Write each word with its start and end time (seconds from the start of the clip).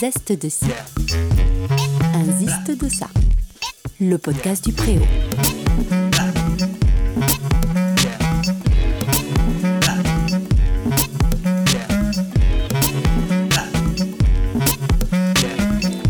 zeste 0.00 0.32
de 0.32 0.48
ci, 0.48 0.66
un 2.14 2.74
de 2.74 2.88
ça. 2.88 3.08
Le 4.00 4.16
podcast 4.16 4.64
du 4.64 4.72
Préau. 4.72 5.02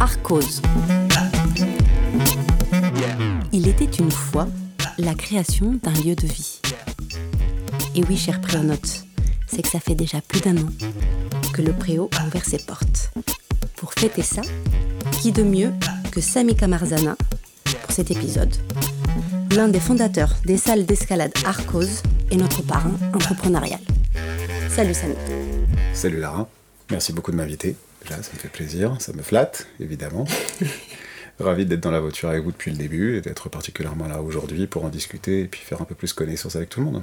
Arcose. 0.01 0.61
Il 3.53 3.69
était 3.69 3.85
une 3.85 4.11
fois 4.11 4.49
la 4.99 5.15
création 5.15 5.79
d'un 5.83 5.93
lieu 5.93 6.15
de 6.15 6.27
vie. 6.27 6.61
Et 7.95 8.05
oui, 8.05 8.19
cher 8.19 8.43
préonote, 8.43 9.05
c'est 9.47 9.63
que 9.63 9.69
ça 9.69 9.81
fait 9.81 9.95
déjà 9.95 10.21
plus 10.21 10.43
d'un 10.43 10.59
an 10.59 10.69
que 11.55 11.63
le 11.63 11.73
préau 11.73 12.11
a 12.19 12.27
ouvert 12.27 12.45
ses 12.45 12.59
portes. 12.59 12.98
Fêter 13.99 14.23
ça, 14.23 14.43
qui 15.21 15.33
de 15.33 15.43
mieux 15.43 15.73
que 16.13 16.21
Sami 16.21 16.55
Kamarzana 16.55 17.17
pour 17.83 17.91
cet 17.91 18.13
épisode? 18.13 18.55
L'un 19.57 19.67
des 19.67 19.81
fondateurs 19.81 20.37
des 20.45 20.57
salles 20.57 20.87
d'escalade 20.87 21.33
Arcos 21.45 22.05
et 22.31 22.37
notre 22.37 22.63
parrain 22.63 22.95
entrepreneurial. 23.13 23.81
Salut 24.71 24.95
Sami. 24.95 25.17
Salut 25.95 26.21
Lara, 26.21 26.49
merci 26.93 27.13
beaucoup 27.13 27.33
de 27.33 27.37
m'inviter. 27.37 27.75
Déjà, 28.03 28.23
ça 28.23 28.31
me 28.35 28.39
fait 28.39 28.53
plaisir, 28.53 28.95
ça 29.01 29.13
me 29.13 29.23
flatte, 29.23 29.67
évidemment. 29.81 30.27
Ravi 31.41 31.67
d'être 31.67 31.81
dans 31.81 31.91
la 31.91 31.99
voiture 31.99 32.29
avec 32.29 32.45
vous 32.45 32.53
depuis 32.53 32.71
le 32.71 32.77
début 32.77 33.17
et 33.17 33.21
d'être 33.21 33.49
particulièrement 33.49 34.07
là 34.07 34.23
aujourd'hui 34.23 34.69
pour 34.69 34.85
en 34.85 34.91
discuter 34.91 35.41
et 35.41 35.49
puis 35.49 35.61
faire 35.61 35.83
un 35.83 35.85
peu 35.85 35.97
plus 35.97 36.13
connaissance 36.13 36.55
avec 36.55 36.69
tout 36.69 36.79
le 36.79 36.87
monde. 36.87 37.03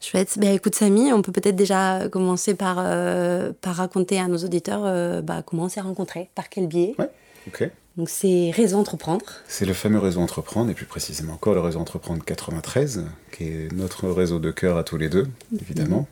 Chouette. 0.00 0.38
Ben, 0.38 0.54
écoute, 0.54 0.74
Samy, 0.76 1.12
on 1.12 1.22
peut 1.22 1.32
peut-être 1.32 1.56
déjà 1.56 2.08
commencer 2.08 2.54
par, 2.54 2.76
euh, 2.78 3.52
par 3.60 3.76
raconter 3.76 4.20
à 4.20 4.28
nos 4.28 4.38
auditeurs 4.38 4.82
euh, 4.84 5.22
bah, 5.22 5.42
comment 5.44 5.64
on 5.64 5.68
s'est 5.68 5.80
rencontrés, 5.80 6.30
par 6.34 6.48
quel 6.48 6.68
biais. 6.68 6.94
Ouais, 6.98 7.10
ok. 7.48 7.70
Donc, 7.96 8.08
c'est 8.08 8.52
Réseau 8.54 8.78
Entreprendre. 8.78 9.24
C'est 9.48 9.66
le 9.66 9.72
fameux 9.72 9.98
réseau 9.98 10.20
Entreprendre, 10.20 10.70
et 10.70 10.74
plus 10.74 10.86
précisément 10.86 11.32
encore 11.32 11.54
le 11.54 11.60
réseau 11.60 11.80
Entreprendre 11.80 12.24
93, 12.24 13.06
qui 13.32 13.44
est 13.44 13.72
notre 13.72 14.08
réseau 14.08 14.38
de 14.38 14.52
cœur 14.52 14.76
à 14.76 14.84
tous 14.84 14.98
les 14.98 15.08
deux, 15.08 15.26
évidemment. 15.60 16.06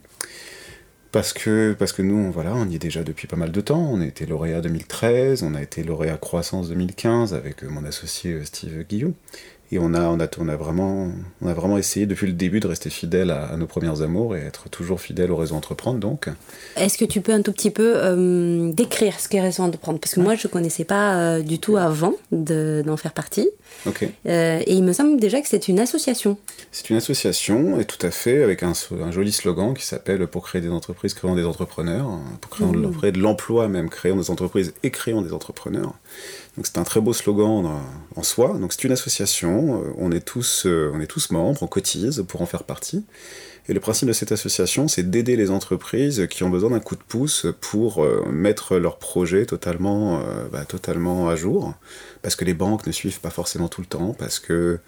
Parce 1.13 1.33
que, 1.33 1.75
parce 1.79 1.93
que 1.93 2.03
nous, 2.03 2.33
voilà, 2.33 2.55
on 2.55 2.69
y 2.69 2.75
est 2.75 2.81
déjà 2.81 3.05
depuis 3.05 3.29
pas 3.29 3.37
mal 3.37 3.53
de 3.53 3.61
temps. 3.61 3.89
On 3.91 4.01
a 4.01 4.05
été 4.05 4.27
lauréat 4.27 4.61
2013, 4.61 5.45
on 5.45 5.55
a 5.55 5.63
été 5.63 5.85
lauréat 5.85 6.19
Croissance 6.19 6.69
2015 6.69 7.33
avec 7.33 7.63
mon 7.63 7.85
associé 7.85 8.45
Steve 8.45 8.83
Guillou. 8.83 9.15
Et 9.73 9.79
on 9.79 9.95
a, 9.95 10.03
on, 10.03 10.21
a, 10.21 10.29
on, 10.39 10.49
a 10.49 10.57
vraiment, 10.57 11.11
on 11.43 11.49
a 11.49 11.55
vraiment 11.55 11.77
essayé 11.77 12.07
depuis 12.07 12.27
le 12.27 12.33
début 12.33 12.61
de 12.61 12.67
rester 12.67 12.89
fidèle 12.89 13.31
à, 13.31 13.47
à, 13.47 13.57
nos 13.57 13.67
premiers 13.67 14.01
amours 14.03 14.37
et 14.37 14.41
être 14.41 14.69
toujours 14.69 15.01
fidèle 15.01 15.31
au 15.31 15.37
réseau 15.37 15.57
Entreprendre. 15.57 15.99
Donc. 15.99 16.29
Est-ce 16.77 16.99
que 16.99 17.05
tu 17.05 17.21
peux 17.21 17.33
un 17.33 17.43
tout 17.43 17.53
petit 17.53 17.71
peu 17.71 17.95
euh, 17.97 18.73
décrire 18.73 19.19
ce 19.19 19.29
qu'est 19.29 19.41
Réseau 19.41 19.63
Entreprendre? 19.65 19.99
Parce 19.99 20.15
que 20.15 20.21
moi, 20.21 20.35
je 20.35 20.47
ne 20.47 20.53
connaissais 20.53 20.85
pas 20.85 21.17
euh, 21.17 21.43
du 21.43 21.59
tout 21.59 21.77
avant 21.77 22.15
d'en 22.31 22.97
faire 22.97 23.13
partie. 23.13 23.49
Euh, 24.27 24.63
et 24.67 24.75
il 24.75 24.83
me 24.83 24.93
semble 24.93 25.21
déjà 25.21 25.41
que 25.41 25.49
c'est 25.49 25.69
une 25.69 25.79
association. 25.79 26.39
C'est 26.73 26.91
une 26.91 26.97
association, 26.97 27.79
et 27.81 27.85
tout 27.85 28.05
à 28.05 28.11
fait, 28.11 28.43
avec 28.43 28.63
un, 28.63 28.73
un 29.03 29.13
joli 29.13 29.33
slogan 29.33 29.75
qui 29.75 29.85
s'appelle 29.85 30.27
Pour 30.27 30.45
créer 30.45 30.61
des 30.61 30.71
entreprises, 30.71 31.15
créons 31.15 31.35
des 31.35 31.45
entrepreneurs. 31.45 32.09
Pour 32.41 32.51
créer 32.51 32.67
mmh. 32.67 33.13
de 33.13 33.19
l'emploi, 33.21 33.69
même, 33.69 33.89
créons 33.89 34.17
des 34.17 34.31
entreprises 34.31 34.75
et 34.83 34.91
créons 34.91 35.23
des 35.23 35.33
entrepreneurs. 35.33 35.95
Donc 36.57 36.67
c'est 36.67 36.79
un 36.79 36.85
très 36.85 37.01
beau 37.01 37.13
slogan 37.13 37.67
en, 37.67 37.81
en 38.17 38.23
soi. 38.23 38.57
Donc 38.59 38.73
c'est 38.73 38.85
une 38.85 38.93
association, 38.93 39.83
on 39.99 40.11
est, 40.11 40.25
tous, 40.25 40.65
euh, 40.67 40.91
on 40.95 41.01
est 41.01 41.07
tous 41.07 41.31
membres, 41.31 41.63
on 41.63 41.67
cotise 41.67 42.25
pour 42.27 42.43
en 42.43 42.47
faire 42.47 42.65
partie. 42.65 43.05
Et 43.69 43.75
le 43.75 43.81
principe 43.81 44.09
de 44.09 44.13
cette 44.13 44.31
association, 44.31 44.87
c'est 44.87 45.11
d'aider 45.11 45.37
les 45.37 45.51
entreprises 45.51 46.29
qui 46.31 46.45
ont 46.45 46.51
besoin 46.51 46.71
d'un 46.71 46.81
coup 46.81 46.95
de 46.95 47.03
pouce 47.03 47.47
pour 47.61 48.05
euh, 48.05 48.25
mettre 48.31 48.77
leurs 48.77 48.99
projets 48.99 49.45
totalement, 49.45 50.21
euh, 50.21 50.47
bah, 50.53 50.65
totalement 50.65 51.29
à 51.29 51.35
jour. 51.35 51.75
Parce 52.23 52.37
que 52.37 52.45
les 52.45 52.55
banques 52.55 52.87
ne 52.87 52.93
suivent 52.93 53.21
pas 53.21 53.31
forcément 53.31 53.69
tout 53.69 53.81
le 53.81 53.87
temps, 53.87 54.15
parce 54.17 54.39
que 54.39 54.79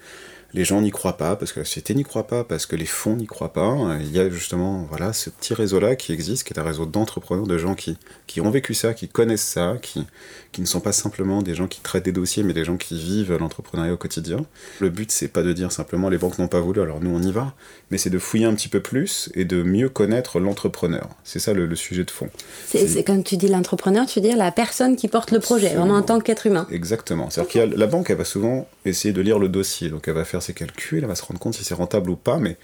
les 0.53 0.63
gens 0.63 0.81
n'y 0.81 0.91
croient 0.91 1.17
pas, 1.17 1.35
parce 1.35 1.51
que 1.51 1.59
la 1.59 1.65
société 1.65 1.93
n'y 1.93 2.03
croit 2.03 2.25
pas, 2.25 2.43
parce 2.43 2.65
que 2.65 2.75
les 2.75 2.85
fonds 2.85 3.15
n'y 3.15 3.27
croient 3.27 3.53
pas. 3.53 3.97
Il 3.99 4.11
y 4.11 4.19
a 4.19 4.29
justement 4.29 4.87
voilà, 4.89 5.13
ce 5.13 5.29
petit 5.29 5.53
réseau-là 5.53 5.95
qui 5.95 6.11
existe, 6.11 6.43
qui 6.43 6.53
est 6.53 6.59
un 6.59 6.63
réseau 6.63 6.85
d'entrepreneurs, 6.85 7.45
de 7.45 7.57
gens 7.57 7.75
qui, 7.75 7.97
qui 8.27 8.41
ont 8.41 8.49
vécu 8.49 8.73
ça, 8.73 8.93
qui 8.93 9.07
connaissent 9.07 9.43
ça, 9.43 9.75
qui, 9.81 10.07
qui 10.51 10.61
ne 10.61 10.65
sont 10.65 10.79
pas 10.79 10.91
simplement 10.91 11.41
des 11.41 11.53
gens 11.53 11.67
qui 11.67 11.81
traitent 11.81 12.05
des 12.05 12.11
dossiers, 12.11 12.43
mais 12.43 12.53
des 12.53 12.65
gens 12.65 12.77
qui 12.77 12.97
vivent 12.97 13.35
l'entrepreneuriat 13.35 13.93
au 13.93 13.97
quotidien. 13.97 14.45
Le 14.79 14.89
but, 14.89 15.11
c'est 15.11 15.27
pas 15.27 15.43
de 15.43 15.53
dire 15.53 15.71
simplement 15.71 16.09
les 16.09 16.17
banques 16.17 16.39
n'ont 16.39 16.47
pas 16.47 16.59
voulu, 16.59 16.81
alors 16.81 17.01
nous 17.01 17.11
on 17.11 17.21
y 17.21 17.31
va, 17.31 17.53
mais 17.91 17.97
c'est 17.97 18.09
de 18.09 18.19
fouiller 18.19 18.45
un 18.45 18.55
petit 18.55 18.67
peu 18.67 18.79
plus 18.79 19.29
et 19.35 19.45
de 19.45 19.61
mieux 19.61 19.89
connaître 19.89 20.39
l'entrepreneur. 20.39 21.09
C'est 21.23 21.39
ça 21.39 21.53
le, 21.53 21.65
le, 21.65 21.75
sujet 21.75 22.03
de 22.03 22.11
fond. 22.11 22.29
C'est 22.65 23.03
quand 23.03 23.23
tu 23.23 23.37
dis 23.37 23.47
l'entrepreneur, 23.47 24.05
tu 24.07 24.19
veux 24.19 24.27
dire 24.27 24.37
la 24.37 24.51
personne 24.51 24.95
qui 24.95 25.07
porte 25.07 25.31
le 25.31 25.39
projet, 25.39 25.75
vraiment 25.75 25.95
en 25.95 26.01
tant 26.01 26.19
qu'être 26.19 26.47
humain. 26.47 26.67
Exactement. 26.71 27.29
C'est-à-dire 27.29 27.61
okay. 27.63 27.71
que 27.71 27.79
la 27.79 27.87
banque, 27.87 28.09
elle 28.09 28.17
va 28.17 28.25
souvent 28.25 28.67
essayer 28.85 29.13
de 29.13 29.21
lire 29.21 29.39
le 29.39 29.49
dossier, 29.49 29.89
donc 29.89 30.07
elle 30.07 30.15
va 30.15 30.25
faire 30.25 30.41
ses 30.41 30.53
calculs, 30.53 30.99
elle 30.99 31.05
va 31.05 31.15
se 31.15 31.23
rendre 31.23 31.39
compte 31.39 31.53
si 31.53 31.63
c'est 31.63 31.75
rentable 31.75 32.09
ou 32.09 32.15
pas, 32.15 32.37
mais 32.37 32.57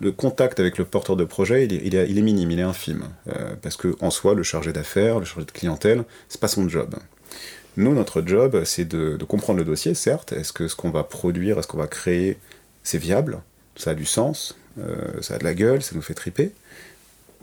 le 0.00 0.12
contact 0.12 0.58
avec 0.58 0.78
le 0.78 0.84
porteur 0.84 1.16
de 1.16 1.24
projet, 1.24 1.64
il 1.64 1.74
est, 1.74 1.80
il 1.84 1.94
est, 1.94 2.10
il 2.10 2.18
est 2.18 2.22
minime, 2.22 2.50
il 2.50 2.58
est 2.58 2.62
infime. 2.62 3.04
Euh, 3.28 3.54
parce 3.62 3.76
que 3.76 3.94
en 4.00 4.10
soi, 4.10 4.34
le 4.34 4.42
chargé 4.42 4.72
d'affaires, 4.72 5.20
le 5.20 5.24
chargé 5.24 5.46
de 5.46 5.52
clientèle, 5.52 6.04
c'est 6.28 6.40
pas 6.40 6.48
son 6.48 6.68
job. 6.68 6.96
Nous, 7.76 7.94
notre 7.94 8.22
job, 8.26 8.64
c'est 8.64 8.84
de, 8.84 9.16
comprendre 9.24 9.58
le 9.58 9.64
dossier, 9.64 9.94
certes. 9.94 10.32
Est-ce 10.32 10.52
que 10.52 10.68
ce 10.68 10.76
qu'on 10.76 10.90
va 10.90 11.04
produire, 11.04 11.58
est-ce 11.58 11.66
qu'on 11.66 11.78
va 11.78 11.86
créer, 11.86 12.38
c'est 12.82 12.98
viable? 12.98 13.40
Ça 13.76 13.92
a 13.92 13.94
du 13.94 14.04
sens 14.04 14.56
euh, 14.78 15.20
Ça 15.22 15.36
a 15.36 15.38
de 15.38 15.44
la 15.44 15.54
gueule 15.54 15.82
Ça 15.82 15.94
nous 15.94 16.02
fait 16.02 16.14
triper 16.14 16.52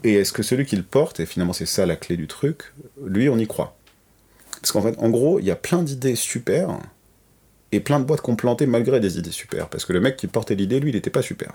Et 0.04 0.14
est-ce 0.14 0.32
que 0.32 0.44
celui 0.44 0.64
qui 0.64 0.76
le 0.76 0.84
porte, 0.84 1.18
et 1.18 1.26
finalement 1.26 1.52
c'est 1.52 1.66
ça 1.66 1.84
la 1.86 1.96
clé 1.96 2.16
du 2.16 2.28
truc, 2.28 2.72
lui, 3.04 3.28
on 3.28 3.38
y 3.38 3.46
croit 3.46 3.76
Parce 4.60 4.70
qu'en 4.70 4.82
fait, 4.82 4.96
en 4.98 5.10
gros, 5.10 5.40
il 5.40 5.46
y 5.46 5.50
a 5.50 5.56
plein 5.56 5.82
d'idées 5.82 6.16
super 6.16 6.78
et 7.72 7.80
plein 7.80 8.00
de 8.00 8.04
boîtes 8.04 8.20
qu'on 8.20 8.36
plantait 8.36 8.66
malgré 8.66 9.00
des 9.00 9.18
idées 9.18 9.30
super. 9.30 9.68
Parce 9.68 9.84
que 9.84 9.92
le 9.92 10.00
mec 10.00 10.16
qui 10.16 10.26
portait 10.26 10.54
l'idée, 10.54 10.80
lui, 10.80 10.90
il 10.90 10.94
n'était 10.94 11.10
pas 11.10 11.22
super. 11.22 11.52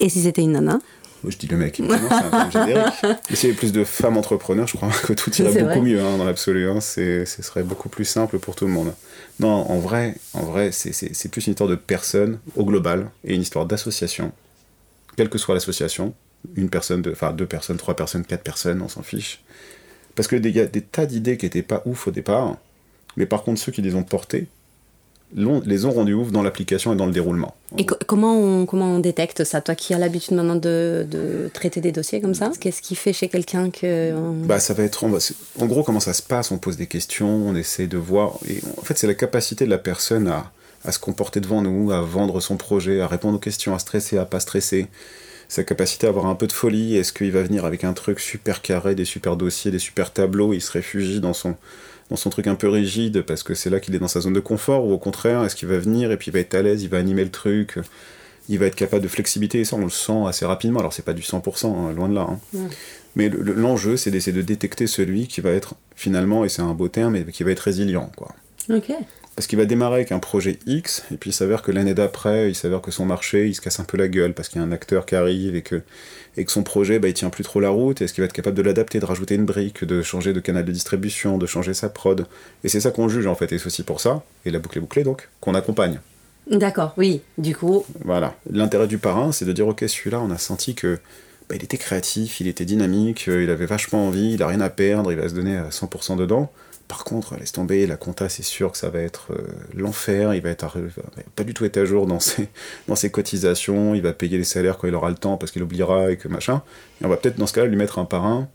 Et 0.00 0.08
si 0.08 0.22
c'était 0.22 0.42
une 0.42 0.52
nana? 0.52 0.80
Moi, 1.24 1.30
je 1.30 1.38
dis 1.38 1.46
le 1.46 1.56
mec, 1.56 1.76
c'est 1.76 2.34
un 2.34 2.50
générique. 2.50 2.94
Mais 3.30 3.34
s'il 3.36 3.48
y 3.48 3.52
avait 3.52 3.58
plus 3.58 3.72
de 3.72 3.82
femmes 3.82 4.18
entrepreneurs, 4.18 4.66
je 4.66 4.76
crois 4.76 4.90
que 5.04 5.14
tout 5.14 5.34
irait 5.36 5.52
beaucoup 5.62 5.64
vrai. 5.64 5.80
mieux 5.80 6.00
hein, 6.02 6.18
dans 6.18 6.26
l'absolu. 6.26 6.68
Hein. 6.68 6.82
Ce 6.82 7.24
serait 7.24 7.62
beaucoup 7.62 7.88
plus 7.88 8.04
simple 8.04 8.38
pour 8.38 8.54
tout 8.54 8.66
le 8.66 8.72
monde. 8.72 8.92
Non, 9.40 9.48
en 9.48 9.78
vrai, 9.78 10.16
en 10.34 10.42
vrai 10.42 10.70
c'est 10.70 11.28
plus 11.30 11.46
une 11.46 11.52
histoire 11.52 11.70
de 11.70 11.76
personnes 11.76 12.40
au 12.56 12.66
global 12.66 13.10
et 13.24 13.34
une 13.34 13.40
histoire 13.40 13.64
d'association. 13.64 14.32
Quelle 15.16 15.30
que 15.30 15.38
soit 15.38 15.54
l'association, 15.54 16.12
une 16.56 16.68
personne, 16.68 17.02
enfin 17.10 17.32
deux 17.32 17.46
personnes, 17.46 17.78
trois 17.78 17.96
personnes, 17.96 18.26
quatre 18.26 18.42
personnes, 18.42 18.82
on 18.82 18.88
s'en 18.88 19.02
fiche. 19.02 19.42
Parce 20.14 20.28
qu'il 20.28 20.46
y 20.46 20.60
a 20.60 20.66
des 20.66 20.82
tas 20.82 21.06
d'idées 21.06 21.38
qui 21.38 21.46
n'étaient 21.46 21.62
pas 21.62 21.82
ouf 21.86 22.06
au 22.06 22.10
départ, 22.10 22.58
mais 23.16 23.24
par 23.24 23.44
contre, 23.44 23.62
ceux 23.62 23.72
qui 23.72 23.80
les 23.80 23.94
ont 23.94 24.02
portées, 24.02 24.46
les 25.34 25.84
ont 25.84 25.90
rendus 25.90 26.14
ouf 26.14 26.30
dans 26.30 26.42
l'application 26.42 26.92
et 26.92 26.96
dans 26.96 27.06
le 27.06 27.12
déroulement. 27.12 27.54
Et 27.76 27.86
co 27.86 27.96
comment, 28.06 28.38
on, 28.38 28.66
comment 28.66 28.86
on 28.86 28.98
détecte 29.00 29.44
ça? 29.44 29.60
Toi 29.60 29.74
qui 29.74 29.92
as 29.94 29.98
l'habitude 29.98 30.34
maintenant 30.34 30.54
de, 30.54 31.06
de, 31.10 31.50
traiter 31.52 31.80
des 31.80 31.92
dossiers 31.92 32.20
comme 32.20 32.34
ça, 32.34 32.52
qu'est-ce 32.60 32.80
qui 32.80 32.94
fait 32.94 33.12
chez 33.12 33.28
quelqu'un 33.28 33.70
que... 33.70 34.14
On... 34.14 34.44
Bah 34.44 34.60
ça 34.60 34.74
va 34.74 34.84
être... 34.84 35.06
Va, 35.06 35.18
en 35.60 35.66
gros, 35.66 35.82
comment 35.82 36.00
ça 36.00 36.12
se 36.12 36.22
passe? 36.22 36.50
On 36.50 36.58
pose 36.58 36.76
des 36.76 36.86
questions, 36.86 37.28
on 37.28 37.54
essaie 37.56 37.86
de 37.88 37.98
voir... 37.98 38.38
Et 38.48 38.60
en 38.78 38.82
fait, 38.82 38.96
c'est 38.96 39.08
la 39.08 39.14
capacité 39.14 39.64
de 39.64 39.70
la 39.70 39.78
personne 39.78 40.28
à, 40.28 40.52
à 40.84 40.92
se 40.92 40.98
comporter 40.98 41.40
devant 41.40 41.62
nous, 41.62 41.90
à 41.90 42.00
vendre 42.00 42.40
son 42.40 42.56
projet, 42.56 43.00
à 43.00 43.08
répondre 43.08 43.36
aux 43.36 43.40
questions, 43.40 43.74
à 43.74 43.78
stresser, 43.78 44.18
à 44.18 44.26
pas 44.26 44.40
stresser. 44.40 44.86
Sa 45.48 45.62
capacité 45.62 46.06
à 46.06 46.10
avoir 46.10 46.26
un 46.26 46.34
peu 46.34 46.46
de 46.46 46.52
folie. 46.52 46.96
Est-ce 46.96 47.12
qu'il 47.12 47.30
va 47.32 47.42
venir 47.42 47.64
avec 47.64 47.84
un 47.84 47.92
truc 47.92 48.20
super 48.20 48.62
carré, 48.62 48.94
des 48.94 49.04
super 49.04 49.36
dossiers, 49.36 49.70
des 49.70 49.78
super 49.78 50.12
tableaux? 50.12 50.54
Il 50.54 50.60
se 50.60 50.72
réfugie 50.72 51.20
dans 51.20 51.34
son 51.34 51.56
dans 52.14 52.20
son 52.20 52.30
truc 52.30 52.46
un 52.46 52.54
peu 52.54 52.68
rigide 52.68 53.22
parce 53.22 53.42
que 53.42 53.54
c'est 53.54 53.70
là 53.70 53.80
qu'il 53.80 53.92
est 53.96 53.98
dans 53.98 54.06
sa 54.06 54.20
zone 54.20 54.34
de 54.34 54.40
confort 54.40 54.86
ou 54.86 54.92
au 54.92 54.98
contraire 54.98 55.42
est-ce 55.42 55.56
qu'il 55.56 55.68
va 55.68 55.78
venir 55.78 56.12
et 56.12 56.16
puis 56.16 56.30
il 56.30 56.32
va 56.32 56.38
être 56.38 56.54
à 56.54 56.62
l'aise 56.62 56.84
il 56.84 56.88
va 56.88 56.98
animer 56.98 57.24
le 57.24 57.30
truc 57.30 57.80
il 58.48 58.60
va 58.60 58.66
être 58.66 58.76
capable 58.76 59.02
de 59.02 59.08
flexibilité 59.08 59.58
et 59.58 59.64
ça 59.64 59.74
on 59.74 59.80
le 59.80 59.90
sent 59.90 60.22
assez 60.28 60.46
rapidement 60.46 60.78
alors 60.78 60.92
c'est 60.92 61.04
pas 61.04 61.12
du 61.12 61.22
100% 61.22 61.66
hein, 61.66 61.92
loin 61.92 62.08
de 62.08 62.14
là 62.14 62.28
hein. 62.30 62.38
mais 63.16 63.28
l'enjeu 63.28 63.92
le, 63.92 63.96
c'est 63.96 64.12
d'essayer 64.12 64.36
de 64.36 64.42
détecter 64.42 64.86
celui 64.86 65.26
qui 65.26 65.40
va 65.40 65.50
être 65.50 65.74
finalement 65.96 66.44
et 66.44 66.48
c'est 66.48 66.62
un 66.62 66.72
beau 66.72 66.86
terme 66.86 67.14
mais 67.14 67.24
qui 67.32 67.42
va 67.42 67.50
être 67.50 67.58
résilient 67.58 68.08
quoi 68.16 68.28
okay. 68.70 68.94
Parce 69.36 69.46
qu'il 69.46 69.58
va 69.58 69.64
démarrer 69.64 69.96
avec 69.96 70.12
un 70.12 70.18
projet 70.18 70.58
X 70.66 71.04
et 71.12 71.16
puis 71.16 71.30
il 71.30 71.32
s'avère 71.32 71.62
que 71.62 71.72
l'année 71.72 71.94
d'après 71.94 72.50
il 72.50 72.54
s'avère 72.54 72.80
que 72.80 72.90
son 72.90 73.04
marché 73.04 73.48
il 73.48 73.54
se 73.54 73.60
casse 73.60 73.80
un 73.80 73.84
peu 73.84 73.96
la 73.96 74.08
gueule 74.08 74.34
parce 74.34 74.48
qu'il 74.48 74.60
y 74.60 74.64
a 74.64 74.66
un 74.66 74.72
acteur 74.72 75.06
qui 75.06 75.16
arrive 75.16 75.56
et 75.56 75.62
que 75.62 75.82
et 76.36 76.44
que 76.44 76.52
son 76.52 76.62
projet, 76.62 76.98
bah, 76.98 77.08
il 77.08 77.14
tient 77.14 77.30
plus 77.30 77.44
trop 77.44 77.60
la 77.60 77.70
route, 77.70 78.02
est-ce 78.02 78.12
qu'il 78.12 78.22
va 78.22 78.26
être 78.26 78.32
capable 78.32 78.56
de 78.56 78.62
l'adapter, 78.62 78.98
de 78.98 79.04
rajouter 79.04 79.34
une 79.34 79.44
brique, 79.44 79.84
de 79.84 80.02
changer 80.02 80.32
de 80.32 80.40
canal 80.40 80.64
de 80.64 80.72
distribution, 80.72 81.38
de 81.38 81.46
changer 81.46 81.74
sa 81.74 81.88
prod? 81.88 82.26
Et 82.64 82.68
c'est 82.68 82.80
ça 82.80 82.90
qu'on 82.90 83.08
juge 83.08 83.26
en 83.26 83.34
fait, 83.34 83.52
et 83.52 83.58
c'est 83.58 83.66
aussi 83.66 83.82
pour 83.82 84.00
ça, 84.00 84.24
et 84.44 84.50
la 84.50 84.58
boucle 84.58 84.78
est 84.78 84.80
bouclée 84.80 85.04
donc, 85.04 85.28
qu'on 85.40 85.54
accompagne. 85.54 86.00
D'accord, 86.50 86.92
oui, 86.96 87.22
du 87.38 87.54
coup. 87.56 87.86
Voilà. 88.04 88.34
L'intérêt 88.50 88.86
du 88.86 88.98
parrain, 88.98 89.32
c'est 89.32 89.44
de 89.44 89.52
dire, 89.52 89.66
ok, 89.66 89.84
celui-là, 89.86 90.20
on 90.20 90.30
a 90.30 90.38
senti 90.38 90.74
que 90.74 90.98
bah, 91.48 91.54
il 91.54 91.64
était 91.64 91.78
créatif, 91.78 92.40
il 92.40 92.48
était 92.48 92.64
dynamique, 92.64 93.26
il 93.26 93.48
avait 93.48 93.66
vachement 93.66 94.06
envie, 94.06 94.34
il 94.34 94.42
a 94.42 94.46
rien 94.46 94.60
à 94.60 94.70
perdre, 94.70 95.12
il 95.12 95.18
va 95.18 95.28
se 95.28 95.34
donner 95.34 95.56
à 95.56 95.68
100% 95.68 96.16
dedans. 96.16 96.50
Par 96.94 97.02
contre, 97.02 97.36
laisse 97.36 97.50
tomber, 97.50 97.88
la 97.88 97.96
compta, 97.96 98.28
c'est 98.28 98.44
sûr 98.44 98.70
que 98.70 98.78
ça 98.78 98.88
va 98.88 99.00
être 99.00 99.32
euh, 99.32 99.48
l'enfer, 99.74 100.32
il 100.32 100.40
va 100.40 100.50
être 100.50 100.62
à, 100.62 100.72
pas 101.34 101.42
du 101.42 101.52
tout 101.52 101.64
être 101.64 101.76
à 101.76 101.84
jour 101.84 102.06
dans 102.06 102.20
ses, 102.20 102.46
dans 102.88 102.94
ses 102.94 103.10
cotisations, 103.10 103.96
il 103.96 104.00
va 104.00 104.12
payer 104.12 104.38
les 104.38 104.44
salaires 104.44 104.78
quand 104.78 104.86
il 104.86 104.94
aura 104.94 105.10
le 105.10 105.16
temps 105.16 105.36
parce 105.36 105.50
qu'il 105.50 105.64
oubliera 105.64 106.12
et 106.12 106.16
que 106.16 106.28
machin. 106.28 106.62
On 107.02 107.08
va 107.08 107.16
peut-être 107.16 107.36
dans 107.36 107.48
ce 107.48 107.52
cas-là 107.52 107.66
lui 107.66 107.76
mettre 107.76 107.98
un 107.98 108.04
parrain 108.04 108.48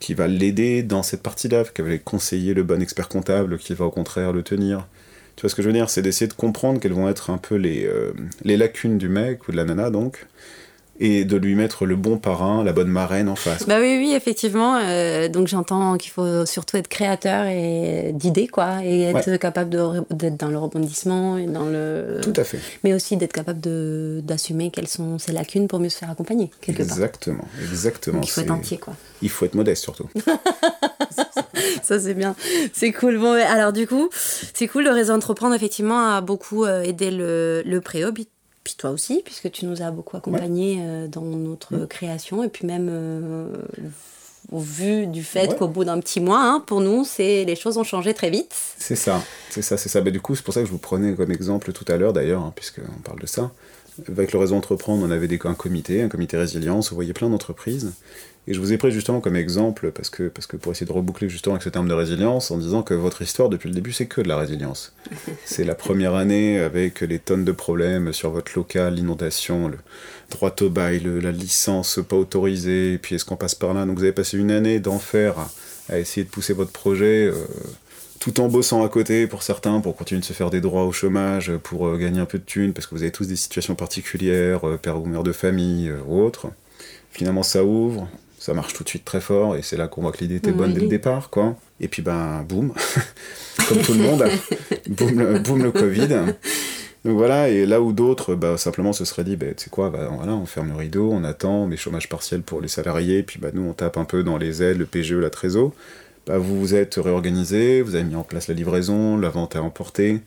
qui 0.00 0.12
va 0.14 0.26
l'aider 0.26 0.82
dans 0.82 1.04
cette 1.04 1.22
partie-là, 1.22 1.62
qui 1.72 1.82
va 1.82 1.96
conseiller 1.98 2.52
le 2.52 2.64
bon 2.64 2.82
expert 2.82 3.08
comptable 3.08 3.58
qui 3.58 3.74
va 3.74 3.84
au 3.84 3.92
contraire 3.92 4.32
le 4.32 4.42
tenir. 4.42 4.88
Tu 5.36 5.42
vois 5.42 5.48
ce 5.48 5.54
que 5.54 5.62
je 5.62 5.68
veux 5.68 5.72
dire? 5.72 5.88
C'est 5.88 6.02
d'essayer 6.02 6.26
de 6.26 6.32
comprendre 6.32 6.80
quelles 6.80 6.94
vont 6.94 7.08
être 7.08 7.30
un 7.30 7.38
peu 7.38 7.54
les, 7.54 7.86
euh, 7.86 8.12
les 8.42 8.56
lacunes 8.56 8.98
du 8.98 9.08
mec 9.08 9.46
ou 9.46 9.52
de 9.52 9.56
la 9.56 9.64
nana, 9.64 9.90
donc, 9.90 10.26
et 11.00 11.24
de 11.24 11.36
lui 11.36 11.54
mettre 11.54 11.86
le 11.86 11.96
bon 11.96 12.18
parrain, 12.18 12.64
la 12.64 12.72
bonne 12.72 12.88
marraine 12.88 13.28
en 13.28 13.36
face. 13.36 13.66
Bah 13.66 13.78
oui, 13.80 13.96
oui, 13.98 14.12
effectivement. 14.14 14.78
Euh, 14.82 15.28
donc 15.28 15.48
j'entends 15.48 15.96
qu'il 15.96 16.10
faut 16.10 16.46
surtout 16.46 16.76
être 16.76 16.88
créateur 16.88 17.46
et 17.46 18.12
d'idées, 18.14 18.48
quoi, 18.48 18.84
et 18.84 19.02
être 19.02 19.36
capable 19.36 19.70
d'être 20.10 20.36
dans 20.36 20.48
le 20.48 20.58
rebondissement 20.58 21.38
et 21.38 21.46
dans 21.46 21.66
le. 21.66 22.20
Tout 22.22 22.32
à 22.36 22.44
fait. 22.44 22.58
Mais 22.84 22.94
aussi 22.94 23.16
d'être 23.16 23.32
capable 23.32 23.60
d'assumer 24.22 24.70
quelles 24.70 24.88
sont 24.88 25.18
ses 25.18 25.32
lacunes 25.32 25.68
pour 25.68 25.80
mieux 25.80 25.88
se 25.88 25.98
faire 25.98 26.10
accompagner 26.10 26.50
quelque 26.60 26.82
exactement, 26.82 27.38
part. 27.38 27.48
Exactement, 27.70 28.20
exactement. 28.20 28.20
Il 28.22 28.30
faut 28.30 28.40
être 28.40 28.50
entier, 28.50 28.78
quoi. 28.78 28.94
Il 29.22 29.30
faut 29.30 29.44
être 29.44 29.54
modeste 29.54 29.82
surtout. 29.82 30.08
ça 31.82 31.98
c'est 32.00 32.14
bien, 32.14 32.34
c'est 32.72 32.92
cool. 32.92 33.18
Bon, 33.18 33.32
alors 33.32 33.72
du 33.72 33.86
coup, 33.86 34.08
c'est 34.12 34.68
cool. 34.68 34.84
Le 34.84 34.90
réseau 34.90 35.12
entreprendre 35.12 35.54
effectivement 35.54 36.14
a 36.14 36.20
beaucoup 36.20 36.64
euh, 36.64 36.82
aidé 36.82 37.10
le, 37.10 37.62
le 37.64 37.80
préop 37.80 38.12
puis 38.66 38.74
toi 38.76 38.90
aussi, 38.90 39.22
puisque 39.24 39.48
tu 39.52 39.64
nous 39.64 39.80
as 39.80 39.92
beaucoup 39.92 40.16
accompagnés 40.16 40.78
euh, 40.80 41.06
dans 41.06 41.22
notre 41.22 41.76
mm. 41.76 41.86
création, 41.86 42.42
et 42.42 42.48
puis 42.48 42.66
même 42.66 42.88
euh, 42.90 43.48
au 44.50 44.58
vu 44.58 45.06
du 45.06 45.22
fait 45.22 45.56
qu'au 45.56 45.68
bout 45.68 45.84
d'un 45.84 46.00
petit 46.00 46.18
mois, 46.18 46.40
hein, 46.40 46.64
pour 46.66 46.80
nous, 46.80 47.04
c'est 47.04 47.44
les 47.44 47.54
choses 47.54 47.78
ont 47.78 47.84
changé 47.84 48.12
très 48.12 48.28
vite. 48.28 48.52
C'est 48.76 48.96
ça, 48.96 49.22
c'est 49.50 49.62
ça, 49.62 49.76
c'est 49.76 49.88
ça. 49.88 50.00
Mais 50.00 50.10
du 50.10 50.20
coup, 50.20 50.34
c'est 50.34 50.42
pour 50.42 50.52
ça 50.52 50.62
que 50.62 50.66
je 50.66 50.72
vous 50.72 50.78
prenais 50.78 51.14
comme 51.14 51.30
exemple 51.30 51.72
tout 51.72 51.84
à 51.86 51.96
l'heure, 51.96 52.12
d'ailleurs, 52.12 52.42
hein, 52.42 52.52
puisqu'on 52.56 53.00
parle 53.04 53.20
de 53.20 53.26
ça. 53.26 53.52
Avec 54.08 54.32
le 54.32 54.40
réseau 54.40 54.56
Entreprendre, 54.56 55.06
on 55.06 55.12
avait 55.12 55.28
des, 55.28 55.38
un 55.44 55.54
comité, 55.54 56.02
un 56.02 56.08
comité 56.08 56.36
résilience, 56.36 56.90
vous 56.90 56.96
voyez 56.96 57.12
plein 57.12 57.30
d'entreprises. 57.30 57.92
Et 58.48 58.54
je 58.54 58.60
vous 58.60 58.72
ai 58.72 58.78
pris 58.78 58.92
justement 58.92 59.20
comme 59.20 59.34
exemple, 59.34 59.90
parce 59.90 60.08
que, 60.08 60.28
parce 60.28 60.46
que 60.46 60.56
pour 60.56 60.70
essayer 60.70 60.86
de 60.86 60.92
reboucler 60.92 61.28
justement 61.28 61.54
avec 61.54 61.64
ce 61.64 61.68
terme 61.68 61.88
de 61.88 61.94
résilience, 61.94 62.52
en 62.52 62.58
disant 62.58 62.82
que 62.82 62.94
votre 62.94 63.22
histoire 63.22 63.48
depuis 63.48 63.68
le 63.68 63.74
début, 63.74 63.92
c'est 63.92 64.06
que 64.06 64.20
de 64.20 64.28
la 64.28 64.36
résilience. 64.36 64.92
c'est 65.44 65.64
la 65.64 65.74
première 65.74 66.14
année 66.14 66.60
avec 66.60 67.00
les 67.00 67.18
tonnes 67.18 67.44
de 67.44 67.50
problèmes 67.50 68.12
sur 68.12 68.30
votre 68.30 68.52
local, 68.54 68.94
l'inondation, 68.94 69.66
le 69.68 69.78
droit 70.30 70.54
au 70.60 70.70
bail, 70.70 71.02
la 71.22 71.32
licence 71.32 71.98
pas 72.08 72.16
autorisée, 72.16 72.98
puis 72.98 73.16
est-ce 73.16 73.24
qu'on 73.24 73.36
passe 73.36 73.56
par 73.56 73.74
là? 73.74 73.84
Donc 73.84 73.98
vous 73.98 74.04
avez 74.04 74.12
passé 74.12 74.38
une 74.38 74.52
année 74.52 74.78
d'enfer 74.78 75.34
à, 75.88 75.98
essayer 75.98 76.24
de 76.24 76.30
pousser 76.30 76.52
votre 76.52 76.72
projet. 76.72 77.26
Euh, 77.26 77.34
tout 78.20 78.40
en 78.40 78.48
bossant 78.48 78.84
à 78.84 78.88
côté 78.88 79.26
pour 79.26 79.42
certains, 79.42 79.80
pour 79.80 79.94
continuer 79.94 80.20
de 80.20 80.24
se 80.24 80.32
faire 80.32 80.50
des 80.50 80.60
droits 80.60 80.84
au 80.84 80.92
chômage, 80.92 81.52
pour 81.62 81.86
euh, 81.86 81.96
gagner 81.96 82.20
un 82.20 82.24
peu 82.26 82.38
de 82.38 82.44
thunes, 82.44 82.72
parce 82.72 82.86
que 82.86 82.94
vous 82.94 83.02
avez 83.02 83.12
tous 83.12 83.26
des 83.26 83.36
situations 83.36 83.74
particulières, 83.74 84.66
euh, 84.66 84.76
père 84.78 85.00
ou 85.00 85.04
mère 85.04 85.22
de 85.22 85.32
famille 85.32 85.92
ou 86.06 86.22
autre. 86.22 86.46
Finalement, 87.10 87.42
ça 87.42 87.64
ouvre, 87.64 88.08
ça 88.46 88.54
marche 88.54 88.74
tout 88.74 88.84
de 88.84 88.88
suite 88.88 89.04
très 89.04 89.20
fort 89.20 89.56
et 89.56 89.62
c'est 89.62 89.76
là 89.76 89.88
qu'on 89.88 90.02
voit 90.02 90.12
que 90.12 90.18
l'idée 90.18 90.36
était 90.36 90.52
bonne 90.52 90.72
dès 90.72 90.80
le 90.80 90.86
départ 90.86 91.30
quoi. 91.30 91.56
Et 91.80 91.88
puis 91.88 92.00
ben 92.00 92.44
boum. 92.48 92.72
Comme 93.68 93.82
tout 93.82 93.92
le 93.92 94.04
monde. 94.04 94.24
Boum, 94.88 95.18
le, 95.18 95.38
boum 95.40 95.64
le 95.64 95.72
covid. 95.72 96.06
Donc 97.04 97.16
voilà 97.16 97.48
et 97.48 97.66
là 97.66 97.80
où 97.80 97.92
d'autres 97.92 98.36
bah, 98.36 98.56
simplement 98.56 98.92
se 98.92 99.04
seraient 99.04 99.24
dit 99.24 99.34
bah, 99.34 99.46
tu 99.56 99.64
sais 99.64 99.70
quoi 99.70 99.90
bah, 99.90 100.08
voilà 100.16 100.34
on 100.34 100.46
ferme 100.46 100.68
le 100.68 100.76
rideau 100.76 101.10
on 101.10 101.24
attend 101.24 101.66
mais 101.66 101.76
chômage 101.76 102.08
partiel 102.08 102.42
pour 102.42 102.60
les 102.60 102.68
salariés 102.68 103.24
puis 103.24 103.40
bah 103.40 103.48
nous 103.52 103.62
on 103.62 103.72
tape 103.72 103.96
un 103.96 104.04
peu 104.04 104.22
dans 104.22 104.38
les 104.38 104.62
aides 104.62 104.78
le 104.78 104.86
PGE 104.86 105.14
la 105.14 105.30
Trésor 105.30 105.72
bah, 106.26 106.38
vous 106.38 106.60
vous 106.60 106.74
êtes 106.74 106.94
réorganisé 106.94 107.82
vous 107.82 107.96
avez 107.96 108.04
mis 108.04 108.16
en 108.16 108.24
place 108.24 108.46
la 108.46 108.54
livraison 108.54 109.16
la 109.16 109.28
vente 109.28 109.56
à 109.56 109.62
emporter 109.62 110.20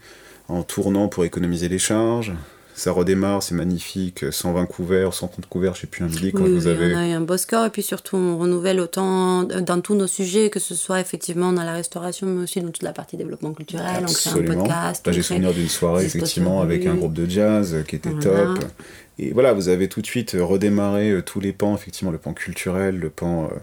en 0.48 0.64
tournant 0.64 1.08
pour 1.08 1.24
économiser 1.26 1.70
les 1.70 1.80
charges 1.80 2.34
ça 2.80 2.94
redémarre, 2.94 3.44
c'est 3.44 3.56
magnifique, 3.56 4.26
120 4.32 4.66
couverts, 4.66 5.14
130 5.14 5.46
couverts, 5.48 5.76
je 5.76 5.82
sais 5.82 5.88
plus 5.88 6.06
un 6.06 6.08
midi 6.08 6.32
quand 6.32 6.48
vous 6.48 6.68
avez. 6.68 6.96
On 6.96 6.98
a 6.98 7.08
eu 7.10 7.12
un 7.12 7.22
beau 7.22 7.36
score 7.36 7.66
et 7.66 7.70
puis 7.70 7.84
surtout 7.84 8.16
on 8.16 8.38
renouvelle 8.38 8.80
autant 8.80 9.44
dans 9.44 9.82
tous 9.82 9.96
nos 9.96 10.08
sujets, 10.08 10.50
que 10.50 10.62
ce 10.62 10.76
soit 10.76 11.02
effectivement 11.02 11.52
dans 11.52 11.64
la 11.64 11.74
restauration, 11.74 12.26
mais 12.26 12.44
aussi 12.44 12.62
dans 12.62 12.72
toute 12.72 12.84
la 12.84 12.94
partie 12.94 13.18
développement 13.18 13.52
culturel. 13.52 14.04
Absolument. 14.04 14.40
On 14.40 14.44
crée 14.44 14.56
un 14.56 14.64
podcast. 14.64 15.12
J'ai 15.12 15.22
souvenir 15.22 15.54
d'une 15.54 15.68
soirée 15.68 16.06
effectivement 16.06 16.62
avec 16.62 16.86
un 16.86 16.96
groupe 16.96 17.14
de 17.14 17.30
jazz 17.30 17.84
qui 17.86 17.98
était 17.98 18.14
top. 18.14 18.60
Et 19.18 19.34
voilà, 19.34 19.52
vous 19.52 19.68
avez 19.68 19.90
tout 19.90 20.02
de 20.02 20.08
suite 20.08 20.38
redémarré 20.40 21.12
euh, 21.12 21.22
tous 21.22 21.42
les 21.42 21.52
pans, 21.52 21.76
effectivement, 21.76 22.10
le 22.10 22.18
pan 22.18 22.32
culturel, 22.32 22.98
le 22.98 23.10
pan. 23.10 23.50
Euh, 23.52 23.58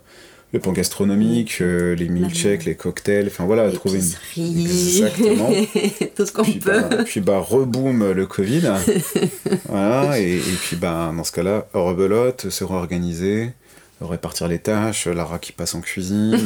le 0.56 0.62
pan 0.62 0.72
gastronomique, 0.72 1.58
euh, 1.60 1.94
les 1.94 2.08
milkshakes, 2.08 2.64
les 2.64 2.74
cocktails, 2.74 3.26
enfin 3.26 3.44
voilà, 3.44 3.70
trouver 3.70 4.00
une. 4.36 4.60
Exactement. 4.60 5.50
Tout 6.16 6.26
ce 6.26 6.32
qu'on 6.32 6.44
peut. 6.44 6.80
Bah, 6.80 7.04
puis 7.04 7.20
bah, 7.20 7.38
reboom 7.38 8.12
le 8.12 8.26
Covid. 8.26 8.62
voilà, 9.68 10.18
et, 10.18 10.40
puis 10.62 10.76
bah, 10.76 11.12
dans 11.14 11.24
ce 11.24 11.32
cas-là, 11.32 11.66
rebelote, 11.74 12.48
se 12.48 12.64
réorganiser, 12.64 13.52
répartir 14.00 14.48
les 14.48 14.58
tâches, 14.58 15.06
Lara 15.06 15.38
qui 15.38 15.52
passe 15.52 15.74
en 15.74 15.80
cuisine, 15.80 16.38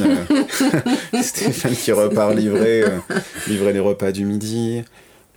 Stéphane 1.21 1.73
qui 1.73 1.91
repart 1.91 2.35
livrer, 2.35 2.83
euh, 2.83 2.99
livrer 3.47 3.73
les 3.73 3.79
repas 3.79 4.11
du 4.11 4.25
midi. 4.25 4.83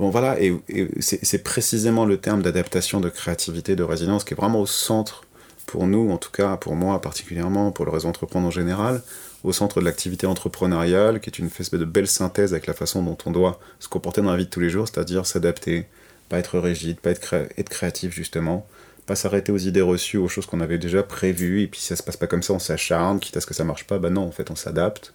Bon 0.01 0.11
voilà, 0.11 0.41
et, 0.41 0.53
et 0.69 0.89
c'est 1.01 1.45
précisément 1.45 2.05
le 2.05 2.17
terme 2.17 2.43
d'adaptation, 2.43 3.01
de 3.01 3.09
créativité, 3.09 3.77
de 3.77 3.85
résilience 3.85 4.25
qui 4.25 4.35
est 4.35 4.37
vraiment 4.37 4.61
au 4.61 4.67
centre 4.67 5.24
pour 5.75 5.89
nous, 5.89 6.09
en 6.13 6.19
tout 6.19 6.31
cas, 6.31 6.57
pour 6.57 6.77
moi 6.77 7.01
particulièrement, 7.01 7.73
pour 7.73 7.85
le 7.85 7.91
réseau 7.91 8.07
entreprendre 8.07 8.47
en 8.47 8.53
général, 8.53 9.03
au 9.43 9.53
centre 9.53 9.81
de 9.81 9.85
l'activité 9.85 10.25
entrepreneuriale, 10.25 11.19
qui 11.19 11.29
est 11.29 11.41
une 11.41 11.47
espèce 11.47 11.69
de 11.73 11.85
belle 11.85 12.07
synthèse 12.07 12.53
avec 12.53 12.69
la 12.69 12.75
façon 12.75 13.03
dont 13.03 13.19
on 13.27 13.33
doit 13.33 13.59
se 13.81 13.89
comporter 13.89 14.23
dans 14.23 14.31
la 14.31 14.37
vie 14.37 14.45
de 14.45 14.51
tous 14.51 14.61
les 14.61 14.71
jours, 14.71 14.87
c'est-à-dire 14.87 15.27
s'adapter, 15.27 15.87
pas 16.29 16.39
être 16.39 16.61
rigide, 16.61 17.01
pas 17.01 17.11
être, 17.11 17.35
être 17.59 17.69
créatif 17.69 18.15
justement, 18.15 18.65
pas 19.05 19.17
s'arrêter 19.17 19.51
aux 19.51 19.59
idées 19.59 19.81
reçues, 19.81 20.17
aux 20.17 20.29
choses 20.29 20.47
qu'on 20.47 20.61
avait 20.61 20.79
déjà 20.79 21.03
prévues, 21.03 21.63
et 21.63 21.67
puis 21.67 21.81
si 21.81 21.87
ça 21.89 21.97
se 21.97 22.05
passe 22.05 22.17
pas 22.17 22.29
comme 22.29 22.45
ça, 22.45 22.53
on 22.53 22.61
s'acharne, 22.61 23.19
quitte 23.19 23.37
à 23.37 23.41
ce 23.41 23.47
que 23.47 23.55
ça 23.55 23.65
marche 23.65 23.89
pas, 23.89 23.99
bah 23.99 24.11
non, 24.11 24.23
en 24.23 24.31
fait, 24.31 24.53
on 24.53 24.57
s'adapte. 24.57 25.13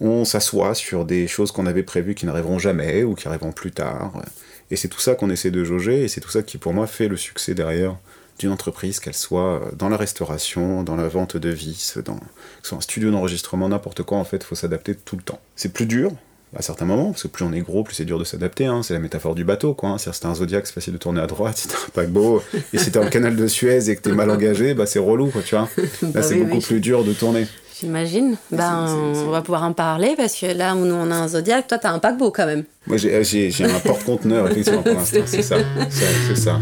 On 0.00 0.24
s'assoit 0.24 0.74
sur 0.74 1.04
des 1.04 1.28
choses 1.28 1.52
qu'on 1.52 1.66
avait 1.66 1.82
prévues 1.82 2.14
qui 2.14 2.24
n'arriveront 2.24 2.58
jamais 2.58 3.02
ou 3.02 3.14
qui 3.14 3.28
arriveront 3.28 3.52
plus 3.52 3.72
tard. 3.72 4.14
Et 4.70 4.76
c'est 4.76 4.88
tout 4.88 5.00
ça 5.00 5.14
qu'on 5.14 5.28
essaie 5.28 5.50
de 5.50 5.62
jauger, 5.62 6.04
et 6.04 6.08
c'est 6.08 6.22
tout 6.22 6.30
ça 6.30 6.42
qui, 6.42 6.56
pour 6.56 6.72
moi, 6.72 6.86
fait 6.86 7.08
le 7.08 7.18
succès 7.18 7.52
derrière 7.52 7.98
d'une 8.38 8.50
entreprise, 8.50 9.00
qu'elle 9.00 9.14
soit 9.14 9.60
euh, 9.60 9.70
dans 9.76 9.88
la 9.88 9.96
restauration, 9.96 10.82
dans 10.82 10.96
la 10.96 11.08
vente 11.08 11.36
de 11.36 11.48
vis, 11.48 11.98
dans 12.04 12.18
soit 12.62 12.78
un 12.78 12.80
studio 12.80 13.10
d'enregistrement, 13.10 13.68
n'importe 13.68 14.02
quoi, 14.02 14.18
en 14.18 14.24
fait, 14.24 14.38
il 14.38 14.44
faut 14.44 14.54
s'adapter 14.54 14.94
tout 14.94 15.16
le 15.16 15.22
temps. 15.22 15.40
C'est 15.56 15.72
plus 15.72 15.86
dur, 15.86 16.12
à 16.56 16.62
certains 16.62 16.84
moments, 16.84 17.10
parce 17.10 17.22
que 17.22 17.28
plus 17.28 17.44
on 17.44 17.52
est 17.52 17.60
gros, 17.60 17.82
plus 17.82 17.94
c'est 17.94 18.04
dur 18.04 18.18
de 18.18 18.24
s'adapter. 18.24 18.66
Hein. 18.66 18.82
C'est 18.82 18.94
la 18.94 19.00
métaphore 19.00 19.34
du 19.34 19.44
bateau, 19.44 19.74
quoi. 19.74 19.90
Hein. 19.90 19.98
C'est 19.98 20.24
un 20.24 20.34
zodiaque, 20.34 20.66
c'est 20.66 20.72
facile 20.72 20.92
de 20.92 20.98
tourner 20.98 21.20
à 21.20 21.26
droite. 21.26 21.54
Si 21.64 21.68
t'as 21.68 21.76
un 21.76 21.90
paquebot 21.94 22.42
et 22.72 22.78
si 22.78 22.90
t'es 22.90 22.98
un 22.98 23.08
canal 23.08 23.36
de 23.36 23.46
Suez 23.46 23.88
et 23.88 23.96
que 23.96 24.02
t'es 24.02 24.12
mal 24.12 24.28
engagé, 24.30 24.74
bah 24.74 24.86
c'est 24.86 24.98
relou, 24.98 25.28
quoi, 25.28 25.42
tu 25.42 25.54
vois. 25.54 25.68
Là, 25.76 26.08
bah 26.14 26.22
c'est 26.22 26.36
beaucoup 26.36 26.60
plus 26.60 26.80
dur 26.80 27.04
de 27.04 27.12
tourner. 27.12 27.46
J'imagine. 27.80 28.36
Ben, 28.50 28.86
on 28.88 29.30
va 29.30 29.40
pouvoir 29.40 29.62
en 29.62 29.72
parler 29.72 30.14
parce 30.16 30.38
que 30.38 30.46
là 30.46 30.74
où 30.74 30.84
nous 30.84 30.94
on 30.94 31.10
a 31.10 31.16
un 31.16 31.28
zodiaque, 31.28 31.66
toi 31.66 31.78
t'as 31.78 31.90
un 31.90 31.98
paquebot 31.98 32.30
quand 32.30 32.46
même. 32.46 32.64
Moi 32.86 32.98
j'ai 32.98 33.14
un 33.64 33.80
porte-conteneur, 33.80 34.48
effectivement, 34.48 34.82
pour 34.82 34.94
l'instant, 34.94 35.20
c'est 35.26 35.42
ça. 35.42 35.56
C'est 35.90 36.36
ça. 36.36 36.60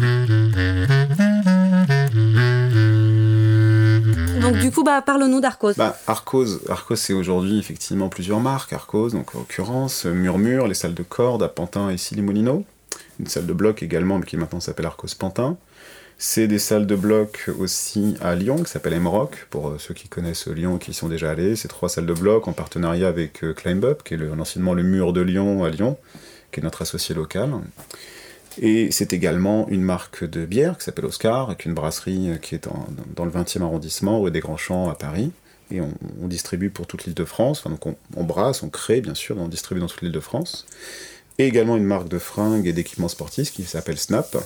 Coup, 4.72 4.82
bah, 4.82 5.02
parle-nous 5.02 5.40
d'Arcos. 5.40 5.74
Bah, 5.76 5.96
Arcos, 6.06 6.68
Arcos 6.68 6.96
c'est 6.96 7.12
aujourd'hui 7.12 7.58
effectivement 7.58 8.08
plusieurs 8.08 8.40
marques. 8.40 8.72
Arcos, 8.72 9.10
donc 9.10 9.34
en 9.34 9.40
l'occurrence 9.40 10.04
Murmure, 10.04 10.66
les 10.66 10.74
salles 10.74 10.94
de 10.94 11.02
cordes 11.02 11.42
à 11.42 11.48
Pantin 11.48 11.90
et 11.90 11.96
Silimolino. 11.96 12.64
Une 13.20 13.26
salle 13.26 13.46
de 13.46 13.52
bloc 13.52 13.82
également, 13.82 14.18
mais 14.18 14.26
qui 14.26 14.36
maintenant 14.36 14.60
s'appelle 14.60 14.86
Arcos 14.86 15.08
Pantin. 15.18 15.56
C'est 16.18 16.46
des 16.46 16.58
salles 16.58 16.86
de 16.86 16.94
bloc 16.94 17.50
aussi 17.58 18.16
à 18.20 18.34
Lyon, 18.34 18.62
qui 18.62 18.70
s'appelle 18.70 18.98
MRock, 19.00 19.46
pour 19.50 19.68
euh, 19.68 19.78
ceux 19.78 19.92
qui 19.92 20.08
connaissent 20.08 20.46
Lyon 20.46 20.76
et 20.76 20.78
qui 20.78 20.92
y 20.92 20.94
sont 20.94 21.08
déjà 21.08 21.30
allés. 21.30 21.56
C'est 21.56 21.68
trois 21.68 21.88
salles 21.88 22.06
de 22.06 22.14
bloc 22.14 22.46
en 22.46 22.52
partenariat 22.52 23.08
avec 23.08 23.42
euh, 23.42 23.54
Climb 23.54 23.84
Up, 23.84 24.02
qui 24.04 24.14
est 24.14 24.16
l'anciennement 24.16 24.74
le 24.74 24.82
mur 24.84 25.12
de 25.12 25.20
Lyon 25.20 25.64
à 25.64 25.70
Lyon, 25.70 25.98
qui 26.52 26.60
est 26.60 26.62
notre 26.62 26.82
associé 26.82 27.14
local. 27.14 27.50
Et 28.60 28.90
c'est 28.90 29.12
également 29.12 29.66
une 29.68 29.82
marque 29.82 30.24
de 30.24 30.44
bière 30.44 30.76
qui 30.76 30.84
s'appelle 30.84 31.06
Oscar, 31.06 31.48
avec 31.48 31.64
une 31.64 31.74
brasserie 31.74 32.30
qui 32.42 32.54
est 32.54 32.68
dans, 33.16 33.24
le 33.24 33.30
20e 33.30 33.62
arrondissement, 33.62 34.20
rue 34.20 34.30
des 34.30 34.40
Grands 34.40 34.56
Champs 34.56 34.90
à 34.90 34.94
Paris. 34.94 35.32
Et 35.70 35.80
on, 35.80 36.28
distribue 36.28 36.68
pour 36.68 36.86
toute 36.86 37.04
l'île 37.04 37.14
de 37.14 37.24
France. 37.24 37.64
donc 37.64 37.86
on, 37.86 38.24
brasse, 38.24 38.62
on 38.62 38.68
crée 38.68 39.00
bien 39.00 39.14
sûr, 39.14 39.38
on 39.38 39.48
distribue 39.48 39.80
dans 39.80 39.86
toute 39.86 40.02
l'île 40.02 40.12
de 40.12 40.20
France. 40.20 40.66
Et 41.38 41.46
également 41.46 41.76
une 41.76 41.84
marque 41.84 42.08
de 42.08 42.18
fringues 42.18 42.66
et 42.66 42.74
d'équipements 42.74 43.08
sportifs 43.08 43.52
qui 43.52 43.62
s'appelle 43.64 43.98
Snap. 43.98 44.36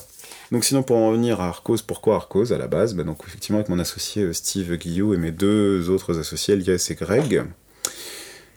Donc 0.51 0.63
sinon 0.63 0.83
pour 0.83 0.95
en 0.95 1.09
revenir 1.09 1.41
à 1.41 1.47
Arcos, 1.49 1.79
pourquoi 1.85 2.15
Arcos 2.15 2.53
à 2.53 2.57
la 2.57 2.67
base? 2.67 2.93
Ben 2.93 3.05
Donc 3.05 3.19
effectivement 3.27 3.57
avec 3.57 3.67
mon 3.67 3.79
associé 3.79 4.23
euh, 4.23 4.33
Steve 4.33 4.73
Guillot 4.77 5.13
et 5.13 5.17
mes 5.17 5.31
deux 5.31 5.89
autres 5.89 6.17
associés 6.17 6.53
Elias 6.53 6.87
et 6.89 6.95
Greg, 6.95 7.43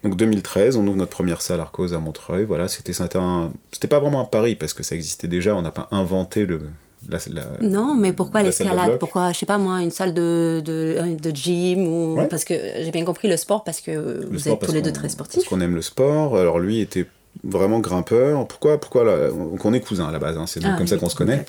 donc 0.03 0.17
2013, 0.17 0.77
on 0.77 0.87
ouvre 0.87 0.97
notre 0.97 1.11
première 1.11 1.43
salle 1.43 1.61
Arcos 1.61 1.93
à 1.93 1.99
Montreuil. 1.99 2.45
Voilà, 2.45 2.69
c'était 2.69 2.93
c'était 2.93 3.89
pas 3.89 4.01
vraiment 4.01 4.21
un 4.21 4.25
pari 4.25 4.55
parce 4.55 4.73
que 4.73 4.83
ça 4.83 4.95
existait 4.95 5.29
déjà. 5.29 5.55
On 5.55 5.63
n'a 5.63 5.71
pas 5.71 5.89
inventé 5.91 6.47
le. 6.47 6.61
La, 7.09 7.19
non, 7.63 7.95
mais 7.95 8.13
pourquoi 8.13 8.43
l'escalade 8.43 8.99
Pourquoi, 8.99 9.33
je 9.33 9.39
sais 9.39 9.47
pas 9.47 9.57
moi, 9.57 9.81
une 9.81 9.91
salle 9.91 10.13
de, 10.13 10.61
de, 10.63 11.17
de 11.19 11.31
gym 11.35 11.87
ou 11.89 12.19
parce 12.29 12.45
que 12.45 12.53
j'ai 12.55 12.91
bien 12.91 13.07
compris 13.07 13.27
le 13.27 13.39
sport 13.39 13.65
parce 13.65 13.81
que 13.81 14.27
vous 14.31 14.49
êtes 14.49 14.61
tous 14.61 14.73
les 14.73 14.83
deux 14.83 14.93
très 14.93 15.09
sportifs. 15.09 15.37
Parce 15.37 15.49
qu'on 15.49 15.63
aime 15.63 15.75
le 15.75 15.81
sport. 15.81 16.37
Alors 16.37 16.59
lui 16.59 16.79
était 16.79 17.07
vraiment 17.43 17.81
grimpeur. 17.81 18.47
Pourquoi 18.47 18.79
Pourquoi 18.79 19.05
là 19.05 19.31
On 19.33 19.73
est 19.73 19.81
cousins 19.81 20.09
à 20.09 20.13
la 20.13 20.19
base. 20.19 20.37
Hein. 20.37 20.47
C'est 20.47 20.61
ah 20.63 20.75
comme 20.77 20.87
ça 20.87 20.99
qu'on 20.99 21.09
se 21.09 21.17
connaît. 21.17 21.47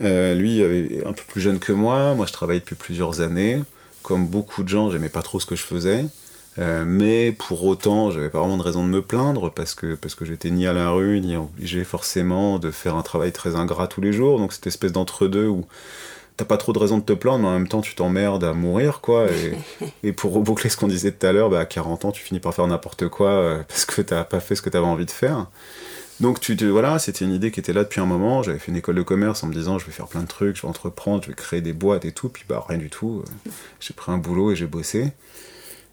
Euh, 0.00 0.34
lui 0.34 0.62
un 1.04 1.12
peu 1.12 1.22
plus 1.26 1.40
jeune 1.40 1.58
que 1.58 1.72
moi. 1.72 2.14
Moi, 2.14 2.26
je 2.26 2.32
travaille 2.32 2.60
depuis 2.60 2.76
plusieurs 2.76 3.20
années. 3.20 3.62
Comme 4.02 4.26
beaucoup 4.26 4.62
de 4.62 4.68
gens, 4.68 4.90
j'aimais 4.90 5.08
pas 5.08 5.22
trop 5.22 5.40
ce 5.40 5.46
que 5.46 5.56
je 5.56 5.64
faisais. 5.64 6.04
Euh, 6.58 6.84
mais 6.86 7.32
pour 7.32 7.64
autant, 7.64 8.10
j'avais 8.10 8.30
pas 8.30 8.38
vraiment 8.38 8.56
de 8.56 8.62
raison 8.62 8.84
de 8.84 8.90
me 8.90 9.02
plaindre 9.02 9.50
parce 9.52 9.74
que, 9.74 9.94
parce 9.94 10.14
que 10.14 10.24
j'étais 10.24 10.50
ni 10.50 10.66
à 10.66 10.72
la 10.72 10.90
rue, 10.90 11.20
ni 11.20 11.36
obligé 11.36 11.84
forcément 11.84 12.58
de 12.58 12.70
faire 12.70 12.94
un 12.94 13.02
travail 13.02 13.32
très 13.32 13.56
ingrat 13.56 13.88
tous 13.88 14.00
les 14.00 14.12
jours. 14.12 14.38
Donc 14.38 14.52
cette 14.52 14.66
espèce 14.66 14.92
d'entre-deux 14.92 15.48
où 15.48 15.66
t'as 16.36 16.44
pas 16.44 16.56
trop 16.56 16.72
de 16.72 16.78
raison 16.78 16.98
de 16.98 17.02
te 17.02 17.12
plaindre, 17.12 17.40
mais 17.40 17.48
en 17.48 17.52
même 17.52 17.68
temps 17.68 17.80
tu 17.80 17.94
t'emmerdes 17.94 18.44
à 18.44 18.52
mourir, 18.52 19.00
quoi. 19.00 19.26
Et, 20.02 20.12
pour 20.12 20.32
reboucler 20.32 20.70
ce 20.70 20.76
qu'on 20.76 20.88
disait 20.88 21.12
tout 21.12 21.26
à 21.26 21.32
l'heure, 21.32 21.50
bah, 21.50 21.60
à 21.60 21.66
40 21.66 22.04
ans, 22.04 22.12
tu 22.12 22.22
finis 22.22 22.40
par 22.40 22.54
faire 22.54 22.66
n'importe 22.66 23.08
quoi 23.08 23.30
euh, 23.30 23.62
parce 23.68 23.84
que 23.84 24.02
t'as 24.02 24.24
pas 24.24 24.40
fait 24.40 24.54
ce 24.54 24.62
que 24.62 24.70
t'avais 24.70 24.86
envie 24.86 25.06
de 25.06 25.10
faire. 25.10 25.46
Donc 26.20 26.38
tu 26.38 26.54
voilà, 26.68 27.00
c'était 27.00 27.24
une 27.24 27.32
idée 27.32 27.50
qui 27.50 27.58
était 27.58 27.72
là 27.72 27.82
depuis 27.82 28.00
un 28.00 28.06
moment. 28.06 28.44
J'avais 28.44 28.60
fait 28.60 28.70
une 28.70 28.78
école 28.78 28.94
de 28.94 29.02
commerce 29.02 29.42
en 29.42 29.48
me 29.48 29.52
disant 29.52 29.80
je 29.80 29.86
vais 29.86 29.92
faire 29.92 30.06
plein 30.06 30.22
de 30.22 30.28
trucs, 30.28 30.56
je 30.56 30.62
vais 30.62 30.68
entreprendre, 30.68 31.24
je 31.24 31.28
vais 31.28 31.34
créer 31.34 31.60
des 31.60 31.72
boîtes 31.72 32.04
et 32.04 32.12
tout. 32.12 32.28
Puis 32.28 32.44
bah 32.48 32.64
rien 32.68 32.78
du 32.78 32.88
tout. 32.88 33.24
Euh, 33.26 33.50
j'ai 33.80 33.94
pris 33.94 34.12
un 34.12 34.18
boulot 34.18 34.52
et 34.52 34.56
j'ai 34.56 34.68
bossé. 34.68 35.12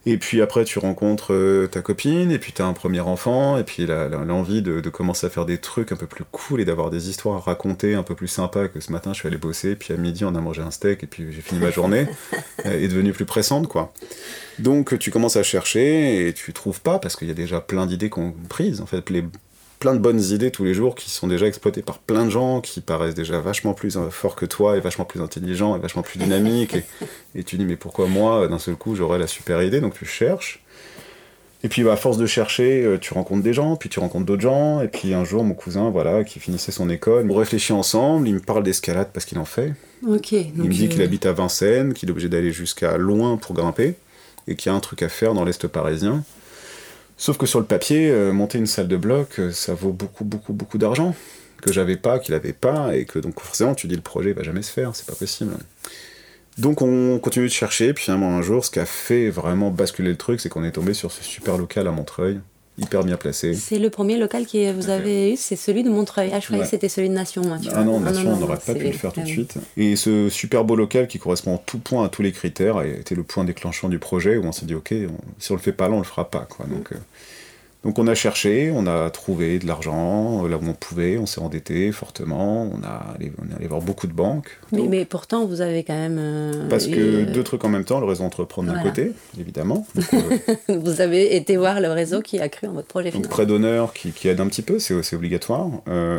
Et 0.08 0.17
puis 0.17 0.41
après, 0.41 0.65
tu 0.65 0.79
rencontres 0.79 1.31
euh, 1.34 1.67
ta 1.67 1.81
copine, 1.81 2.31
et 2.31 2.39
puis 2.39 2.53
tu 2.53 2.62
as 2.63 2.65
un 2.65 2.74
premier 2.74 3.01
enfant, 3.01 3.58
et 3.58 3.63
puis 3.63 3.86
l'envie 3.86 4.63
de, 4.63 4.81
de, 4.81 4.89
commencer 4.89 5.27
à 5.27 5.29
faire 5.29 5.46
des 5.46 5.60
trucs 5.60 5.91
un 5.91 5.96
peu 5.96 6.08
plus 6.08 6.24
cool 6.31 6.60
et 6.60 6.65
d'avoir 6.65 6.89
des 6.89 7.10
histoires 7.10 7.38
à 7.38 7.39
raconter 7.39 7.93
un 7.93 8.01
peu 8.01 8.15
plus 8.15 8.27
sympas 8.27 8.67
que 8.67 8.79
ce 8.79 8.91
matin, 8.91 9.13
je 9.13 9.20
suis 9.20 9.27
allé 9.27 9.38
bosser, 9.38 9.75
puis 9.75 9.93
à 9.93 9.98
midi, 9.98 10.25
on 10.25 10.34
a 10.34 10.41
mangé 10.41 10.63
un 10.63 10.72
steak, 10.72 11.03
et 11.03 11.08
puis 11.08 11.31
j'ai 11.31 11.41
fini 11.41 11.60
ma 11.62 11.70
journée, 11.70 12.08
est 12.65 12.88
devenue 12.88 13.13
plus 13.13 13.25
pressante, 13.25 13.67
quoi. 13.67 13.93
Donc 14.58 14.98
tu 14.98 15.12
commences 15.12 15.36
à 15.36 15.43
chercher, 15.43 16.27
et 16.27 16.34
tu 16.34 16.51
trouves 16.51 16.81
pas, 16.81 16.98
parce 16.98 17.15
qu'il 17.15 17.27
y 17.27 17.31
a 17.31 17.36
déjà 17.36 17.62
plein 17.62 17.86
d'idées 17.86 18.10
qu'on 18.10 18.34
prise. 18.50 18.81
En 18.81 18.88
fait, 18.88 19.08
les 19.12 19.24
plein 19.81 19.95
de 19.95 20.00
bonnes 20.00 20.21
idées 20.21 20.51
tous 20.51 20.63
les 20.63 20.75
jours 20.75 20.93
qui 20.93 21.09
sont 21.09 21.27
déjà 21.27 21.47
exploitées 21.47 21.81
par 21.81 21.97
plein 21.97 22.25
de 22.25 22.29
gens 22.29 22.61
qui 22.61 22.81
paraissent 22.81 23.15
déjà 23.15 23.39
vachement 23.39 23.73
plus 23.73 23.97
euh, 23.97 24.11
forts 24.11 24.35
que 24.35 24.45
toi 24.45 24.77
et 24.77 24.79
vachement 24.79 25.05
plus 25.05 25.21
intelligents 25.21 25.75
et 25.75 25.79
vachement 25.79 26.03
plus 26.03 26.19
dynamiques. 26.19 26.75
et, 27.35 27.43
tu 27.43 27.57
dis, 27.57 27.65
mais 27.65 27.75
pourquoi 27.75 28.05
moi, 28.05 28.47
d'un 28.47 28.59
seul 28.59 28.75
coup, 28.75 28.95
j'aurais 28.95 29.17
la 29.17 29.25
super 29.25 29.61
idée? 29.63 29.81
Donc 29.81 29.95
tu 29.95 30.05
cherches. 30.05 30.63
Et 31.63 31.67
puis, 31.67 31.83
bah, 31.83 31.93
à 31.93 31.95
force 31.95 32.17
de 32.17 32.27
chercher, 32.27 32.83
euh, 32.83 33.00
tu 33.00 33.15
rencontres 33.15 33.41
des 33.41 33.53
gens, 33.53 33.75
puis 33.75 33.89
tu 33.89 34.00
rencontres 34.00 34.25
d'autres 34.25 34.41
gens. 34.41 34.81
Et 34.81 34.88
puis, 34.88 35.15
un 35.15 35.25
jour, 35.25 35.43
mon 35.43 35.55
cousin, 35.55 35.89
voilà, 35.89 36.23
qui 36.23 36.39
finissait 36.39 36.71
son 36.71 36.88
école, 36.89 37.29
on 37.29 37.35
réfléchit 37.35 37.73
ensemble. 37.73 38.27
Il 38.27 38.35
me 38.35 38.39
parle 38.39 38.63
d'escalade 38.63 39.09
parce 39.11 39.25
qu'il 39.25 39.39
en 39.39 39.45
fait. 39.45 39.73
Il 40.57 40.63
me 40.63 40.73
dit 40.73 40.89
qu'il 40.89 41.01
habite 41.01 41.25
à 41.25 41.33
Vincennes, 41.33 41.93
qu'il 41.93 42.09
est 42.09 42.11
obligé 42.11 42.29
d'aller 42.29 42.51
jusqu'à 42.51 42.97
loin 42.97 43.38
pour 43.38 43.55
grimper, 43.55 43.95
et 44.47 44.55
qu'il 44.55 44.71
y 44.71 44.73
a 44.73 44.77
un 44.77 44.79
truc 44.79 45.01
à 45.01 45.09
faire 45.09 45.33
dans 45.33 45.43
l'Est 45.43 45.67
parisien. 45.67 46.23
Sauf 47.21 47.37
que 47.37 47.45
sur 47.45 47.59
le 47.59 47.67
papier, 47.67 48.09
euh, 48.09 48.33
monter 48.33 48.57
une 48.57 48.65
salle 48.65 48.87
de 48.87 48.97
bloc, 48.97 49.37
euh, 49.37 49.51
ça 49.51 49.75
vaut 49.75 49.91
beaucoup, 49.91 50.23
beaucoup, 50.23 50.53
beaucoup 50.53 50.79
d'argent 50.79 51.13
que 51.61 51.71
j'avais 51.71 51.95
pas, 51.95 52.17
qu'il 52.17 52.33
avait 52.33 52.51
pas, 52.51 52.95
et 52.95 53.05
que 53.05 53.19
donc 53.19 53.39
forcément 53.39 53.75
tu 53.75 53.85
dis 53.85 53.95
le 53.95 54.01
projet 54.01 54.33
va 54.33 54.41
jamais 54.41 54.63
se 54.63 54.71
faire, 54.71 54.95
c'est 54.95 55.05
pas 55.05 55.13
possible. 55.13 55.51
Donc 56.57 56.81
on 56.81 57.19
continue 57.19 57.45
de 57.45 57.51
chercher, 57.51 57.93
puis 57.93 58.05
finalement 58.05 58.35
un 58.35 58.41
jour, 58.41 58.65
ce 58.65 58.71
qui 58.71 58.79
a 58.79 58.87
fait 58.87 59.29
vraiment 59.29 59.69
basculer 59.69 60.09
le 60.09 60.17
truc, 60.17 60.41
c'est 60.41 60.49
qu'on 60.49 60.63
est 60.63 60.71
tombé 60.71 60.95
sur 60.95 61.11
ce 61.11 61.23
super 61.23 61.59
local 61.59 61.87
à 61.87 61.91
Montreuil, 61.91 62.39
hyper 62.81 63.03
bien 63.03 63.17
placé. 63.17 63.53
C'est 63.53 63.79
le 63.79 63.89
premier 63.89 64.17
local 64.17 64.45
que 64.45 64.71
vous 64.71 64.89
avez 64.89 65.33
eu, 65.33 65.38
c'est 65.38 65.55
celui 65.55 65.83
de 65.83 65.89
Montreuil. 65.89 66.31
Ah, 66.33 66.39
je 66.39 66.45
croyais 66.45 66.63
que 66.63 66.69
c'était 66.69 66.89
celui 66.89 67.09
de 67.09 67.13
Nation. 67.13 67.41
ah 67.73 67.83
non, 67.83 68.01
ah 68.05 68.11
Nation, 68.11 68.33
on 68.33 68.38
n'aurait 68.38 68.57
pas 68.57 68.73
pu 68.73 68.85
le 68.85 68.91
faire 68.91 69.13
tout 69.13 69.21
de 69.21 69.27
suite. 69.27 69.55
Et 69.77 69.95
ce 69.95 70.29
super 70.29 70.63
beau 70.63 70.75
local 70.75 71.07
qui 71.07 71.19
correspond 71.19 71.55
en 71.55 71.57
tout 71.57 71.79
point 71.79 72.05
à 72.05 72.09
tous 72.09 72.21
les 72.21 72.31
critères 72.31 72.77
a 72.77 72.85
été 72.85 73.15
le 73.15 73.23
point 73.23 73.43
déclenchant 73.43 73.89
du 73.89 74.00
projet 74.00 74.38
où 74.38 74.45
on 74.45 74.51
s'est 74.51 74.65
dit, 74.65 74.75
ok, 74.75 74.93
si 75.39 75.51
on 75.51 75.55
le 75.55 75.61
fait 75.61 75.71
pas 75.71 75.88
là, 75.88 75.95
on 75.95 76.00
le 76.00 76.03
fera 76.03 76.29
pas. 76.29 76.47
Quoi. 76.50 76.65
Donc, 76.65 76.91
euh, 76.91 76.97
donc 77.83 77.97
on 77.97 78.05
a 78.05 78.13
cherché, 78.13 78.71
on 78.73 78.85
a 78.85 79.09
trouvé 79.09 79.57
de 79.57 79.65
l'argent 79.65 80.45
là 80.45 80.57
où 80.57 80.67
on 80.67 80.73
pouvait, 80.73 81.17
on 81.17 81.25
s'est 81.25 81.41
endetté 81.41 81.91
fortement, 81.91 82.63
on, 82.63 82.83
a 82.83 83.13
allé, 83.15 83.31
on 83.41 83.51
est 83.51 83.55
allé 83.55 83.67
voir 83.67 83.81
beaucoup 83.81 84.05
de 84.05 84.13
banques. 84.13 84.59
Mais, 84.71 84.83
mais, 84.88 85.03
pourtant, 85.05 85.47
vous 85.47 85.61
avez 85.61 85.83
quand 85.83 85.95
même... 85.95 86.17
Euh, 86.19 86.69
Parce 86.69 86.85
que 86.85 87.23
euh, 87.23 87.25
deux 87.25 87.43
trucs 87.43 87.65
en 87.65 87.69
même 87.69 87.83
temps, 87.83 88.00
le 88.00 88.05
réseau 88.05 88.23
entreprendre 88.23 88.71
d'un 88.71 88.83
côté, 88.83 89.13
évidemment. 89.39 89.85
Euh, 90.69 90.77
vous 90.77 91.00
avez 91.00 91.35
été 91.35 91.55
voir 91.55 91.79
le 91.79 91.89
réseau 91.89 92.21
qui 92.21 92.39
a 92.39 92.50
cru 92.50 92.67
en 92.67 92.73
votre 92.73 92.88
projet 92.88 93.11
Donc 93.11 93.27
prêt 93.27 93.45
d'honneur 93.45 93.93
qui, 93.93 94.11
qui, 94.11 94.27
aide 94.27 94.41
un 94.41 94.47
petit 94.47 94.61
peu, 94.61 94.77
c'est 94.77 95.15
obligatoire. 95.15 95.69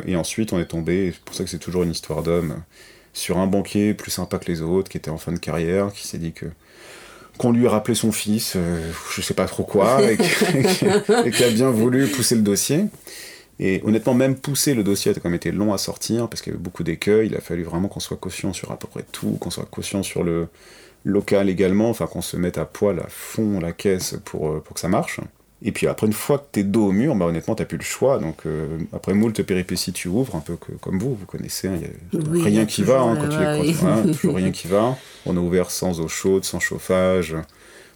et 0.06 0.16
ensuite, 0.16 0.52
on 0.52 0.58
est 0.58 0.66
tombé, 0.66 1.12
c'est 1.12 1.22
pour 1.22 1.34
ça 1.34 1.44
que 1.44 1.50
c'est 1.50 1.58
toujours 1.58 1.82
une 1.82 1.90
histoire 1.90 2.22
d'homme, 2.22 2.62
sur 3.12 3.38
un 3.38 3.46
banquier 3.46 3.92
plus 3.94 4.10
sympa 4.10 4.38
que 4.38 4.50
les 4.50 4.62
autres, 4.62 4.90
qui 4.90 4.96
était 4.96 5.10
en 5.10 5.18
fin 5.18 5.32
de 5.32 5.38
carrière, 5.38 5.92
qui 5.92 6.06
s'est 6.06 6.18
dit 6.18 6.32
que 6.32 6.46
qu'on 7.42 7.50
lui 7.50 7.66
a 7.66 7.70
rappelé 7.70 7.96
son 7.96 8.12
fils, 8.12 8.52
euh, 8.54 8.80
je 9.12 9.20
sais 9.20 9.34
pas 9.34 9.46
trop 9.46 9.64
quoi, 9.64 10.00
et, 10.00 10.16
qui 10.16 11.44
a 11.44 11.50
bien 11.50 11.70
voulu 11.70 12.06
pousser 12.06 12.36
le 12.36 12.42
dossier. 12.42 12.84
Et 13.58 13.82
honnêtement, 13.84 14.14
même 14.14 14.36
pousser 14.36 14.74
le 14.74 14.84
dossier 14.84 15.10
a 15.10 15.14
quand 15.14 15.24
même 15.24 15.34
été 15.34 15.50
long 15.50 15.72
à 15.72 15.78
sortir, 15.78 16.28
parce 16.28 16.40
qu'il 16.40 16.52
y 16.52 16.54
avait 16.54 16.62
beaucoup 16.62 16.84
d'écueils, 16.84 17.26
il 17.26 17.34
a 17.34 17.40
fallu 17.40 17.64
vraiment 17.64 17.88
qu'on 17.88 17.98
soit 17.98 18.16
caution 18.16 18.52
sur 18.52 18.70
à 18.70 18.78
peu 18.78 18.86
près 18.86 19.04
tout, 19.10 19.38
qu'on 19.40 19.50
soit 19.50 19.64
caution 19.64 20.04
sur 20.04 20.22
le 20.22 20.46
local 21.04 21.50
également, 21.50 21.90
enfin 21.90 22.06
qu'on 22.06 22.22
se 22.22 22.36
mette 22.36 22.58
à 22.58 22.64
poil 22.64 23.00
à 23.00 23.08
fond 23.08 23.58
la 23.58 23.72
caisse 23.72 24.14
pour, 24.24 24.48
euh, 24.48 24.60
pour 24.60 24.74
que 24.74 24.80
ça 24.80 24.88
marche. 24.88 25.18
Et 25.64 25.72
puis 25.72 25.86
après, 25.86 26.06
une 26.06 26.12
fois 26.12 26.38
que 26.38 26.44
t'es 26.50 26.64
dos 26.64 26.88
au 26.88 26.92
mur, 26.92 27.14
bah, 27.14 27.26
honnêtement, 27.26 27.54
t'as 27.54 27.64
plus 27.64 27.78
le 27.78 27.84
choix. 27.84 28.18
Donc 28.18 28.46
euh, 28.46 28.78
après 28.92 29.14
moult 29.14 29.40
péripéties, 29.42 29.92
tu 29.92 30.08
ouvres, 30.08 30.34
un 30.34 30.40
peu 30.40 30.56
comme 30.80 30.98
vous, 30.98 31.14
vous 31.14 31.26
connaissez, 31.26 31.68
hein, 31.68 31.78
y 32.12 32.16
a 32.16 32.42
rien 32.44 32.66
qui 32.66 32.82
va 32.82 33.00
hein, 33.00 33.16
quand 33.16 33.28
tu 33.28 34.08
es 34.08 34.12
toujours 34.12 34.36
rien 34.36 34.50
qui 34.50 34.66
va. 34.66 34.96
On 35.26 35.36
a 35.36 35.40
ouvert 35.40 35.70
sans 35.70 36.00
eau 36.00 36.08
chaude, 36.08 36.44
sans 36.44 36.58
chauffage, 36.58 37.36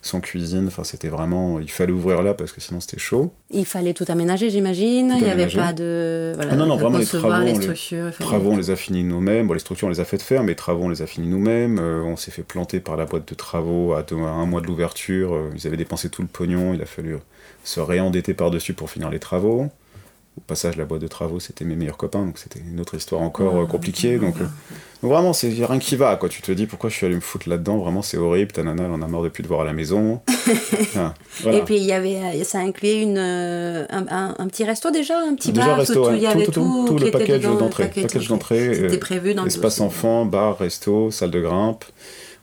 sans 0.00 0.20
cuisine. 0.20 0.68
Enfin, 0.68 0.85
c'était 0.85 1.08
vraiment, 1.08 1.58
il 1.58 1.70
fallait 1.70 1.92
ouvrir 1.92 2.23
là 2.23 2.35
parce 2.35 2.52
que 2.52 2.61
sinon 2.61 2.78
c'était 2.78 3.00
chaud. 3.00 3.32
Il 3.50 3.66
fallait 3.66 3.94
tout 3.94 4.04
aménager, 4.06 4.49
j'imagine. 4.49 5.12
Il 5.16 5.25
n'y 5.25 5.30
avait 5.30 5.49
pas 5.49 5.73
de. 5.73 6.32
Voilà, 6.37 6.52
ah 6.52 6.56
non, 6.56 6.66
non, 6.66 6.76
vraiment 6.76 6.99
les 6.99 7.04
travaux, 7.04 7.44
les, 7.44 7.54
structures, 7.56 8.06
les 8.06 8.12
travaux, 8.12 8.52
on 8.52 8.56
les 8.56 8.70
a 8.70 8.76
finis 8.76 9.02
nous-mêmes. 9.02 9.49
Bon, 9.49 9.54
les 9.54 9.61
structures, 9.61 9.88
on 9.88 9.90
les 9.90 10.00
a 10.00 10.04
fait 10.04 10.23
faire, 10.23 10.42
mais 10.42 10.52
les 10.52 10.56
travaux, 10.56 10.85
on 10.85 10.88
les 10.88 11.02
a 11.02 11.06
finis 11.06 11.26
nous-mêmes. 11.26 11.80
Euh, 11.80 12.02
on 12.04 12.16
s'est 12.16 12.30
fait 12.30 12.44
planter 12.44 12.78
par 12.78 12.96
la 12.96 13.06
boîte 13.06 13.28
de 13.28 13.35
travaux 13.35 13.94
à, 13.94 14.06
un 14.12 14.46
mois 14.46 14.61
de 14.61 14.66
l'ouverture. 14.66 15.35
Euh, 15.35 15.50
ils 15.56 15.66
avaient 15.66 15.76
dépensé 15.76 16.11
tout 16.11 16.23
le 16.23 16.28
pognon. 16.28 16.75
Il 16.75 16.80
a 16.80 16.87
fallu 16.87 17.16
se 17.66 17.80
réendetter 17.80 18.32
par-dessus 18.32 18.75
pour 18.75 18.90
finir 18.90 19.11
les 19.11 19.18
travaux. 19.18 19.68
Au 20.38 20.40
passage, 20.46 20.76
la 20.76 20.85
boîte 20.85 21.00
de 21.00 21.08
travaux, 21.08 21.40
c'était 21.40 21.64
mes 21.64 21.76
meilleurs 21.76 21.96
copains, 21.96 22.25
donc 22.25 22.38
c'était 22.38 22.61
une 22.61 22.78
autre 22.78 22.94
histoire 22.94 23.23
encore 23.23 23.56
euh, 23.56 23.66
compliquée. 23.66 24.18
Donc, 24.18 24.37
euh, 24.37 24.44
donc 25.02 25.11
vraiment, 25.11 25.32
c'est 25.32 25.49
rien 25.49 25.78
qui 25.78 25.96
va, 25.96 26.14
quoi. 26.16 26.28
Tu 26.28 26.42
te 26.42 26.52
dis 26.52 26.66
pourquoi 26.66 26.90
je 26.90 26.94
suis 26.94 27.06
allé 27.06 27.14
me 27.14 27.20
foutre 27.20 27.49
là-dedans, 27.49 27.78
vraiment 27.78 28.02
c'est 28.02 28.18
horrible, 28.18 28.52
ta 28.52 28.62
nana, 28.62 28.85
elle 28.85 28.90
en 28.90 29.00
a 29.00 29.08
marre 29.08 29.23
de 29.23 29.30
plus 29.30 29.42
te 29.42 29.49
voir 29.49 29.62
à 29.62 29.64
la 29.64 29.73
maison. 29.73 30.20
Et 31.46 31.61
puis, 31.64 31.76
il 31.78 31.85
y 31.85 31.92
avait, 31.92 32.16
euh, 32.16 32.44
ça 32.44 32.58
incluait 32.58 33.02
une, 33.02 33.18
un, 33.18 34.35
un, 34.38 34.46
petit 34.49 34.64
resto 34.64 34.90
déjà, 34.90 35.18
un 35.18 35.35
petit 35.35 35.52
déjà 35.52 35.68
bar, 35.68 35.78
resto, 35.78 35.94
tout, 36.06 36.14
il 36.14 36.23
y 36.23 36.26
avait 36.26 36.44
tout, 36.44 36.52
tout, 36.52 36.85
tout, 36.87 36.99
le 36.99 37.11
package 37.11 37.40
d'entrée. 37.42 37.88
Package 37.88 38.28
d'entrée. 38.28 38.75
C'était 38.75 38.99
prévu 38.99 39.35
dans 39.35 39.46
Espace 39.46 39.80
enfant, 39.80 40.26
bar, 40.26 40.58
resto, 40.58 41.11
salle 41.11 41.30
de 41.30 41.40
grimpe. 41.40 41.85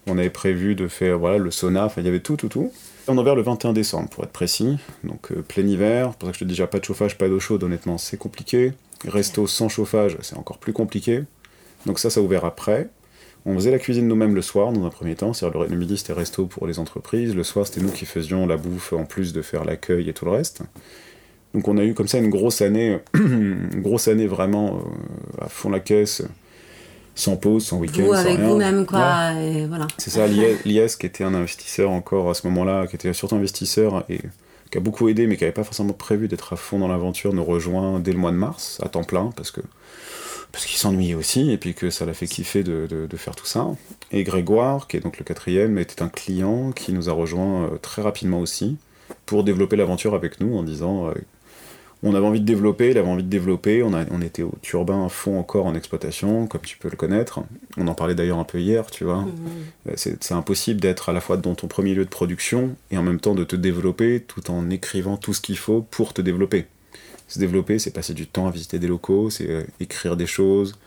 On 0.06 0.18
avait 0.18 0.30
prévu 0.30 0.74
de 0.74 0.88
faire 0.88 1.18
voilà, 1.18 1.38
le 1.38 1.50
sauna, 1.50 1.86
enfin 1.86 2.00
il 2.00 2.04
y 2.04 2.08
avait 2.08 2.20
tout, 2.20 2.36
tout, 2.36 2.48
tout. 2.48 2.72
On 3.06 3.18
a 3.18 3.20
ouvert 3.20 3.34
le 3.34 3.42
21 3.42 3.74
décembre, 3.74 4.08
pour 4.08 4.24
être 4.24 4.32
précis. 4.32 4.78
Donc 5.02 5.30
euh, 5.30 5.42
plein 5.42 5.66
hiver, 5.66 6.14
pour 6.14 6.26
ça 6.26 6.32
que 6.32 6.38
je 6.38 6.40
te 6.40 6.44
dis 6.44 6.54
déjà 6.54 6.66
pas 6.66 6.78
de 6.78 6.84
chauffage, 6.84 7.18
pas 7.18 7.28
d'eau 7.28 7.38
chaude, 7.38 7.62
honnêtement, 7.62 7.98
c'est 7.98 8.16
compliqué. 8.16 8.72
Resto 9.06 9.46
sans 9.46 9.68
chauffage, 9.68 10.16
c'est 10.22 10.38
encore 10.38 10.56
plus 10.56 10.72
compliqué. 10.72 11.24
Donc 11.84 11.98
ça, 11.98 12.08
ça 12.08 12.20
a 12.20 12.22
ouvert 12.22 12.46
après. 12.46 12.88
On 13.44 13.54
faisait 13.56 13.70
la 13.70 13.78
cuisine 13.78 14.08
nous-mêmes 14.08 14.34
le 14.34 14.40
soir, 14.40 14.72
dans 14.72 14.86
un 14.86 14.90
premier 14.90 15.16
temps. 15.16 15.34
C'est-à-dire 15.34 15.64
le, 15.64 15.76
midi, 15.76 15.98
c'était 15.98 16.14
resto 16.14 16.46
pour 16.46 16.66
les 16.66 16.78
entreprises. 16.78 17.34
Le 17.34 17.44
soir, 17.44 17.66
c'était 17.66 17.82
nous 17.82 17.90
qui 17.90 18.06
faisions 18.06 18.46
la 18.46 18.56
bouffe, 18.56 18.94
en 18.94 19.04
plus 19.04 19.34
de 19.34 19.42
faire 19.42 19.64
l'accueil 19.66 20.08
et 20.08 20.14
tout 20.14 20.24
le 20.24 20.30
reste. 20.30 20.62
Donc 21.52 21.68
on 21.68 21.76
a 21.76 21.84
eu 21.84 21.92
comme 21.92 22.08
ça 22.08 22.16
une 22.16 22.30
grosse 22.30 22.62
année, 22.62 23.00
une 23.14 23.82
grosse 23.82 24.08
année 24.08 24.26
vraiment 24.26 24.78
euh, 24.78 25.44
à 25.44 25.48
fond 25.48 25.68
la 25.68 25.80
caisse 25.80 26.22
sans 27.14 27.36
pause, 27.36 27.64
sans 27.64 27.78
week-end. 27.78 28.02
Vous 28.02 28.12
avec 28.12 28.38
vous-même, 28.40 28.86
quoi. 28.86 29.32
voilà. 29.68 29.86
C'est 29.98 30.10
ça, 30.10 30.26
l'IS 30.26 30.96
qui 30.98 31.06
était 31.06 31.24
un 31.24 31.34
investisseur 31.34 31.90
encore 31.90 32.30
à 32.30 32.34
ce 32.34 32.46
moment-là, 32.48 32.86
qui 32.86 32.96
était 32.96 33.12
surtout 33.12 33.36
investisseur 33.36 34.04
et 34.08 34.20
qui 34.70 34.78
a 34.78 34.80
beaucoup 34.80 35.08
aidé, 35.08 35.26
mais 35.26 35.36
qui 35.36 35.44
n'avait 35.44 35.52
pas 35.52 35.64
forcément 35.64 35.92
prévu 35.92 36.26
d'être 36.26 36.52
à 36.52 36.56
fond 36.56 36.78
dans 36.78 36.88
l'aventure, 36.88 37.32
nous 37.32 37.44
rejoint 37.44 38.00
dès 38.00 38.12
le 38.12 38.18
mois 38.18 38.32
de 38.32 38.36
mars, 38.36 38.80
à 38.82 38.88
temps 38.88 39.04
plein, 39.04 39.30
parce 39.36 39.50
que 39.50 39.60
parce 40.54 40.66
qu'il 40.66 40.78
s'ennuyait 40.78 41.14
aussi, 41.14 41.50
et 41.50 41.58
puis 41.58 41.74
que 41.74 41.90
ça 41.90 42.06
l'a 42.06 42.14
fait 42.14 42.28
kiffer 42.28 42.62
de, 42.62 42.86
de, 42.86 43.16
faire 43.16 43.34
tout 43.34 43.44
ça. 43.44 43.66
Et 44.12 44.22
Grégoire, 44.22 44.86
qui 44.86 44.96
est 44.96 45.00
donc 45.00 45.18
le 45.18 45.24
quatrième, 45.24 45.78
était 45.78 46.00
un 46.00 46.08
client 46.08 46.70
qui 46.70 46.92
nous 46.92 47.08
a 47.08 47.12
rejoint 47.12 47.64
euh, 47.64 47.78
très 47.82 48.02
rapidement 48.02 48.38
aussi, 48.38 48.76
pour 49.26 49.42
développer 49.42 49.74
l'aventure 49.74 50.14
avec 50.14 50.38
nous, 50.38 50.56
en 50.56 50.62
disant 50.62 51.08
euh, 51.08 51.14
on 52.02 52.14
avait 52.14 52.26
envie 52.26 52.40
de 52.40 52.44
développer, 52.44 52.90
il 52.90 52.98
avait 52.98 53.08
envie 53.08 53.22
de 53.22 53.28
développer, 53.28 53.82
on, 53.82 53.94
a, 53.94 54.04
on 54.10 54.20
était 54.20 54.42
au 54.42 54.52
turbin 54.60 55.06
à 55.06 55.08
fond 55.08 55.38
encore 55.38 55.66
en 55.66 55.74
exploitation, 55.74 56.46
comme 56.46 56.60
tu 56.60 56.76
peux 56.76 56.90
le 56.90 56.96
connaître. 56.96 57.40
On 57.76 57.88
en 57.88 57.94
parlait 57.94 58.14
d'ailleurs 58.14 58.38
un 58.38 58.44
peu 58.44 58.60
hier, 58.60 58.90
tu 58.90 59.04
vois. 59.04 59.22
Mhm. 59.22 59.32
Euh, 59.88 59.92
c'est 59.96 60.32
impossible 60.32 60.80
d'être 60.80 61.08
à 61.08 61.12
la 61.12 61.20
fois 61.20 61.36
dans 61.36 61.54
ton 61.54 61.66
premier 61.66 61.94
lieu 61.94 62.04
de 62.04 62.10
production 62.10 62.76
et 62.90 62.98
en 62.98 63.02
même 63.02 63.20
temps 63.20 63.34
de 63.34 63.44
te 63.44 63.56
développer 63.56 64.20
tout 64.20 64.50
en 64.50 64.68
écrivant 64.70 65.16
tout 65.16 65.32
ce 65.32 65.40
qu'il 65.40 65.56
faut 65.56 65.82
pour 65.82 66.12
te 66.12 66.20
développer. 66.20 66.66
Se 67.26 67.38
développer, 67.38 67.78
c'est 67.78 67.90
passer 67.90 68.12
du 68.12 68.26
temps 68.26 68.46
à 68.46 68.50
visiter 68.50 68.78
des 68.78 68.86
locaux, 68.86 69.30
c'est 69.30 69.48
euh, 69.48 69.62
écrire 69.80 70.16
des 70.16 70.26
choses, 70.26 70.78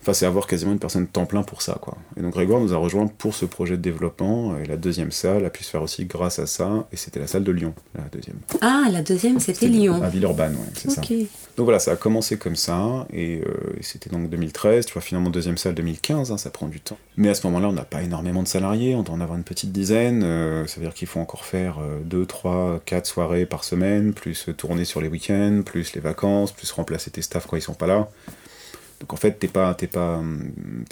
Enfin, 0.00 0.12
c'est 0.12 0.26
avoir 0.26 0.46
quasiment 0.46 0.72
une 0.72 0.78
personne 0.78 1.06
temps 1.08 1.26
plein 1.26 1.42
pour 1.42 1.60
ça, 1.60 1.76
quoi. 1.80 1.98
Et 2.16 2.22
donc 2.22 2.32
Grégoire 2.32 2.60
nous 2.60 2.72
a 2.72 2.76
rejoint 2.76 3.08
pour 3.08 3.34
ce 3.34 3.44
projet 3.44 3.76
de 3.76 3.82
développement, 3.82 4.56
et 4.56 4.64
la 4.64 4.76
deuxième 4.76 5.10
salle 5.10 5.44
a 5.44 5.50
pu 5.50 5.64
se 5.64 5.70
faire 5.70 5.82
aussi 5.82 6.04
grâce 6.04 6.38
à 6.38 6.46
ça, 6.46 6.86
et 6.92 6.96
c'était 6.96 7.18
la 7.18 7.26
salle 7.26 7.44
de 7.44 7.52
Lyon, 7.52 7.74
la 7.94 8.04
deuxième. 8.04 8.36
Ah, 8.60 8.84
la 8.90 9.02
deuxième, 9.02 9.40
c'était 9.40 9.66
Lyon. 9.66 10.00
À 10.02 10.08
Villeurbanne, 10.08 10.54
ouais, 10.54 10.70
c'est 10.74 10.90
ça. 10.90 11.02
Donc 11.56 11.64
voilà, 11.64 11.80
ça 11.80 11.92
a 11.92 11.96
commencé 11.96 12.38
comme 12.38 12.54
ça, 12.54 13.06
et, 13.12 13.40
euh, 13.44 13.76
c'était 13.80 14.08
donc 14.08 14.30
2013, 14.30 14.86
tu 14.86 14.92
vois, 14.92 15.02
finalement 15.02 15.30
deuxième 15.30 15.58
salle 15.58 15.74
2015, 15.74 16.30
hein, 16.30 16.38
ça 16.38 16.50
prend 16.50 16.68
du 16.68 16.80
temps. 16.80 16.98
Mais 17.16 17.28
à 17.28 17.34
ce 17.34 17.44
moment-là, 17.48 17.68
on 17.68 17.72
n'a 17.72 17.84
pas 17.84 18.02
énormément 18.02 18.44
de 18.44 18.48
salariés, 18.48 18.94
on 18.94 19.02
doit 19.02 19.16
en 19.16 19.20
avoir 19.20 19.36
une 19.36 19.44
petite 19.44 19.72
dizaine, 19.72 20.22
euh, 20.22 20.66
ça 20.68 20.76
veut 20.76 20.86
dire 20.86 20.94
qu'il 20.94 21.08
faut 21.08 21.20
encore 21.20 21.44
faire 21.44 21.78
2, 22.04 22.24
3, 22.24 22.80
4 22.84 23.04
soirées 23.04 23.46
par 23.46 23.64
semaine, 23.64 24.12
plus 24.12 24.48
tourner 24.56 24.84
sur 24.84 25.00
les 25.00 25.08
week-ends, 25.08 25.62
plus 25.66 25.92
les 25.94 26.00
vacances, 26.00 26.52
plus 26.52 26.70
remplacer 26.70 27.10
tes 27.10 27.22
staffs 27.22 27.46
quand 27.48 27.56
ils 27.56 27.62
sont 27.62 27.74
pas 27.74 27.88
là. 27.88 28.08
Donc 29.00 29.12
en 29.12 29.16
fait, 29.16 29.38
t'es 29.38 29.48
pas, 29.48 29.74
pas, 29.74 30.20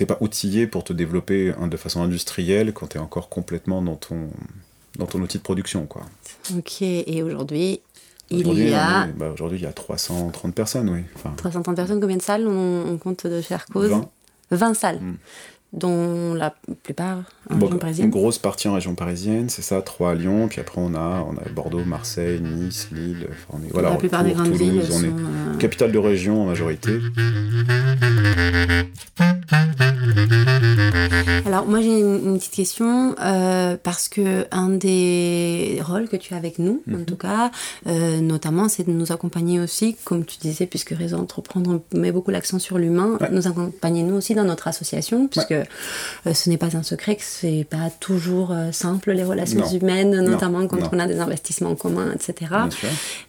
pas 0.07 0.19
outillé 0.21 0.67
pour 0.67 0.85
te 0.85 0.93
développer 0.93 1.53
de 1.61 1.77
façon 1.77 2.03
industrielle 2.03 2.73
quand 2.73 2.89
tu 2.89 2.99
es 2.99 3.01
encore 3.01 3.29
complètement 3.29 3.83
dans 3.83 3.97
ton, 3.97 4.31
dans 4.99 5.07
ton 5.07 5.21
outil 5.21 5.39
de 5.39 5.43
production. 5.43 5.87
Quoi. 5.87 6.03
Ok, 6.57 6.83
et 6.83 7.23
aujourd'hui, 7.23 7.81
il 8.31 8.47
y 8.69 8.75
a... 8.75 9.07
Bah, 9.07 9.31
aujourd'hui, 9.33 9.59
il 9.59 9.63
y 9.63 9.67
a 9.67 9.73
330 9.73 10.55
personnes, 10.55 10.89
oui. 10.89 11.03
330 11.37 11.75
personnes, 11.75 12.01
combien 12.01 12.17
de 12.17 12.23
salles 12.23 12.47
on, 12.47 12.97
compte 12.99 13.27
de 13.27 13.41
faire 13.41 13.67
cause? 13.67 13.91
20. 13.91 14.09
20 14.53 14.75
salles. 14.75 15.01
Mm 15.01 15.17
dont 15.76 16.35
la 16.35 16.54
plupart 16.83 17.18
en 17.50 17.59
région 17.59 17.78
parisienne. 17.78 18.06
Une 18.06 18.11
grosse 18.11 18.38
partie 18.38 18.66
en 18.66 18.75
région 18.75 18.95
parisienne, 18.95 19.49
c'est 19.50 19.62
ça, 19.62 19.83
trois 19.83 20.12
à 20.12 20.14
Lyon, 20.14 20.49
puis 20.49 20.61
après 20.61 20.80
on 20.80 20.95
a, 20.95 21.25
on 21.28 21.37
a 21.37 21.49
Bordeaux, 21.54 21.85
Marseille, 21.85 22.40
Nice, 22.40 22.88
Lille, 22.92 23.28
on 23.50 23.59
est, 23.59 23.71
voilà, 23.73 23.90
la 23.90 23.97
plupart 23.97 24.25
des 24.25 24.33
grandes 24.33 24.54
villes 24.54 24.83
on 24.90 25.02
est 25.02 25.06
euh, 25.06 25.56
capitale 25.59 25.92
de 25.92 25.99
région 25.99 26.42
en 26.42 26.47
majorité. 26.47 26.92
Alors 31.57 31.69
moi 31.69 31.81
j'ai 31.81 32.01
une, 32.01 32.37
petite 32.37 32.53
question 32.53 33.15
euh, 33.19 33.79
parce 33.83 34.11
que 34.11 34.47
un 34.51 34.69
des 34.69 35.81
rôles 35.83 36.07
que 36.07 36.17
tu 36.17 36.35
as 36.35 36.37
avec 36.37 36.59
nous, 36.59 36.83
en 36.87 36.99
mhm. 36.99 37.05
tout 37.07 37.17
cas, 37.17 37.51
euh, 37.87 38.21
notamment, 38.21 38.69
c'est 38.69 38.87
de 38.87 38.91
nous 38.91 39.11
accompagner 39.11 39.59
aussi, 39.59 39.97
comme 40.05 40.27
tu 40.27 40.37
disais, 40.37 40.67
puisque 40.67 40.91
Réseau 40.91 41.17
Entreprendre 41.17 41.81
met 41.95 42.13
beaucoup 42.13 42.31
l'accent 42.31 42.59
sur 42.59 42.77
l'humain, 42.77 43.19
nous 43.31 43.49
accompagner 43.49 44.03
nous 44.03 44.17
aussi 44.17 44.35
dans 44.35 44.45
notre 44.45 44.69
association, 44.69 45.29
puisque 45.29 45.53
euh, 45.53 45.65
ce 46.35 46.51
n'est 46.51 46.59
pas 46.59 46.77
un 46.77 46.83
secret 46.83 47.17
que 47.17 47.23
c'est 47.25 47.67
pas 47.71 47.89
toujours 48.01 48.55
simple 48.73 49.13
les 49.13 49.25
relations 49.25 49.67
humaines, 49.67 50.21
notamment 50.21 50.67
quand 50.67 50.91
on 50.93 50.99
a 50.99 51.07
des 51.07 51.21
investissements 51.21 51.71
en 51.71 51.75
commun, 51.75 52.13
etc. 52.13 52.53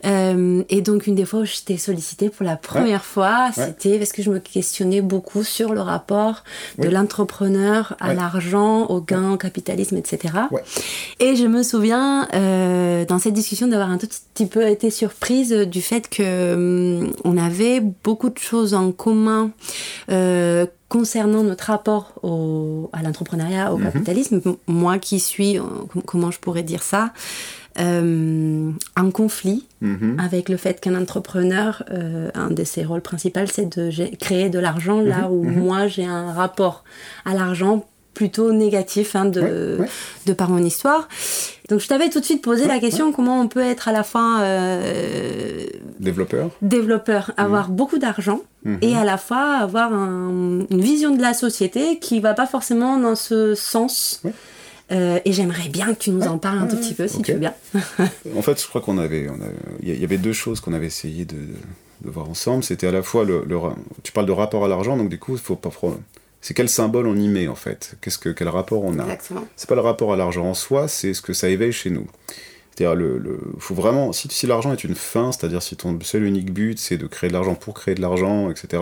et 0.04 0.82
donc 0.82 1.08
une 1.08 1.16
des 1.16 1.24
fois 1.24 1.40
où 1.40 1.46
je 1.46 1.62
t'ai 1.64 1.78
sollicité 1.78 2.30
pour 2.30 2.46
la 2.46 2.58
première 2.58 3.06
fois, 3.06 3.52
c'était 3.54 3.98
parce 4.00 4.12
que 4.12 4.22
je 4.22 4.32
me 4.32 4.40
questionnais 4.40 5.00
beaucoup 5.00 5.46
sur 5.46 5.74
le 5.74 5.80
rapport 5.80 6.44
de 6.78 6.90
l'entrepreneur 6.90 7.96
à 8.02 8.17
l'argent, 8.18 8.86
au 8.88 9.00
gain, 9.00 9.32
au 9.32 9.38
capitalisme, 9.38 9.96
etc. 9.96 10.34
Et 11.20 11.36
je 11.36 11.46
me 11.46 11.64
souviens 11.64 12.28
euh, 12.34 13.06
dans 13.06 13.20
cette 13.20 13.34
discussion 13.34 13.68
d'avoir 13.68 13.90
un 13.90 13.98
tout 13.98 14.08
petit 14.34 14.46
peu 14.46 14.68
été 14.68 14.90
surprise 14.90 15.54
du 15.54 15.82
fait 15.82 16.10
que 16.10 16.54
hum, 16.54 17.14
on 17.24 17.38
avait 17.38 17.80
beaucoup 17.80 18.30
de 18.30 18.38
choses 18.38 18.74
en 18.74 18.92
commun 18.92 19.52
euh, 20.12 20.66
concernant 20.90 21.44
notre 21.44 21.66
rapport 21.66 22.14
au, 22.24 22.90
à 22.94 23.02
l'entrepreneuriat, 23.04 23.74
au 23.74 23.78
mhm. 23.78 23.84
capitalisme. 23.84 24.42
Moi 24.68 25.00
qui 25.00 25.20
suis, 25.20 25.60
euh, 25.60 25.64
comment 26.06 26.32
je 26.32 26.40
pourrais 26.40 26.64
dire 26.64 26.84
ça, 26.84 27.12
euh, 27.80 28.72
en 28.96 29.12
conflit 29.12 29.66
mhm. 29.82 30.18
avec 30.20 30.50
le 30.50 30.58
fait 30.58 30.80
qu'un 30.80 31.00
entrepreneur, 31.00 31.84
euh, 31.92 32.32
un 32.34 32.50
de 32.50 32.64
ses 32.64 32.84
rôles 32.84 33.02
principaux, 33.02 33.42
c'est 33.46 33.78
de 33.78 33.92
créer 34.16 34.50
de 34.50 34.60
l'argent, 34.60 35.02
là 35.02 35.28
mhm. 35.28 35.32
où 35.32 35.44
moi 35.44 35.88
j'ai 35.88 36.06
un 36.06 36.32
rapport 36.32 36.84
à 37.26 37.34
l'argent 37.34 37.86
plutôt 38.18 38.52
négatif 38.52 39.16
hein, 39.16 39.26
de, 39.26 39.78
de 40.26 40.34
par 40.34 40.50
mon 40.50 40.58
histoire. 40.58 41.08
Donc 41.70 41.80
je 41.80 41.88
t'avais 41.88 42.10
tout 42.10 42.20
de 42.20 42.26
suite 42.26 42.44
posé 42.44 42.66
la 42.66 42.80
question 42.80 43.12
comment 43.12 43.40
on 43.40 43.48
peut 43.48 43.62
être 43.62 43.88
à 43.88 43.92
la 43.92 44.04
fois 44.04 44.40
euh, 44.40 45.68
développeur, 46.00 46.50
développeur, 46.64 47.32
avoir 47.38 47.70
beaucoup 47.70 48.00
d'argent 48.00 48.42
et 48.82 48.96
à 48.96 49.06
la 49.06 49.18
fois 49.18 49.60
avoir 49.60 49.94
une 49.94 50.66
vision 50.72 51.16
de 51.16 51.22
la 51.22 51.34
société 51.34 52.00
qui 52.00 52.20
va 52.20 52.34
pas 52.34 52.48
forcément 52.48 52.98
dans 52.98 53.16
ce 53.16 53.54
sens. 53.56 54.22
Euh, 54.92 55.20
et 55.24 55.32
j'aimerais 55.32 55.70
bien 55.70 55.94
que 55.94 56.00
tu 56.00 56.10
nous 56.12 56.24
en 56.24 56.38
parles 56.38 56.60
un 56.60 56.68
tout 56.68 56.78
petit 56.78 56.94
peu, 56.94 57.08
si 57.08 57.22
tu 57.22 57.34
veux 57.34 57.40
bien. 57.40 57.54
en 58.36 58.42
fait, 58.42 58.62
je 58.62 58.68
crois 58.68 58.82
qu'on 58.82 58.98
avait, 58.98 59.28
il 59.84 60.00
y 60.00 60.04
avait 60.04 60.18
deux 60.18 60.34
choses 60.34 60.60
qu'on 60.60 60.74
avait 60.74 60.88
essayé 60.88 61.26
de, 61.26 61.36
de 61.36 62.10
voir 62.10 62.30
ensemble. 62.30 62.64
C'était 62.64 62.88
à 62.88 62.92
la 62.92 63.04
fois 63.04 63.26
le, 63.26 63.44
tu 64.04 64.12
parles 64.12 64.28
de 64.28 64.32
rapport 64.32 64.66
à 64.66 64.68
l'argent, 64.68 64.98
donc 64.98 65.10
du 65.10 65.20
coup, 65.20 65.34
il 65.34 65.40
faut 65.40 65.56
pas 65.56 65.72
c'est 66.48 66.54
quel 66.54 66.70
symbole 66.70 67.08
on 67.08 67.16
y 67.18 67.28
met 67.28 67.50
en 67.50 67.56
fait? 67.56 67.98
Qu'est-ce 68.00 68.18
que 68.18 68.30
quel 68.30 68.48
rapport 68.48 68.82
on 68.82 68.98
a? 69.00 69.06
C'est 69.58 69.68
pas 69.68 69.76
le 69.76 69.82
rapport 69.82 70.14
à 70.14 70.16
l'argent 70.16 70.46
en 70.46 70.54
soi, 70.54 70.88
c'est 70.88 71.14
ce 71.14 71.22
que 71.22 71.34
ça 71.34 71.50
éveille 71.50 71.74
chez 71.74 71.90
nous. 71.90 72.08
C'est-à-dire 72.74 72.96
le, 72.96 73.38
faut 73.60 73.76
vraiment 73.76 74.14
si, 74.14 74.30
si 74.32 74.48
l'argent 74.48 74.72
est 74.72 74.86
une 74.86 74.96
fin, 74.96 75.34
c'est-à-dire 75.34 75.62
si 75.62 75.76
ton 75.76 76.00
seul 76.00 76.24
unique 76.24 76.54
but 76.54 76.80
c'est 76.80 76.96
de 76.96 77.06
créer 77.06 77.28
de 77.28 77.34
l'argent 77.34 77.54
pour 77.56 77.74
créer 77.74 77.96
de 77.96 78.02
l'argent, 78.02 78.50
etc. 78.50 78.82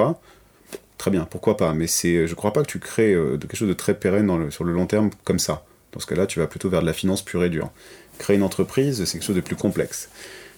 Très 0.99 1.09
bien, 1.09 1.25
pourquoi 1.27 1.57
pas? 1.57 1.73
Mais 1.73 1.87
c'est, 1.87 2.27
je 2.27 2.35
crois 2.35 2.53
pas 2.53 2.61
que 2.61 2.67
tu 2.67 2.77
crées 2.77 3.13
euh, 3.13 3.35
quelque 3.35 3.57
chose 3.57 3.67
de 3.67 3.73
très 3.73 3.95
pérenne 3.95 4.27
dans 4.27 4.37
le, 4.37 4.51
sur 4.51 4.63
le 4.63 4.71
long 4.71 4.85
terme 4.85 5.09
comme 5.23 5.39
ça. 5.39 5.65
Dans 5.91 5.99
ce 5.99 6.05
cas-là, 6.05 6.27
tu 6.27 6.37
vas 6.37 6.45
plutôt 6.45 6.69
vers 6.69 6.81
de 6.81 6.85
la 6.85 6.93
finance 6.93 7.23
pure 7.23 7.43
et 7.43 7.49
dure. 7.49 7.71
Créer 8.19 8.37
une 8.37 8.43
entreprise, 8.43 9.03
c'est 9.05 9.13
quelque 9.13 9.25
chose 9.25 9.35
de 9.35 9.41
plus 9.41 9.55
complexe. 9.55 10.09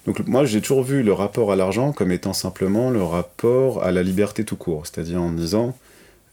Donc 0.06 0.28
moi, 0.28 0.44
j'ai 0.44 0.60
toujours 0.60 0.84
vu 0.84 1.04
le 1.04 1.14
rapport 1.14 1.54
à 1.54 1.56
l'argent 1.56 1.94
comme 1.94 2.12
étant 2.12 2.34
simplement 2.34 2.90
le 2.90 3.02
rapport 3.02 3.82
à 3.82 3.94
la 3.94 4.04
liberté 4.04 4.44
tout 4.44 4.58
court. 4.58 4.86
C'est-à-dire 4.88 5.22
en 5.22 5.32
disant, 5.32 5.74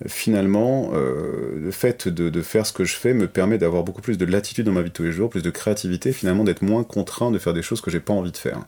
finalement, 0.07 0.90
euh, 0.94 1.59
le 1.59 1.70
fait 1.70 2.09
de, 2.09 2.42
faire 2.42 2.66
ce 2.66 2.72
que 2.72 2.85
je 2.85 2.96
fais 2.96 3.14
me 3.14 3.28
permet 3.28 3.59
d'avoir 3.59 3.85
beaucoup 3.85 4.02
plus 4.02 4.18
de 4.18 4.24
latitude 4.24 4.66
dans 4.66 4.72
ma 4.72 4.83
vie 4.83 4.90
de 4.90 4.94
tous 4.94 5.04
les 5.04 5.12
jours, 5.12 5.30
plus 5.30 5.42
de 5.42 5.50
créativité, 5.50 6.12
finalement 6.12 6.44
d'être 6.44 6.62
moins 6.62 6.85
contraint 6.85 7.30
de 7.30 7.38
faire 7.38 7.54
des 7.54 7.62
choses 7.62 7.80
que 7.80 7.90
j'ai 7.90 8.00
pas 8.00 8.12
envie 8.12 8.33
de 8.33 8.37
faire. 8.37 8.61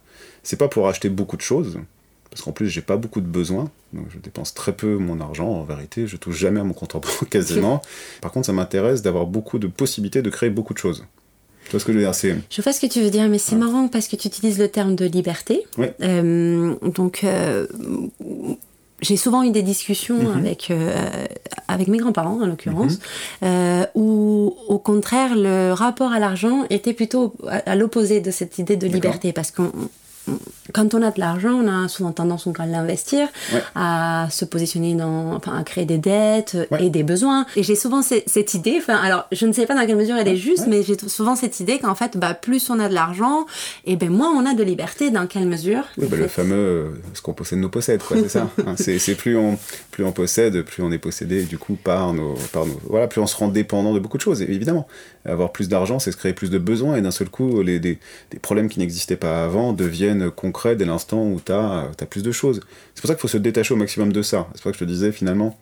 C'est 0.43 0.57
pas 0.57 0.69
pour 0.69 0.89
acheter 0.89 1.09
beaucoup 1.09 1.37
de 1.37 1.43
choses, 1.43 1.81
parce 2.31 2.43
qu'en 2.43 2.53
plus 2.53 2.69
j'ai 2.69 2.81
pas 2.81 2.97
beaucoup 2.97 3.21
de 3.21 3.27
besoins, 3.27 3.71
donc 3.93 4.07
je 4.11 4.19
dépense 4.19 4.55
très 4.55 4.73
peu 4.73 4.97
mon 4.97 5.21
argent 5.21 5.49
en 5.49 5.65
vérité, 5.65 6.07
je 6.07 6.17
touche 6.17 6.37
jamais 6.37 6.61
à 6.61 6.65
mon 6.65 6.75
compte 6.75 6.95
en 6.95 7.01
banque 7.01 7.29
quasiment. 7.31 7.83
Par 8.23 8.31
contre, 8.31 8.47
ça 8.47 8.53
m'intéresse 8.53 9.03
d'avoir 9.03 9.27
beaucoup 9.27 9.59
de 9.59 9.67
possibilités 9.67 10.23
de 10.23 10.31
créer 10.31 10.51
beaucoup 10.51 10.75
de 10.75 10.79
choses. 10.79 11.05
Tu 11.65 11.73
vois 11.73 11.81
ce 11.81 11.85
que 11.85 11.93
je 11.93 11.99
veux 11.99 12.05
dire 12.05 12.13
Je 12.49 12.63
vois 12.63 12.73
ce 12.73 12.81
que 12.81 12.87
tu 12.87 13.01
veux 13.01 13.11
dire, 13.11 13.29
mais 13.29 13.39
c'est 13.39 13.57
marrant 13.57 13.89
parce 13.89 14.07
que 14.07 14.15
tu 14.15 14.29
utilises 14.29 14.59
le 14.61 14.69
terme 14.69 14.95
de 14.95 15.05
liberté. 15.05 15.65
Euh, 16.01 16.77
donc, 16.81 17.25
euh, 17.25 17.67
j'ai 19.03 19.17
souvent 19.17 19.43
eu 19.43 19.51
des 19.51 19.63
discussions 19.63 20.17
mhm. 20.17 20.37
avec, 20.37 20.73
avec 21.69 21.89
mes 21.89 21.99
grands-parents, 21.99 22.41
en 22.43 22.47
l'occurrence, 22.47 22.99
mhm. 23.43 23.87
où, 23.95 24.55
au 24.69 24.79
contraire, 24.79 25.35
le 25.37 25.73
rapport 25.73 26.13
à 26.13 26.19
l'argent 26.19 26.65
était 26.71 26.95
plutôt 26.95 27.35
à, 27.47 27.77
l'opposé 27.77 28.21
de 28.21 28.31
cette 28.31 28.59
idée 28.59 28.77
de 28.77 28.87
liberté. 28.87 29.33
Parce 29.33 29.51
qu'on 29.51 29.71
quand 30.77 30.93
on 30.93 31.01
a 31.01 31.11
de 31.11 31.19
l'argent, 31.19 31.55
on 31.55 31.69
a 31.69 31.89
souvent 31.89 32.13
tendance 32.13 32.47
à 32.59 32.67
l'investir, 32.67 33.29
à 33.75 34.29
se 34.31 34.45
positionner 34.45 34.95
dans, 34.95 35.33
enfin, 35.33 35.57
à 35.57 35.63
créer 35.63 35.87
des 35.87 35.97
dettes 35.97 36.55
et 36.79 36.91
des 36.91 37.03
besoins. 37.03 37.47
Et 37.57 37.63
j'ai 37.63 37.77
souvent 37.77 38.03
cette 38.03 38.53
idée, 38.53 38.75
enfin, 38.77 38.97
alors 38.97 39.27
je 39.33 39.47
ne 39.47 39.53
sais 39.55 39.65
pas 39.65 39.75
dans 39.75 39.87
quelle 39.87 39.97
mesure 39.97 40.17
elle 40.17 40.29
est 40.29 40.37
juste, 40.37 40.67
mais 40.69 40.83
j'ai 40.83 40.99
souvent 41.09 41.35
cette 41.35 41.61
idée 41.61 41.79
qu'en 41.79 41.95
fait, 41.95 42.19
bah, 42.19 42.35
plus 42.35 42.69
on 42.69 42.79
a 42.79 42.91
de 42.91 42.95
l'argent, 42.95 43.47
et 43.87 43.97
ben 43.97 44.11
moins 44.11 44.31
on 44.31 44.45
a 44.45 44.53
de 44.53 44.63
liberté. 44.63 45.11
Dans 45.11 45.27
quelle 45.27 45.47
mesure? 45.47 45.85
Oui, 45.97 46.09
bah, 46.11 46.19
Le 46.19 46.29
fameux, 46.29 47.01
ce 47.15 47.23
qu'on 47.23 47.33
possède 47.33 47.59
nous 47.59 47.71
possède, 47.71 48.03
c'est 48.07 48.29
ça. 48.29 48.49
Hein, 48.67 48.75
c'est 48.77 49.15
plus 49.15 49.37
on, 49.37 49.59
plus 49.93 50.05
on 50.05 50.13
possède, 50.13 50.63
plus 50.63 50.83
on 50.83 50.91
est 50.91 50.99
possédé, 50.99 51.45
du 51.45 51.57
coup, 51.57 51.77
par 51.77 52.13
nos, 52.13 52.35
par 52.53 52.67
nos, 52.67 52.79
voilà, 52.89 53.07
plus 53.07 53.21
on 53.21 53.27
se 53.27 53.37
rend 53.37 53.49
dépendant 53.49 53.95
de 53.95 54.01
beaucoup 54.01 54.17
de 54.17 54.23
choses, 54.23 54.43
évidemment. 54.43 54.89
Avoir 55.27 55.53
plus 55.53 55.69
d'argent, 55.69 55.99
c'est 55.99 56.13
se 56.13 56.17
créer 56.17 56.33
plus 56.33 56.51
de 56.51 56.59
besoins, 56.59 56.97
et 56.97 57.03
d'un 57.03 57.11
seul 57.11 57.29
coup, 57.29 57.63
les, 57.63 57.81
des, 57.81 57.99
problèmes 58.41 58.69
qui 58.69 58.79
n'existaient 58.79 59.17
pas 59.17 59.45
avant 59.45 59.73
deviennent 59.73 60.31
concret 60.31 60.77
dès 60.77 60.85
l'instant 60.85 61.27
où 61.27 61.41
tu 61.45 61.53
as, 61.53 61.91
plus 62.09 62.23
de 62.23 62.33
choses. 62.33 62.61
C'est 62.95 63.01
pour 63.01 63.09
ça 63.09 63.15
qu'il 63.15 63.23
faut 63.23 63.29
se 63.29 63.39
détacher 63.39 63.75
au 63.75 63.77
maximum 63.77 64.13
de 64.13 64.23
ça. 64.23 64.49
C'est 64.55 64.63
pour 64.63 64.71
ça 64.71 64.73
que 64.73 64.79
je 64.79 64.85
te 64.85 64.91
disais 64.91 65.13
finalement, 65.13 65.59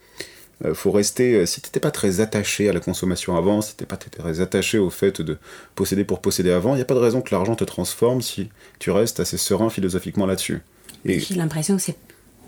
euh, 0.65 0.75
faut 0.75 0.91
rester, 0.91 1.35
euh, 1.35 1.47
si 1.47 1.61
tu 1.61 1.69
n'étais 1.69 1.81
pas 1.81 1.91
très 1.91 2.21
attaché 2.21 2.69
à 2.69 2.73
la 2.73 2.81
consommation 2.81 3.37
avant, 3.37 3.61
si 3.61 3.77
tu 3.77 3.85
pas 3.85 3.97
très 3.97 4.41
attaché 4.41 4.79
au 4.79 4.91
fait 4.91 5.21
de 5.21 5.37
posséder 5.75 6.05
pour 6.05 6.21
posséder 6.21 6.51
avant, 6.51 6.75
il 6.75 6.77
n'y 6.77 6.83
a 6.83 6.87
pas 6.87 6.95
de 6.95 7.01
raison 7.01 7.21
que 7.21 7.35
l'argent 7.35 7.57
te 7.57 7.65
transforme 7.65 8.23
si 8.23 8.51
tu 8.79 8.91
restes 8.91 9.21
assez 9.21 9.37
serein 9.37 9.71
philosophiquement 9.71 10.27
là-dessus. 10.27 10.61
J'ai 11.05 11.35
l'impression 11.35 11.77
que 11.77 11.83
c'est 11.83 11.97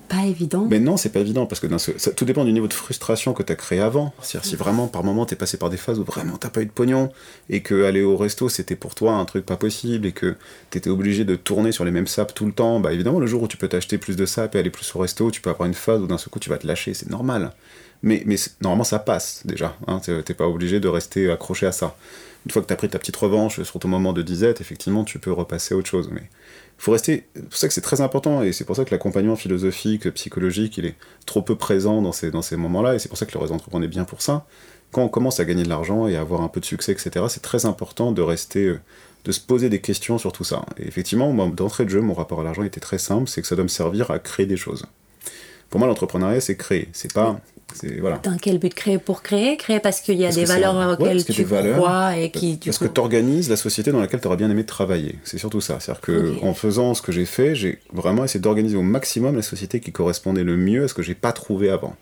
pas 0.09 0.25
évident. 0.25 0.67
Mais 0.69 0.81
non, 0.81 0.97
c'est 0.97 1.11
pas 1.11 1.21
évident 1.21 1.47
parce 1.47 1.61
que 1.61 1.67
tout 2.11 2.25
dépend 2.25 2.45
du 2.45 2.53
niveau 2.53 2.69
de 2.69 2.75
frustration 2.75 3.33
que 3.33 3.43
tu 3.43 3.53
as 3.53 3.57
créé 3.57 3.81
avant. 3.81 4.13
C'est-à-dire 4.23 4.49
si 4.49 4.57
vraiment 4.57 4.87
par 4.87 5.05
moment 5.05 5.27
tu 5.27 5.35
es 5.35 5.37
passé 5.37 5.57
par 5.57 5.71
des 5.71 5.77
phases 5.77 5.99
où 5.99 6.05
vraiment 6.05 6.37
t'as 6.37 6.51
pas 6.51 6.63
eu 6.63 6.67
de 6.67 6.71
pognon 6.71 7.11
et 7.51 7.61
que 7.63 7.85
aller 7.85 8.03
au 8.03 8.17
resto 8.17 8.49
c'était 8.49 8.77
pour 8.77 8.95
toi 8.95 9.15
un 9.15 9.25
truc 9.25 9.45
pas 9.45 9.57
possible 9.57 10.07
et 10.07 10.13
que 10.13 10.37
tu 10.71 10.79
étais 10.79 10.91
obligé 10.91 11.25
de 11.25 11.37
tourner 11.37 11.73
sur 11.73 11.85
les 11.85 11.91
mêmes 11.91 12.07
sapes 12.07 12.35
tout 12.35 12.47
le 12.47 12.53
temps, 12.53 12.81
bah 12.81 12.93
évidemment 12.93 13.21
le 13.21 13.27
jour 13.27 13.43
où 13.43 13.49
tu 13.49 13.57
peux 13.57 13.69
t'acheter 13.69 13.99
plus 13.99 14.17
de 14.17 14.27
sapes 14.27 14.55
et 14.55 14.59
aller 14.59 14.71
plus 14.71 14.95
au 14.95 14.99
resto, 14.99 15.31
tu 15.31 15.41
peux 15.41 15.51
avoir 15.51 15.67
une 15.67 15.75
phase 15.75 16.01
où 16.01 16.07
d'un 16.07 16.19
seul 16.19 16.31
coup 16.31 16.41
tu 16.41 16.51
vas 16.51 16.59
te 16.59 16.67
lâcher, 16.67 16.95
c'est 16.95 17.11
normal. 17.11 17.53
Mais, 18.03 18.25
normalement, 18.61 18.85
ça 18.85 18.99
passe 18.99 19.43
déjà. 19.47 19.77
Hein, 19.87 20.01
T'es 20.01 20.35
pas 20.35 20.47
obligé 20.47 20.81
de 20.81 20.89
rester 20.89 21.31
accroché 21.31 21.67
à 21.67 21.73
ça. 21.73 21.97
Une 22.45 22.53
fois 22.53 22.63
que 22.63 22.69
tu 22.69 22.73
as 22.73 22.77
pris 22.77 22.89
ta 22.89 22.99
petite 22.99 23.17
revanche 23.17 23.63
sur 23.63 23.81
ton 23.81 23.89
moment 23.89 24.13
de 24.13 24.23
disette, 24.23 24.61
effectivement, 24.61 25.03
tu 25.03 25.19
peux 25.19 25.33
repasser 25.33 25.75
à 25.75 25.77
autre 25.77 25.89
chose. 25.89 26.11
Faut 26.79 26.93
rester. 26.93 27.27
C'est 27.35 27.49
pour 27.49 27.57
ça 27.57 27.69
que 27.69 27.75
c'est 27.75 27.81
très 27.81 28.01
important, 28.01 28.43
et 28.43 28.53
c'est 28.53 28.65
pour 28.65 28.77
ça 28.77 28.85
que 28.85 28.91
l'accompagnement 28.91 29.37
philosophique, 29.37 30.11
psychologique, 30.11 30.79
il 30.79 30.87
est 30.87 30.95
trop 31.25 31.43
peu 31.43 31.57
présent 31.57 32.03
dans 32.03 32.13
ces, 32.13 32.31
dans 32.31 32.43
ces 32.43 32.57
moments-là, 32.57 32.95
et 32.95 32.99
c'est 32.99 33.09
pour 33.09 33.19
ça 33.19 33.27
que 33.27 33.33
le 33.33 33.41
réseau 33.41 33.55
entrepreneur 33.55 33.87
est 33.87 33.91
bien 33.91 34.05
pour 34.05 34.23
ça. 34.23 34.47
Quand 34.93 35.03
on 35.03 35.09
commence 35.09 35.41
à 35.41 35.45
gagner 35.45 35.65
de 35.65 35.69
l'argent 35.69 36.07
et 36.07 36.17
à 36.17 36.21
avoir 36.21 36.43
un 36.43 36.49
peu 36.49 36.61
de 36.61 36.65
succès, 36.65 36.93
etc., 36.93 37.27
c'est 37.29 37.43
très 37.43 37.67
important 37.67 38.13
de 38.13 38.23
rester. 38.23 38.67
Euh, 38.67 38.81
de 39.25 39.33
se 39.33 39.41
poser 39.41 39.69
des 39.69 39.81
questions 39.81 40.19
sur 40.19 40.33
tout 40.33 40.45
ça. 40.45 40.65
Et 40.79 40.87
effectivement, 40.87 41.35
d'entrée 41.49 41.85
de 41.85 41.91
jeu, 41.91 42.01
mon 42.01 42.15
rapport 42.15 42.41
à 42.41 42.45
l'argent 42.45 42.63
était 42.63 42.79
très 42.79 42.99
simple, 42.99 43.29
c'est 43.29 43.43
que 43.43 43.49
ça 43.49 43.57
doit 43.57 43.65
me 43.65 43.69
servir 43.69 44.13
à 44.13 44.21
créer 44.21 44.47
des 44.47 44.57
choses. 44.57 44.87
Pour 45.69 45.81
moi, 45.81 45.89
l'entrepreneuriat, 45.89 46.41
c'est 46.41 46.57
créer. 46.57 46.89
C'est 46.93 47.13
pas. 47.13 47.41
Voilà. 48.01 48.19
Dans 48.19 48.37
quel 48.37 48.59
but 48.59 48.75
créer 48.75 48.99
pour 48.99 49.23
créer? 49.23 49.57
Créer 49.57 49.81
parce 49.81 50.01
qu'il 50.01 50.19
y 50.19 50.27
a 50.27 50.31
des 50.31 50.45
valeurs 50.45 50.99
auxquelles 50.99 51.25
tu 51.25 51.45
crois 51.45 52.17
et 52.17 52.31
qui. 52.31 52.59
Parce 52.65 52.79
que 52.79 52.87
tu 52.87 53.01
organises 53.01 53.49
la 53.49 53.57
société 53.57 53.93
dans 53.93 54.01
laquelle 54.01 54.21
tu 54.21 54.27
aurais 54.27 54.37
bien 54.37 54.51
aimé 54.51 54.65
travailler. 54.65 55.17
C'est 55.25 55.39
surtout 55.39 55.61
ça. 55.61 55.79
C'est-à-dire 55.81 56.01
que 56.01 56.35
en 56.43 56.55
faisant 56.55 56.95
ce 56.95 57.03
que 57.03 57.13
j'ai 57.13 57.27
fait, 57.27 57.55
j'ai 57.55 57.81
vraiment 57.93 58.25
essayé 58.25 58.41
d'organiser 58.41 58.77
au 58.77 58.83
maximum 58.83 59.37
la 59.37 59.43
société 59.43 59.81
qui 59.81 59.93
correspondait 59.93 60.45
le 60.45 60.57
mieux 60.57 60.85
à 60.85 60.89
ce 60.89 60.95
que 60.95 61.03
j'ai 61.03 61.15
pas 61.15 61.33
trouvé 61.33 61.71
avant. 61.71 61.97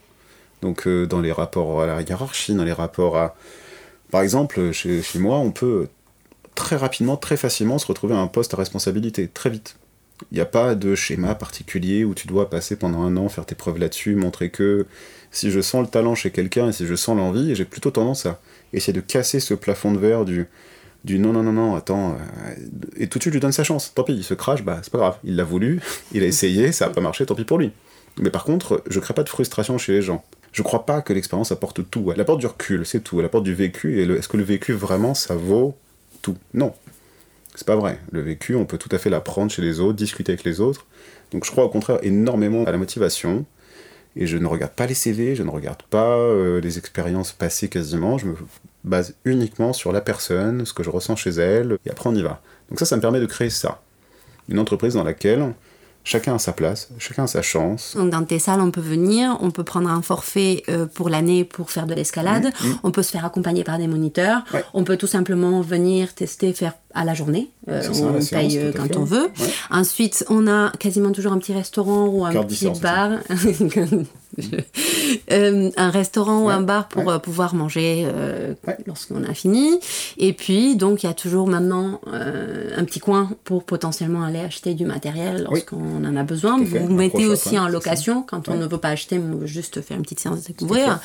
Donc 0.61 0.87
euh, 0.87 1.05
dans 1.05 1.21
les 1.21 1.31
rapports 1.31 1.81
à 1.81 1.85
la 1.85 2.01
hiérarchie, 2.01 2.55
dans 2.55 2.63
les 2.63 2.73
rapports 2.73 3.17
à. 3.17 3.35
Par 4.11 4.21
exemple, 4.21 4.71
chez, 4.71 5.01
chez 5.01 5.19
moi, 5.19 5.39
on 5.39 5.51
peut 5.51 5.87
très 6.55 6.75
rapidement, 6.77 7.17
très 7.17 7.37
facilement 7.37 7.77
se 7.77 7.85
retrouver 7.85 8.15
à 8.15 8.19
un 8.19 8.27
poste 8.27 8.53
à 8.53 8.57
responsabilité, 8.57 9.27
très 9.27 9.49
vite. 9.49 9.75
Il 10.31 10.35
n'y 10.35 10.41
a 10.41 10.45
pas 10.45 10.75
de 10.75 10.95
schéma 10.95 11.35
particulier 11.35 12.05
où 12.05 12.13
tu 12.13 12.27
dois 12.27 12.49
passer 12.49 12.77
pendant 12.77 13.01
un 13.01 13.17
an, 13.17 13.27
faire 13.27 13.45
tes 13.45 13.55
preuves 13.55 13.77
là-dessus, 13.77 14.15
montrer 14.15 14.49
que 14.49 14.87
si 15.35 15.51
je 15.51 15.59
sens 15.59 15.81
le 15.81 15.87
talent 15.87 16.15
chez 16.15 16.31
quelqu'un 16.31 16.69
et 16.69 16.71
si 16.71 16.87
je 16.87 16.95
sens 16.95 17.17
l'envie, 17.17 17.55
j'ai 17.55 17.65
plutôt 17.65 17.91
tendance 17.91 18.25
à 18.25 18.39
essayer 18.73 18.93
de 18.93 19.01
casser 19.01 19.39
ce 19.39 19.53
plafond 19.53 19.91
de 19.91 19.99
verre 19.99 20.25
du, 20.25 20.47
non, 21.07 21.33
non, 21.33 21.43
non, 21.43 21.51
non, 21.51 21.75
attends, 21.75 22.11
euh, 22.13 22.55
et 22.97 23.07
tout 23.07 23.19
de 23.19 23.23
suite 23.23 23.33
je 23.33 23.37
lui 23.37 23.41
donne 23.41 23.51
sa 23.51 23.63
chance. 23.63 23.93
Tant 23.93 24.03
pis, 24.03 24.13
il 24.13 24.23
se 24.23 24.33
crache, 24.33 24.63
bah 24.63 24.79
c'est 24.81 24.91
pas 24.91 24.97
grave, 24.97 25.17
il 25.23 25.35
l'a 25.35 25.43
voulu, 25.43 25.81
il 26.13 26.23
a 26.23 26.25
essayé, 26.25 26.71
ça 26.71 26.87
n'a 26.87 26.93
pas 26.93 27.01
marché, 27.01 27.25
tant 27.25 27.35
pis 27.35 27.43
pour 27.43 27.57
lui. 27.57 27.71
Mais 28.17 28.29
par 28.29 28.45
contre, 28.45 28.81
je 28.87 28.99
crée 28.99 29.13
pas 29.13 29.23
de 29.23 29.29
frustration 29.29 29.77
chez 29.77 29.91
les 29.91 30.01
gens. 30.01 30.23
Je 30.53 30.61
crois 30.61 30.85
pas 30.85 31.01
que 31.01 31.11
l'expérience 31.11 31.51
apporte 31.51 31.89
tout. 31.91 32.13
Elle 32.13 32.21
apporte 32.21 32.39
du 32.39 32.47
recul, 32.47 32.85
c'est 32.85 33.01
tout. 33.01 33.19
Elle 33.19 33.25
apporte 33.25 33.43
du 33.43 33.53
vécu. 33.53 33.99
Et 33.99 34.03
est-ce 34.03 34.29
que 34.29 34.37
le 34.37 34.43
vécu, 34.43 34.71
vraiment, 34.71 35.13
ça 35.13 35.35
vaut 35.35 35.75
tout? 36.21 36.37
Non. 36.53 36.73
C'est 37.55 37.67
pas 37.67 37.75
vrai. 37.75 37.99
Le 38.11 38.21
vécu, 38.21 38.55
on 38.55 38.63
peut 38.63 38.77
tout 38.77 38.87
à 38.93 38.97
fait 38.97 39.09
l'apprendre 39.09 39.51
chez 39.51 39.61
les 39.61 39.81
autres, 39.81 39.97
discuter 39.97 40.31
avec 40.31 40.45
les 40.45 40.61
autres. 40.61 40.85
Donc 41.31 41.43
je 41.43 41.51
crois 41.51 41.65
au 41.65 41.69
contraire 41.69 41.99
énormément 42.03 42.63
à 42.63 42.71
la 42.71 42.77
motivation. 42.77 43.45
Et 44.15 44.27
je 44.27 44.37
ne 44.37 44.47
regarde 44.47 44.71
pas 44.73 44.85
les 44.85 44.93
CV, 44.93 45.35
je 45.35 45.43
ne 45.43 45.49
regarde 45.49 45.83
pas 45.83 46.15
euh, 46.17 46.61
les 46.61 46.77
expériences 46.77 47.31
passées 47.33 47.67
quasiment. 47.67 48.17
Je 48.17 48.27
me 48.27 48.35
base 48.83 49.15
uniquement 49.25 49.73
sur 49.73 49.91
la 49.91 49.99
personne, 50.01 50.65
ce 50.65 50.73
que 50.73 50.83
je 50.83 50.89
ressens 50.89 51.15
chez 51.17 51.31
elle, 51.31 51.77
et 51.85 51.89
après 51.89 52.09
on 52.09 52.15
y 52.15 52.21
va. 52.21 52.41
Donc 52.69 52.79
ça, 52.79 52.85
ça 52.85 52.95
me 52.95 53.01
permet 53.01 53.19
de 53.19 53.25
créer 53.25 53.49
ça. 53.49 53.81
Une 54.47 54.59
entreprise 54.59 54.93
dans 54.93 55.03
laquelle 55.03 55.53
chacun 56.03 56.35
a 56.35 56.39
sa 56.39 56.53
place, 56.53 56.89
chacun 56.99 57.23
a 57.23 57.27
sa 57.27 57.41
chance. 57.41 57.95
Donc 57.97 58.11
dans 58.11 58.23
tes 58.23 58.37
salles, 58.39 58.61
on 58.61 58.69
peut 58.71 58.79
venir, 58.79 59.37
on 59.41 59.49
peut 59.51 59.63
prendre 59.63 59.89
un 59.89 60.03
forfait 60.03 60.61
euh, 60.69 60.85
pour 60.85 61.09
l'année 61.09 61.43
pour 61.43 61.71
faire 61.71 61.87
de 61.87 61.95
l'escalade, 61.95 62.45
Mmh, 62.63 62.67
on 62.83 62.91
peut 62.91 63.01
se 63.03 63.11
faire 63.11 63.25
accompagner 63.25 63.63
par 63.63 63.79
des 63.79 63.87
moniteurs, 63.87 64.43
Ouais. 64.53 64.63
on 64.75 64.83
peut 64.83 64.97
tout 64.97 65.07
simplement 65.07 65.61
venir 65.61 66.13
tester, 66.13 66.53
faire 66.53 66.73
à 66.95 67.03
la 67.05 67.13
journée, 67.13 67.49
Euh, 67.67 67.81
ça, 67.81 67.89
on 67.91 68.21
séance, 68.21 68.29
paye 68.29 68.57
euh, 68.57 68.71
quand 68.75 68.95
on 68.95 69.03
veut. 69.03 69.23
Ouais. 69.39 69.47
Ensuite, 69.69 70.23
on 70.29 70.47
a 70.47 70.71
quasiment 70.79 71.11
toujours 71.11 71.33
un 71.33 71.37
petit 71.39 71.53
restaurant 71.53 72.05
ou 72.07 72.25
un 72.25 72.31
petit 72.43 72.69
bar, 72.81 73.11
Euh, 75.31 75.71
un 75.77 75.89
restaurant 75.91 76.43
ou 76.43 76.49
un 76.49 76.59
bar 76.59 76.89
pour 76.89 77.05
ouais. 77.05 77.19
pouvoir 77.19 77.55
manger 77.55 78.05
euh, 78.05 78.53
lorsqu'on 78.85 79.23
a 79.23 79.33
fini. 79.33 79.79
Et 80.17 80.33
puis, 80.33 80.75
donc, 80.75 81.03
il 81.03 81.05
y 81.05 81.09
a 81.09 81.13
toujours 81.13 81.47
maintenant 81.47 82.01
un 82.77 82.83
petit 82.83 82.99
coin 82.99 83.29
pour 83.45 83.63
potentiellement 83.63 84.23
aller 84.23 84.39
acheter 84.39 84.73
du 84.73 84.83
matériel 84.85 85.47
Oui. 85.49 85.59
lorsqu'on 85.61 86.03
en 86.05 86.15
a 86.17 86.23
besoin. 86.23 86.61
Vous 86.61 86.89
mettez 86.93 87.27
aussi 87.27 87.57
en 87.57 87.67
location 87.69 88.23
quand 88.27 88.49
on 88.49 88.55
ne 88.55 88.65
veut 88.67 88.77
pas 88.77 88.89
acheter, 88.89 89.19
mais 89.19 89.33
on 89.35 89.37
veut 89.37 89.47
juste 89.47 89.81
faire 89.81 89.95
une 89.97 90.03
petite 90.03 90.19
séance 90.19 90.41
de 90.41 90.47
découvrir. 90.47 90.99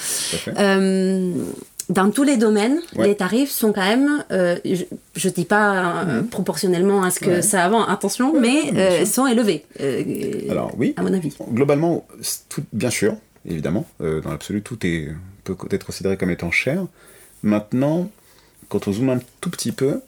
Dans 1.91 2.11
tous 2.11 2.23
les 2.23 2.37
domaines, 2.37 2.81
Ouais. 2.97 3.09
les 3.09 3.17
tarifs 3.17 3.51
sont 3.51 3.73
quand 3.73 3.85
même, 3.85 4.25
euh, 4.31 4.57
je 4.65 5.29
ne 5.29 5.33
dis 5.35 5.45
pas 5.45 6.05
euh, 6.07 6.23
proportionnellement 6.23 7.03
à 7.03 7.11
ce 7.11 7.19
que 7.21 7.27
Mhm. 7.27 7.33
Ouais. 7.33 7.43
ça 7.43 7.65
avant, 7.65 7.85
attention, 7.85 8.33
mais 8.41 8.73
euh, 8.75 9.05
sont 9.05 9.27
élevés, 9.27 9.67
Alors 10.49 10.73
oui, 10.79 10.95
à 10.97 11.03
mon 11.03 11.13
avis. 11.13 11.35
globalement, 11.53 12.07
tout, 12.49 12.63
bien 12.73 12.91
sûr, 12.91 13.15
évidemment, 13.45 13.87
dans 13.99 14.31
l'absolu, 14.31 14.63
tout 14.63 14.79
est, 14.87 15.09
peut 15.45 15.57
être 15.73 15.85
considéré 15.85 16.17
comme 16.17 16.31
étant 16.31 16.51
cher. 16.53 16.87
Maintenant, 17.43 18.09
quand 18.69 18.87
on 18.87 18.93
zoome 18.93 19.11
un 19.11 19.19
tout 19.41 19.51
petit 19.51 19.73
peu, 19.73 20.01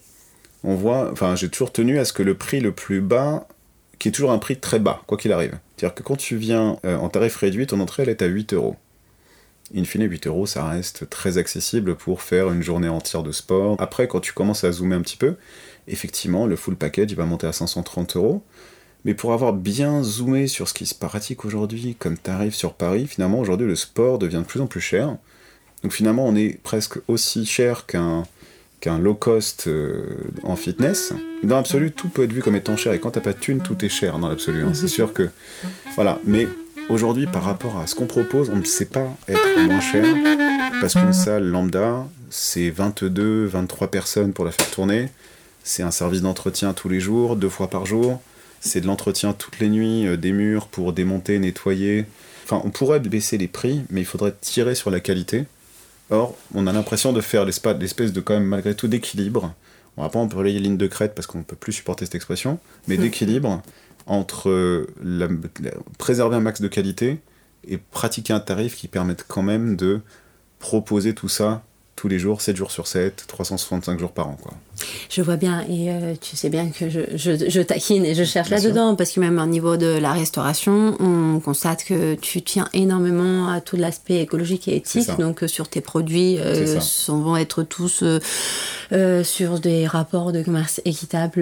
on 0.64 0.75
voit, 0.77 1.11
enfin, 1.12 1.35
j'ai 1.35 1.49
toujours 1.49 1.73
tenu 1.73 1.99
à 1.99 2.05
ce 2.05 2.12
que 2.12 2.23
le 2.23 2.35
prix 2.35 2.61
le 2.61 2.71
plus 2.73 3.01
bas, 3.01 3.49
qui 3.99 4.09
est 4.09 4.12
toujours 4.12 4.31
un 4.33 4.38
prix 4.38 4.57
très 4.57 4.79
bas, 4.79 5.03
quoi 5.09 5.18
qu'il 5.18 5.33
arrive. 5.33 5.59
C'est-à-dire 5.77 5.95
que 5.97 6.03
quand 6.05 6.16
tu 6.16 6.37
viens 6.37 6.77
en 6.85 7.09
tarif 7.09 7.35
réduit, 7.37 7.66
ton 7.66 7.81
entrée, 7.81 8.05
elle 8.05 8.09
est 8.09 8.23
à 8.23 8.27
8 8.27 8.53
euros. 8.55 8.77
In 9.74 9.85
fine, 9.85 10.02
8 10.02 10.26
euros, 10.26 10.46
ça 10.46 10.66
reste 10.68 11.08
très 11.08 11.38
accessible 11.38 11.94
pour 11.94 12.20
faire 12.22 12.50
une 12.52 12.62
journée 12.62 12.88
entière 12.88 13.22
de 13.22 13.32
sport. 13.32 13.76
Après, 13.78 14.06
quand 14.06 14.20
tu 14.20 14.32
commences 14.32 14.64
à 14.64 14.72
zoomer 14.72 14.96
un 14.96 15.00
petit 15.02 15.16
peu, 15.16 15.37
effectivement, 15.88 16.46
le 16.46 16.56
full 16.56 16.76
package, 16.76 17.14
va 17.14 17.24
monter 17.24 17.46
à 17.46 17.52
530 17.52 18.16
euros. 18.16 18.42
Mais 19.04 19.14
pour 19.14 19.32
avoir 19.32 19.52
bien 19.52 20.02
zoomé 20.02 20.46
sur 20.46 20.68
ce 20.68 20.74
qui 20.74 20.87
se 20.87 20.94
pratique 20.94 21.44
aujourd'hui 21.44 21.96
comme 21.98 22.16
tarif 22.16 22.54
sur 22.54 22.74
Paris, 22.74 23.06
finalement 23.06 23.40
aujourd'hui 23.40 23.66
le 23.66 23.74
sport 23.74 24.18
devient 24.18 24.37
de 24.37 24.44
plus 24.44 24.61
en 24.61 24.66
plus 24.66 24.80
cher. 24.80 25.16
Donc 25.82 25.92
finalement 25.92 26.24
on 26.24 26.37
est 26.37 26.61
presque 26.62 26.98
aussi 27.08 27.44
cher 27.44 27.87
qu'un 27.87 28.22
qu'un 28.78 28.98
low 28.98 29.14
cost 29.14 29.68
euh, 29.68 30.16
en 30.42 30.56
fitness. 30.56 31.12
Dans 31.44 31.56
l'absolu, 31.56 31.92
tout 31.92 32.08
peut 32.08 32.24
être 32.24 32.32
vu 32.32 32.42
comme 32.42 32.56
étant 32.56 32.76
cher. 32.76 32.92
Et 32.92 32.98
quand 33.00 33.12
t'as 33.12 33.20
pas 33.20 33.32
de 33.32 33.38
thune, 33.38 33.61
tout 33.61 33.85
est 33.85 33.88
cher 33.88 34.18
dans 34.18 34.28
l'absolu. 34.28 34.64
hein. 34.64 34.74
C'est 34.74 34.88
sûr 34.88 35.12
que... 35.12 35.30
Voilà. 35.94 36.18
Mais 36.24 36.48
aujourd'hui, 36.88 37.27
par 37.27 37.45
rapport 37.45 37.79
à 37.79 37.87
ce 37.87 37.95
qu'on 37.95 38.07
propose, 38.07 38.51
on 38.51 38.57
ne 38.57 38.64
sait 38.64 38.87
pas 38.87 39.09
être 39.29 39.61
moins 39.66 39.81
cher. 39.81 40.05
Parce 40.81 40.95
qu'une 40.95 41.12
salle 41.12 41.45
lambda, 41.45 42.07
c'est 42.31 42.71
22, 42.71 43.47
23 43.47 43.88
personnes 43.88 44.33
pour 44.33 44.45
la 44.45 44.53
faire 44.53 44.71
tourner. 44.71 45.09
C'est 45.64 45.83
un 45.83 45.90
service 45.90 46.23
d'entretien 46.23 46.73
tous 46.73 46.88
les 46.88 47.01
jours, 47.01 47.37
deux 47.37 47.49
fois 47.49 47.68
par 47.68 47.87
jour. 47.87 48.21
C'est 48.61 48.81
de 48.81 48.87
l'entretien 48.87 49.33
toutes 49.33 49.59
les 49.59 49.68
nuits, 49.68 50.07
euh, 50.07 50.16
des 50.16 50.33
murs 50.33 50.68
pour 50.68 50.92
démonter, 50.92 51.38
nettoyer. 51.38 52.07
Enfin, 52.45 52.61
on 52.64 52.71
pourrait 52.71 53.01
baisser 53.01 53.38
les 53.38 53.49
prix, 53.49 53.83
mais 53.90 54.01
il 54.01 54.07
faudrait 54.07 54.35
tirer 54.40 54.75
sur 54.75 54.90
la 54.90 55.01
qualité. 55.01 55.45
Or, 56.11 56.37
on 56.55 56.66
a 56.66 56.73
l'impression 56.73 57.12
de 57.12 57.21
faire 57.21 57.45
l'espèce 57.45 58.12
de, 58.12 58.21
quand 58.21 58.35
même, 58.35 58.45
malgré 58.45 58.75
tout, 58.75 58.88
d'équilibre. 58.88 59.55
On 59.97 60.03
va 60.03 60.09
pas 60.09 60.18
employer 60.18 60.59
ligne 60.59 60.77
de 60.77 60.87
crête 60.87 61.14
parce 61.14 61.27
qu'on 61.27 61.38
ne 61.38 61.45
peut 61.45 61.57
plus 61.57 61.73
supporter 61.73 62.07
cette 62.07 62.14
expression, 62.14 62.59
mais 62.88 62.97
d'équilibre 62.97 63.62
entre 64.06 64.50
euh, 64.50 64.86
préserver 65.98 66.36
un 66.36 66.40
max 66.40 66.60
de 66.60 66.68
qualité 66.68 67.20
et 67.64 67.78
pratiquer 67.78 68.32
un 68.32 68.40
tarif 68.40 68.76
qui 68.76 68.88
permette 68.88 69.24
quand 69.26 69.42
même 69.42 69.76
de 69.76 70.00
proposer 70.58 71.14
tout 71.14 71.28
ça 71.28 71.62
tous 71.96 72.08
les 72.08 72.18
jours, 72.18 72.40
7 72.40 72.56
jours 72.56 72.70
sur 72.70 72.86
7, 72.86 73.24
365 73.28 73.98
jours 73.98 74.12
par 74.12 74.28
an. 74.28 74.36
Quoi. 74.40 74.54
Je 75.11 75.22
vois 75.22 75.37
bien, 75.37 75.61
et 75.68 75.90
euh, 75.90 76.14
tu 76.20 76.37
sais 76.37 76.48
bien 76.50 76.68
que 76.68 76.88
je, 76.88 77.00
je, 77.14 77.48
je 77.48 77.61
taquine 77.61 78.05
et 78.05 78.14
je 78.14 78.24
cherche 78.24 78.48
là-dedans, 78.50 78.94
parce 78.96 79.12
que 79.12 79.20
même 79.20 79.38
au 79.38 79.46
niveau 79.46 79.76
de 79.76 79.87
la 79.98 80.12
restauration, 80.12 80.96
on 81.00 81.40
constate 81.40 81.85
que 81.85 82.14
tu 82.14 82.42
tiens 82.42 82.68
énormément 82.72 83.48
à 83.48 83.61
tout 83.61 83.76
l'aspect 83.76 84.20
écologique 84.20 84.68
et 84.68 84.76
éthique, 84.76 85.09
donc 85.18 85.42
euh, 85.42 85.48
sur 85.48 85.68
tes 85.68 85.81
produits, 85.81 86.38
euh, 86.38 86.78
vont 87.09 87.37
être 87.37 87.62
tous 87.62 88.02
euh, 88.92 89.24
sur 89.24 89.59
des 89.61 89.87
rapports 89.87 90.33
de 90.33 90.42
commerce 90.42 90.81
équitable, 90.85 91.40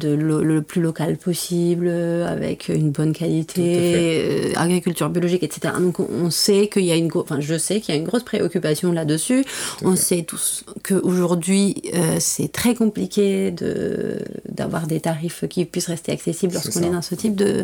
de 0.00 0.08
lo- 0.10 0.42
le 0.42 0.62
plus 0.62 0.80
local 0.80 1.16
possible, 1.16 1.88
avec 1.88 2.68
une 2.68 2.90
bonne 2.90 3.12
qualité, 3.12 4.52
agriculture 4.56 5.08
biologique, 5.08 5.42
etc. 5.42 5.74
Donc 5.80 6.00
on, 6.00 6.30
sait 6.30 6.68
qu'il 6.68 6.84
y 6.84 6.92
a 6.92 6.96
une, 6.96 7.10
enfin 7.14 7.40
je 7.40 7.56
sais 7.56 7.80
qu'il 7.80 7.94
y 7.94 7.98
a 7.98 8.00
une 8.00 8.06
grosse 8.06 8.22
préoccupation 8.22 8.92
là-dessus. 8.92 9.44
On 9.82 9.96
sait 9.96 10.22
tous 10.22 10.64
qu'aujourd'hui 10.86 11.82
euh, 11.94 12.16
c'est 12.20 12.52
très 12.58 12.74
compliqué 12.74 13.52
de 13.52 14.18
d'avoir 14.48 14.88
des 14.88 14.98
tarifs 15.00 15.44
qui 15.48 15.64
puissent 15.64 15.86
rester 15.86 16.10
accessibles 16.10 16.54
lorsqu'on 16.54 16.82
est 16.82 16.90
dans 16.90 17.02
ce 17.02 17.14
type 17.14 17.36
de, 17.36 17.62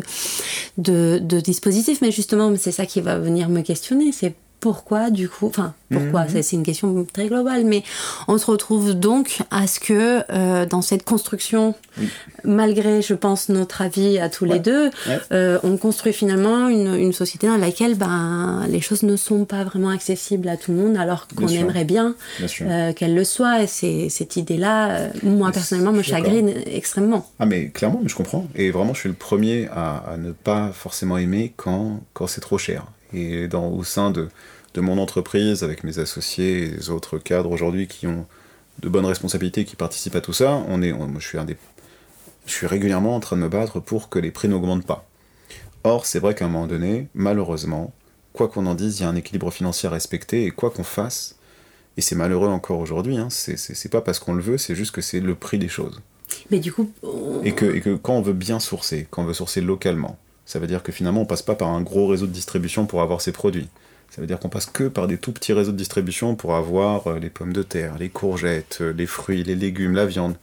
de, 0.77 1.19
de 1.21 1.39
dispositif. 1.41 1.99
Mais 2.01 2.11
justement, 2.11 2.53
c'est 2.57 2.71
ça 2.71 2.85
qui 2.85 3.01
va 3.01 3.19
venir 3.19 3.49
me 3.49 3.61
questionner. 3.61 4.13
C'est 4.13 4.35
pourquoi 4.59 5.09
du 5.11 5.29
coup, 5.29 5.47
enfin 5.47 5.73
pourquoi, 5.91 6.23
Mhm. 6.25 6.41
c'est- 6.41 6.55
une 6.55 6.63
question 6.63 7.05
très 7.13 7.27
globale, 7.27 7.63
mais 7.65 7.83
on 8.27 8.37
se 8.39 8.45
retrouve 8.47 8.93
donc 8.95 9.39
à 9.51 9.67
ce 9.67 9.79
que 9.79 10.21
euh, 10.31 10.65
dans 10.65 10.81
cette 10.81 11.03
construction, 11.03 11.75
Oui. 11.99 12.09
malgré 12.43 13.01
je 13.03 13.13
pense 13.13 13.49
notre 13.49 13.81
avis 13.83 14.17
à 14.17 14.29
tous 14.29 14.45
les 14.45 14.57
deux, 14.59 14.85
Ouais. 15.07 15.19
euh, 15.31 15.59
on 15.63 15.77
construit 15.77 16.11
finalement 16.13 16.67
une, 16.69 16.95
une 16.95 17.13
société 17.13 17.47
dans 17.47 17.57
laquelle 17.57 17.95
ben, 17.95 18.65
les 18.67 18.81
choses 18.81 19.03
ne 19.03 19.15
sont 19.15 19.45
pas 19.45 19.63
vraiment 19.63 19.89
accessibles 19.89 20.47
à 20.47 20.57
tout 20.57 20.71
le 20.71 20.77
monde 20.77 20.97
alors 20.97 21.27
qu'on 21.27 21.47
aimerait 21.47 21.85
bien 21.85 22.15
Bien 22.39 22.47
euh, 22.61 22.93
qu'elles 22.93 23.15
le 23.15 23.23
soient. 23.23 23.61
Et 23.61 23.67
c'est- 23.67 24.09
cette 24.09 24.35
idée-là, 24.37 25.09
moi 25.23 25.47
Mais 25.47 25.53
personnellement, 25.53 25.91
me 25.91 26.01
chagrine 26.01 26.51
extrêmement. 26.65 27.29
Ah 27.39 27.45
mais 27.45 27.69
clairement, 27.69 27.99
mais 28.01 28.09
je 28.09 28.15
comprends. 28.15 28.47
Et 28.55 28.71
vraiment, 28.71 28.93
je 28.95 29.01
suis 29.01 29.09
le 29.09 29.15
premier 29.15 29.67
à, 29.71 29.97
à 30.13 30.17
ne 30.17 30.31
pas 30.31 30.71
forcément 30.73 31.17
aimer 31.17 31.53
quand, 31.55 31.99
quand 32.13 32.25
c'est 32.27 32.41
trop 32.41 32.57
cher. 32.57 32.85
Et 33.15 33.47
dans, 33.47 33.69
au 33.69 33.83
sein 33.83 34.11
de, 34.11 34.29
de 34.73 34.81
mon 34.81 34.97
entreprise, 34.97 35.63
avec 35.63 35.83
mes 35.83 35.99
associés 35.99 36.63
et 36.63 36.67
les 36.67 36.89
autres 36.89 37.17
cadres 37.17 37.51
aujourd'hui 37.51 37.87
qui 37.87 38.07
ont 38.07 38.25
de 38.79 38.89
bonnes 38.89 39.05
responsabilités, 39.05 39.63
qui 39.63 39.75
participent 39.75 40.15
à 40.15 40.21
tout 40.21 40.33
ça, 40.33 40.63
on 40.67 40.81
est, 40.81 40.91
moi, 40.91 41.07
je 41.19 41.27
suis 41.27 41.37
un 41.37 41.45
des, 41.45 41.55
je 42.45 42.51
suis 42.51 42.67
régulièrement 42.67 43.15
en 43.15 43.19
train 43.19 43.37
de 43.37 43.41
me 43.41 43.49
battre 43.49 43.79
pour 43.79 44.09
que 44.09 44.19
les 44.19 44.31
prix 44.31 44.49
n'augmentent 44.49 44.85
pas. 44.85 45.07
Or, 45.83 46.05
c'est 46.05 46.19
vrai 46.19 46.35
qu'à 46.35 46.45
un 46.45 46.49
moment 46.49 46.67
donné, 46.67 47.07
malheureusement, 47.13 47.93
quoi 48.33 48.47
qu'on 48.47 48.65
en 48.65 48.75
dise, 48.75 48.99
il 48.99 49.03
y 49.03 49.05
a 49.05 49.09
un 49.09 49.15
équilibre 49.15 49.51
financier 49.51 49.87
à 49.87 49.91
respecter, 49.91 50.45
et 50.45 50.51
quoi 50.51 50.71
qu'on 50.71 50.83
fasse, 50.83 51.35
et 51.97 52.01
c'est 52.01 52.15
malheureux 52.15 52.49
encore 52.49 52.79
aujourd'hui, 52.79 53.17
hein, 53.17 53.29
c'est 53.29 53.89
pas 53.89 54.01
parce 54.01 54.19
qu'on 54.19 54.33
le 54.33 54.41
veut, 54.41 54.57
c'est 54.57 54.75
juste 54.75 54.93
que 54.93 55.01
c'est 55.01 55.21
le 55.21 55.35
prix 55.35 55.57
des 55.57 55.69
choses. 55.69 56.01
Mais 56.51 56.59
du 56.59 56.73
coup. 56.73 56.91
Et, 57.43 57.53
que, 57.53 57.65
et 57.65 57.81
que 57.81 57.95
quand 57.95 58.13
on 58.13 58.21
veut 58.21 58.33
bien 58.33 58.59
sourcer, 58.59 59.07
quand 59.09 59.23
on 59.23 59.25
veut 59.25 59.33
sourcer 59.33 59.61
localement, 59.61 60.17
ça 60.45 60.59
veut 60.59 60.67
dire 60.67 60.83
que 60.83 60.91
finalement 60.91 61.21
on 61.21 61.25
passe 61.25 61.41
pas 61.41 61.55
par 61.55 61.69
un 61.69 61.81
gros 61.81 62.07
réseau 62.07 62.27
de 62.27 62.31
distribution 62.31 62.85
pour 62.85 63.01
avoir 63.01 63.21
ses 63.21 63.31
produits. 63.31 63.67
Ça 64.15 64.21
veut 64.21 64.27
dire 64.27 64.39
qu'on 64.39 64.49
passe 64.49 64.67
que 64.67 64.87
par 64.87 65.07
des 65.07 65.17
tout 65.17 65.31
petits 65.31 65.53
réseaux 65.53 65.71
de 65.71 65.77
distribution 65.77 66.35
pour 66.35 66.55
avoir 66.55 67.07
euh, 67.07 67.19
les 67.19 67.29
pommes 67.29 67.53
de 67.53 67.63
terre, 67.63 67.97
les 67.97 68.09
courgettes, 68.09 68.77
euh, 68.81 68.93
les 68.93 69.07
fruits, 69.07 69.43
les 69.43 69.55
légumes, 69.55 69.93
la 69.93 70.05
viande. 70.05 70.35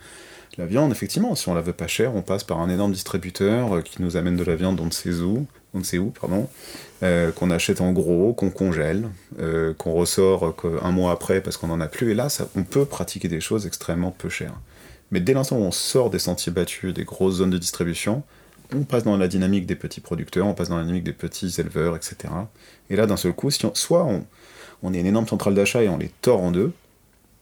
La 0.58 0.66
viande, 0.66 0.92
effectivement, 0.92 1.34
si 1.34 1.48
on 1.48 1.54
la 1.54 1.62
veut 1.62 1.72
pas 1.72 1.86
chère, 1.86 2.14
on 2.14 2.20
passe 2.20 2.44
par 2.44 2.60
un 2.60 2.68
énorme 2.68 2.92
distributeur 2.92 3.76
euh, 3.76 3.80
qui 3.80 4.02
nous 4.02 4.18
amène 4.18 4.36
de 4.36 4.44
la 4.44 4.56
viande 4.56 4.78
on 4.80 4.86
ne 4.86 4.90
sait 4.90 5.14
où, 5.14 5.46
on 5.72 5.78
ne 5.78 5.84
sait 5.84 5.96
où, 5.96 6.12
qu'on 7.34 7.50
achète 7.50 7.80
en 7.80 7.92
gros, 7.92 8.34
qu'on 8.34 8.50
congèle, 8.50 9.08
qu'on 9.78 9.92
ressort 9.94 10.54
un 10.82 10.92
mois 10.92 11.12
après 11.12 11.40
parce 11.40 11.56
qu'on 11.56 11.68
n'en 11.68 11.80
a 11.80 11.88
plus. 11.88 12.10
Et 12.10 12.14
là, 12.14 12.28
on 12.54 12.64
peut 12.64 12.84
pratiquer 12.84 13.28
des 13.28 13.40
choses 13.40 13.66
extrêmement 13.66 14.10
peu 14.10 14.28
chères. 14.28 14.60
Mais 15.10 15.20
dès 15.20 15.32
l'instant 15.32 15.56
où 15.56 15.62
on 15.62 15.70
sort 15.70 16.10
des 16.10 16.18
sentiers 16.18 16.52
battus, 16.52 16.92
des 16.92 17.04
grosses 17.04 17.36
zones 17.36 17.50
de 17.50 17.56
distribution, 17.56 18.22
on 18.74 18.84
passe 18.84 19.04
dans 19.04 19.16
la 19.16 19.28
dynamique 19.28 19.66
des 19.66 19.74
petits 19.74 20.00
producteurs, 20.00 20.46
on 20.46 20.54
passe 20.54 20.68
dans 20.68 20.76
la 20.76 20.82
dynamique 20.82 21.04
des 21.04 21.12
petits 21.12 21.52
éleveurs, 21.58 21.96
etc. 21.96 22.16
Et 22.90 22.96
là, 22.96 23.06
d'un 23.06 23.16
seul 23.16 23.32
coup, 23.32 23.50
soit 23.50 24.06
on, 24.82 24.94
est 24.94 25.00
une 25.00 25.06
énorme 25.06 25.26
centrale 25.26 25.54
d'achat 25.54 25.82
et 25.82 25.88
on 25.88 25.98
les 25.98 26.10
tord 26.20 26.40
en 26.40 26.50
deux, 26.50 26.72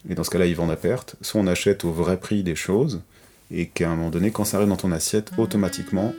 et 0.08 0.14
dans 0.14 0.24
ce 0.24 0.30
cas-là, 0.30 0.46
ils 0.46 0.56
vendent 0.56 0.70
à 0.70 0.76
perte, 0.76 1.16
soit 1.20 1.40
on 1.40 1.46
achète 1.46 1.84
au 1.84 1.92
vrai 1.92 2.18
prix 2.18 2.42
des 2.42 2.56
choses, 2.56 3.02
et 3.50 3.66
qu'à 3.66 3.90
un 3.90 3.96
moment 3.96 4.10
donné, 4.10 4.30
quand 4.30 4.44
ça 4.44 4.56
arrive 4.56 4.68
dans 4.68 4.76
ton 4.76 4.92
assiette, 4.92 5.30
automatiquement, 5.38 6.12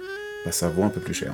bah, 0.45 0.51
ça 0.51 0.69
vaut 0.69 0.83
un 0.83 0.89
peu 0.89 0.99
plus 0.99 1.13
cher. 1.13 1.33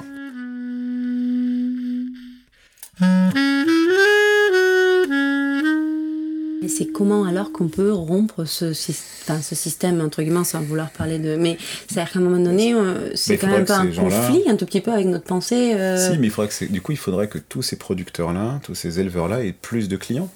Et 6.64 6.68
c'est 6.70 6.88
comment 6.88 7.26
alors 7.26 7.52
qu'on 7.52 7.68
peut 7.68 7.92
rompre 7.92 8.46
ce, 8.46 8.74
ce 8.74 9.56
système, 9.56 10.02
entre 10.02 10.24
guillemets, 10.24 10.44
sans 10.44 10.62
vouloir 10.62 10.90
parler 10.90 11.20
de. 11.20 11.36
Mais 11.36 11.58
c'est-à-dire 11.88 12.14
qu'à 12.14 12.20
un 12.20 12.22
moment 12.24 12.44
donné, 12.44 12.74
euh, 12.74 13.12
c'est 13.16 13.38
quand 13.38 13.48
même 13.48 13.66
pas 13.66 13.78
un 13.78 13.88
conflit, 13.92 14.44
un 14.48 14.56
tout 14.56 14.66
petit 14.66 14.82
peu 14.82 14.92
avec 14.92 15.06
notre 15.06 15.26
pensée. 15.26 15.74
Euh. 15.76 15.98
Si, 15.98 16.18
mais 16.18 16.28
il 16.28 16.30
faudrait 16.32 16.50
que 16.50 16.66
du 16.66 16.82
coup, 16.82 16.94
il 16.94 16.98
faudrait 16.98 17.28
que 17.28 17.38
tous 17.38 17.62
ces 17.62 17.76
producteurs-là, 17.76 18.60
tous 18.64 18.76
ces 18.76 19.00
éleveurs-là 19.00 19.44
aient 19.44 19.54
plus 19.54 19.88
de 19.88 19.98
clients 19.98 20.30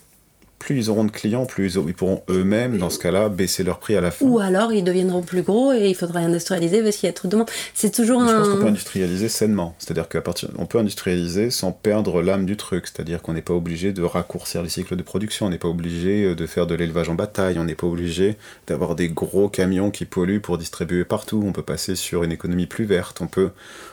plus 0.62 0.78
ils 0.78 0.90
auront 0.92 1.06
de 1.06 1.12
clients, 1.12 1.48
plus 1.48 1.76
ils, 1.76 1.94
pourront 1.96 2.22
eux-mêmes, 2.30 2.78
dans 2.78 2.92
ce 2.92 3.00
cas-là, 3.00 3.30
baisser 3.30 3.64
leur 3.64 3.80
prix 3.80 3.96
à 3.96 4.02
la 4.02 4.12
fin. 4.12 4.24
Ou 4.24 4.38
alors 4.38 4.72
ils 4.72 4.84
deviendront 4.84 5.24
plus 5.24 5.42
gros 5.42 5.74
et 5.74 5.90
il 5.90 5.96
faudra 5.96 6.20
industrialiser 6.20 6.84
parce 6.84 6.98
qu'il 6.98 7.08
y 7.08 7.10
a 7.10 7.14
trop 7.14 7.28
de 7.28 7.32
demande. 7.32 7.50
C'est 7.74 7.92
toujours 7.92 8.22
un. 8.22 8.28
Je 8.28 8.36
pense 8.36 8.50
qu'on 8.50 8.62
peut 8.62 8.68
industrialiser 8.68 9.28
sainement. 9.28 9.74
C'est-à-dire 9.80 10.08
qu'à 10.08 10.22
partir, 10.22 10.50
on 10.60 10.68
peut 10.68 10.78
industrialiser 10.78 11.50
sans 11.50 11.72
perdre 11.72 12.22
l'âme 12.22 12.46
du 12.46 12.58
truc. 12.58 12.86
C'est-à-dire 12.86 13.24
qu'on 13.24 13.34
n'est 13.34 13.42
pas 13.42 13.56
obligé 13.56 13.92
de 13.92 14.04
raccourcir 14.04 14.62
les 14.62 14.70
cycles 14.70 14.96
de 14.96 15.02
production. 15.02 15.48
On 15.48 15.50
n'est 15.50 15.58
pas 15.58 15.68
obligé 15.68 16.26
euh, 16.26 16.36
de 16.36 16.46
faire 16.46 16.68
de 16.68 16.76
l'élevage 16.76 17.10
en 17.10 17.16
bataille. 17.16 17.58
On 17.58 17.64
n'est 17.64 17.74
pas 17.74 17.88
obligé 17.88 18.38
d'avoir 18.68 18.96
des 18.96 19.10
gros 19.10 19.50
camions 19.50 19.90
qui 19.90 20.06
polluent 20.06 20.42
pour 20.42 20.60
distribuer 20.60 21.06
partout. 21.06 21.44
On 21.44 21.54
peut 21.54 21.64
passer 21.64 21.96
sur 21.96 22.24
une 22.24 22.32
économie 22.32 22.68
plus 22.68 22.86
verte. 22.86 23.20
On 23.22 23.28
peut, 23.28 23.50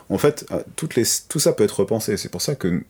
en 0.09 0.19
fait, 0.19 0.45
euh, 0.51 0.61
toutes 0.75 0.95
les, 0.95 1.03
tout 1.29 1.39
ça 1.39 1.53
peut 1.53 1.63
être 1.63 1.79
repensé. 1.79 2.15
C'est 2.15 2.29
pour 2.29 2.43
ça 2.43 2.53
que 2.53 2.83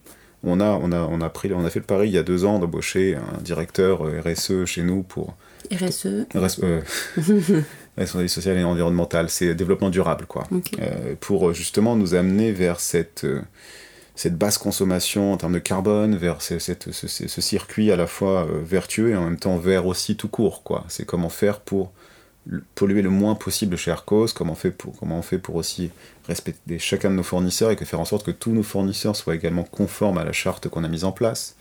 on 0.44 0.60
a, 0.60 0.70
on, 0.70 0.92
a, 0.92 1.02
on, 1.02 1.22
a 1.22 1.30
pris, 1.30 1.52
on 1.54 1.66
a 1.66 1.70
fait 1.70 1.80
le 1.80 1.86
pari 1.86 2.08
il 2.08 2.14
y 2.14 2.18
a 2.18 2.24
deux 2.24 2.46
ans 2.46 2.60
d'embaucher 2.60 3.16
un 3.16 3.42
directeur 3.42 4.06
euh, 4.06 4.22
RSE 4.22 4.66
chez 4.66 4.84
nous 4.84 5.04
pour. 5.04 5.36
RSE 5.72 6.26
RSE. 6.34 6.60
Euh, 6.64 6.82
responsabilité 7.98 8.34
sociale 8.34 8.58
et 8.58 8.64
environnementale, 8.64 9.30
c'est 9.30 9.54
développement 9.54 9.90
durable, 9.90 10.26
quoi. 10.26 10.48
Euh, 10.80 11.16
pour 11.20 11.54
justement 11.54 11.96
nous 11.96 12.16
amener 12.16 12.54
vers 12.54 12.80
cette, 12.80 13.28
cette 14.16 14.38
basse 14.38 14.58
consommation 14.58 15.34
en 15.34 15.38
termes 15.38 15.54
de 15.54 15.60
carbone, 15.60 16.16
vers 16.16 16.42
ce, 16.42 16.60
cette, 16.60 16.92
ce, 16.92 17.42
circuit 17.42 17.92
à 17.92 17.98
la 17.98 18.08
fois 18.08 18.48
vertueux 18.64 19.10
et 19.10 19.16
en 19.16 19.26
même 19.26 19.38
temps 19.38 19.58
vert 19.58 19.86
aussi 19.86 20.16
tout 20.16 20.30
court, 20.30 20.64
quoi. 20.64 20.86
C'est 20.88 21.06
comment 21.06 21.30
faire 21.30 21.60
pour 21.60 21.92
polluer 22.76 23.02
le 23.02 23.10
moins 23.10 23.36
possible 23.36 23.76
chez 23.76 23.92
Arcos, 23.92 24.28
comment 24.36 24.54
on 24.54 24.56
fait 24.56 24.72
pour, 24.72 24.98
comment 24.98 25.20
on 25.20 25.22
fait 25.22 25.38
pour 25.38 25.56
aussi 25.56 25.92
respecter 26.28 26.80
chacun 26.80 27.10
de 27.12 27.16
nos 27.16 27.24
fournisseurs 27.24 27.72
et 27.72 27.76
que 27.76 27.86
faire 27.86 28.00
en 28.00 28.06
sorte 28.06 28.26
que 28.26 28.32
tous 28.32 28.52
nos 28.52 28.64
fournisseurs 28.64 29.16
soient 29.16 29.36
également 29.36 29.64
conformes 29.64 30.18
à 30.18 30.24
la 30.24 30.32
charte 30.32 30.68
qu'on 30.70 30.84
a 30.84 30.88
mise 30.88 31.04
en 31.04 31.12
place. 31.12 31.56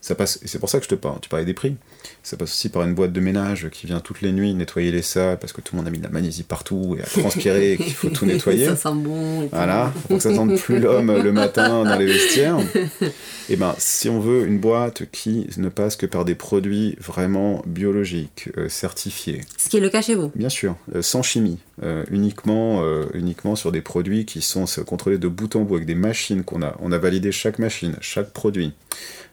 Ça 0.00 0.14
passe, 0.14 0.38
et 0.42 0.48
c'est 0.48 0.60
pour 0.60 0.70
ça 0.70 0.78
que 0.78 0.84
je 0.84 0.90
te 0.90 0.94
parle, 0.94 1.18
tu 1.20 1.28
parlais 1.28 1.44
des 1.44 1.54
prix. 1.54 1.74
Ça 2.22 2.36
passe 2.36 2.50
aussi 2.50 2.68
par 2.68 2.82
une 2.84 2.94
boîte 2.94 3.12
de 3.12 3.20
ménage 3.20 3.68
qui 3.70 3.86
vient 3.86 3.98
toutes 3.98 4.20
les 4.20 4.32
nuits 4.32 4.54
nettoyer 4.54 4.92
les 4.92 5.02
salles 5.02 5.38
parce 5.38 5.52
que 5.52 5.60
tout 5.60 5.74
le 5.74 5.78
monde 5.78 5.88
a 5.88 5.90
mis 5.90 5.98
de 5.98 6.04
la 6.04 6.10
magnésie 6.10 6.44
partout 6.44 6.96
et 6.98 7.02
a 7.02 7.06
transpiré 7.06 7.72
et 7.72 7.76
qu'il 7.76 7.92
faut 7.92 8.08
tout 8.08 8.24
nettoyer. 8.26 8.66
ça 8.66 8.76
sent 8.76 8.94
bon. 8.94 9.48
voilà, 9.52 9.92
pour 10.06 10.18
que 10.18 10.22
ça 10.22 10.34
sente 10.34 10.56
plus 10.56 10.78
l'homme 10.78 11.12
le 11.22 11.32
matin 11.32 11.84
dans 11.84 11.96
les 11.96 12.06
vestiaires. 12.06 12.58
Et 13.02 13.10
eh 13.50 13.56
ben, 13.56 13.74
si 13.78 14.08
on 14.08 14.20
veut 14.20 14.46
une 14.46 14.58
boîte 14.58 15.10
qui 15.10 15.48
ne 15.56 15.68
passe 15.68 15.96
que 15.96 16.06
par 16.06 16.24
des 16.24 16.34
produits 16.34 16.96
vraiment 17.00 17.62
biologiques, 17.66 18.50
euh, 18.56 18.68
certifiés. 18.68 19.40
Ce 19.56 19.68
qui 19.68 19.78
est 19.78 19.80
le 19.80 19.88
cas 19.88 20.02
chez 20.02 20.14
vous. 20.14 20.30
Bien 20.34 20.48
sûr, 20.48 20.76
euh, 20.94 21.02
sans 21.02 21.22
chimie, 21.22 21.58
euh, 21.82 22.04
uniquement, 22.10 22.82
uniquement 23.14 23.56
sur 23.56 23.72
des 23.72 23.80
produits 23.80 24.24
qui 24.24 24.42
sont 24.42 24.66
contrôlés 24.86 25.18
de 25.18 25.28
bout 25.28 25.56
en 25.56 25.62
bout 25.62 25.76
avec 25.76 25.86
des 25.86 25.94
machines 25.94 26.44
qu'on 26.44 26.62
a. 26.62 26.76
On 26.80 26.92
a 26.92 26.98
validé 26.98 27.32
chaque 27.32 27.58
machine, 27.58 27.96
chaque 28.00 28.32
produit 28.32 28.72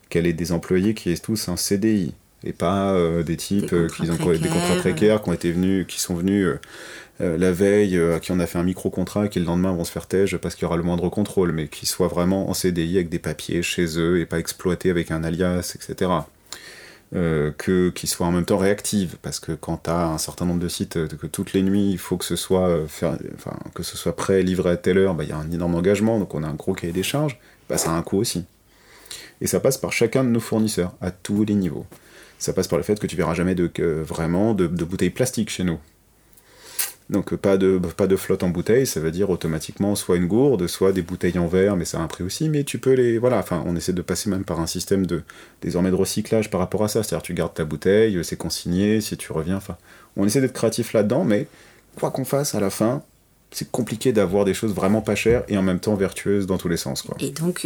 qu'elle 0.09 0.27
ait 0.27 0.33
des 0.33 0.51
employés 0.51 0.93
qui 0.93 1.11
aient 1.11 1.17
tous 1.17 1.49
un 1.49 1.57
CDI 1.57 2.13
et 2.45 2.53
pas 2.53 2.93
euh, 2.93 3.23
des 3.23 3.37
types 3.37 3.73
euh, 3.73 3.87
qui 3.89 4.03
ont 4.03 4.31
des 4.31 4.49
contrats 4.49 4.75
précaires 4.77 5.21
qui 5.21 5.29
ont 5.29 5.33
été 5.33 5.51
venus 5.51 5.85
qui 5.87 5.99
sont 5.99 6.15
venus 6.15 6.47
euh, 7.21 7.37
la 7.37 7.51
veille 7.51 7.99
à 7.99 8.19
qui 8.19 8.31
on 8.31 8.39
a 8.39 8.45
fait 8.45 8.59
un 8.59 8.63
micro 8.63 8.89
contrat 8.89 9.25
et 9.25 9.29
qui 9.29 9.39
le 9.39 9.45
lendemain 9.45 9.71
vont 9.71 9.83
se 9.83 9.91
faire 9.91 10.07
tège 10.07 10.37
parce 10.37 10.55
qu'il 10.55 10.63
y 10.63 10.65
aura 10.65 10.77
le 10.77 10.83
moindre 10.83 11.09
contrôle 11.09 11.51
mais 11.51 11.67
qui 11.67 11.85
soient 11.85 12.07
vraiment 12.07 12.49
en 12.49 12.53
CDI 12.53 12.97
avec 12.97 13.09
des 13.09 13.19
papiers 13.19 13.63
chez 13.63 13.97
eux 13.97 14.19
et 14.19 14.25
pas 14.25 14.39
exploités 14.39 14.89
avec 14.89 15.11
un 15.11 15.23
alias 15.23 15.75
etc 15.75 16.11
que 17.11 17.91
qui 17.91 18.07
soient 18.07 18.27
en 18.27 18.31
même 18.33 18.43
temps 18.43 18.57
réactives 18.57 19.15
parce 19.21 19.39
que 19.39 19.53
quand 19.53 19.83
tu 19.83 19.89
as 19.89 20.07
un 20.07 20.17
certain 20.17 20.43
nombre 20.43 20.59
de 20.59 20.67
sites 20.67 21.07
que 21.15 21.27
toutes 21.27 21.53
les 21.53 21.61
nuits 21.61 21.91
il 21.91 21.97
faut 21.97 22.17
que 22.17 22.25
ce 22.25 22.35
soit 22.35 22.77
enfin, 22.83 23.17
que 23.73 23.83
ce 23.83 23.95
soit 23.95 24.17
prêt 24.17 24.43
livré 24.43 24.71
à 24.71 24.75
telle 24.75 24.97
heure 24.97 25.13
bah, 25.13 25.23
il 25.23 25.29
y 25.29 25.31
a 25.31 25.37
un 25.37 25.49
énorme 25.49 25.75
engagement 25.75 26.19
donc 26.19 26.35
on 26.35 26.43
a 26.43 26.47
un 26.47 26.55
gros 26.55 26.73
cahier 26.73 26.91
des 26.91 27.03
charges 27.03 27.39
bah, 27.69 27.77
ça 27.77 27.91
a 27.91 27.93
un 27.93 28.01
coût 28.01 28.17
aussi 28.17 28.43
et 29.41 29.47
ça 29.47 29.59
passe 29.59 29.77
par 29.77 29.91
chacun 29.91 30.23
de 30.23 30.29
nos 30.29 30.39
fournisseurs, 30.39 30.93
à 31.01 31.11
tous 31.11 31.45
les 31.45 31.55
niveaux. 31.55 31.85
Ça 32.37 32.53
passe 32.53 32.67
par 32.67 32.77
le 32.77 32.83
fait 32.83 32.99
que 32.99 33.07
tu 33.07 33.15
verras 33.15 33.33
jamais 33.33 33.55
vraiment 33.79 34.53
de, 34.53 34.67
bouteilles 34.67 35.09
plastiques 35.09 35.49
chez 35.49 35.63
nous. 35.63 35.79
Donc 37.09 37.35
pas 37.35 37.55
de, 37.57 37.79
pas 37.95 38.07
de 38.07 38.15
flotte 38.15 38.41
en 38.41 38.49
bouteille, 38.49 38.87
ça 38.87 38.99
veut 38.99 39.11
dire 39.11 39.29
automatiquement 39.29 39.95
soit 39.95 40.17
une 40.17 40.25
gourde, 40.25 40.65
soit 40.65 40.91
des 40.91 41.03
bouteilles 41.03 41.37
en 41.37 41.45
verre, 41.45 41.75
mais 41.75 41.85
ça 41.85 41.99
a 41.99 42.01
un 42.01 42.07
prix 42.07 42.23
aussi, 42.23 42.49
mais 42.49 42.63
tu 42.63 42.79
peux 42.79 42.93
les... 42.93 43.19
Voilà, 43.19 43.37
enfin 43.37 43.63
on 43.67 43.75
essaie 43.75 43.93
de 43.93 44.01
passer 44.01 44.27
même 44.27 44.43
par 44.43 44.59
un 44.59 44.65
système 44.65 45.05
de 45.05 45.21
désormais 45.61 45.91
de 45.91 45.95
recyclage 45.95 46.49
par 46.49 46.59
rapport 46.59 46.83
à 46.83 46.87
ça, 46.87 47.03
c'est-à-dire 47.03 47.21
tu 47.21 47.35
gardes 47.35 47.53
ta 47.53 47.63
bouteille, 47.63 48.19
c'est 48.23 48.37
consigné, 48.37 49.01
si 49.01 49.17
tu 49.17 49.31
reviens, 49.31 49.57
enfin 49.57 49.77
on 50.17 50.25
essaie 50.25 50.41
d'être 50.41 50.53
créatif 50.53 50.93
là-dedans, 50.93 51.23
mais 51.23 51.45
quoi 51.95 52.09
qu'on 52.09 52.25
fasse 52.25 52.55
à 52.55 52.59
la 52.59 52.71
fin, 52.71 53.03
c'est 53.51 53.71
compliqué 53.71 54.11
d'avoir 54.11 54.43
des 54.43 54.53
choses 54.53 54.73
vraiment 54.73 55.01
pas 55.01 55.15
chères 55.15 55.43
et 55.47 55.57
en 55.57 55.61
même 55.61 55.79
temps 55.79 55.95
vertueuses 55.95 56.45
dans 56.45 56.57
tous 56.57 56.67
les 56.67 56.75
sens. 56.75 57.01
Quoi. 57.01 57.15
Et 57.21 57.29
donc, 57.29 57.65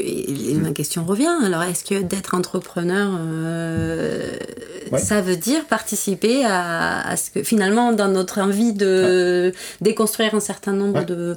ma 0.61 0.69
question 0.71 1.03
revient. 1.03 1.31
Alors, 1.43 1.63
est-ce 1.63 1.83
que 1.83 2.01
d'être 2.01 2.35
entrepreneur, 2.35 3.09
euh, 3.19 4.37
ça 4.97 5.21
veut 5.21 5.35
dire 5.35 5.65
participer 5.65 6.45
à, 6.45 7.15
ce 7.17 7.31
que 7.31 7.43
finalement, 7.43 7.91
dans 7.91 8.07
notre 8.07 8.39
envie 8.39 8.73
de 8.73 9.51
déconstruire 9.81 10.35
un 10.35 10.39
certain 10.39 10.73
nombre 10.73 11.05
de, 11.05 11.35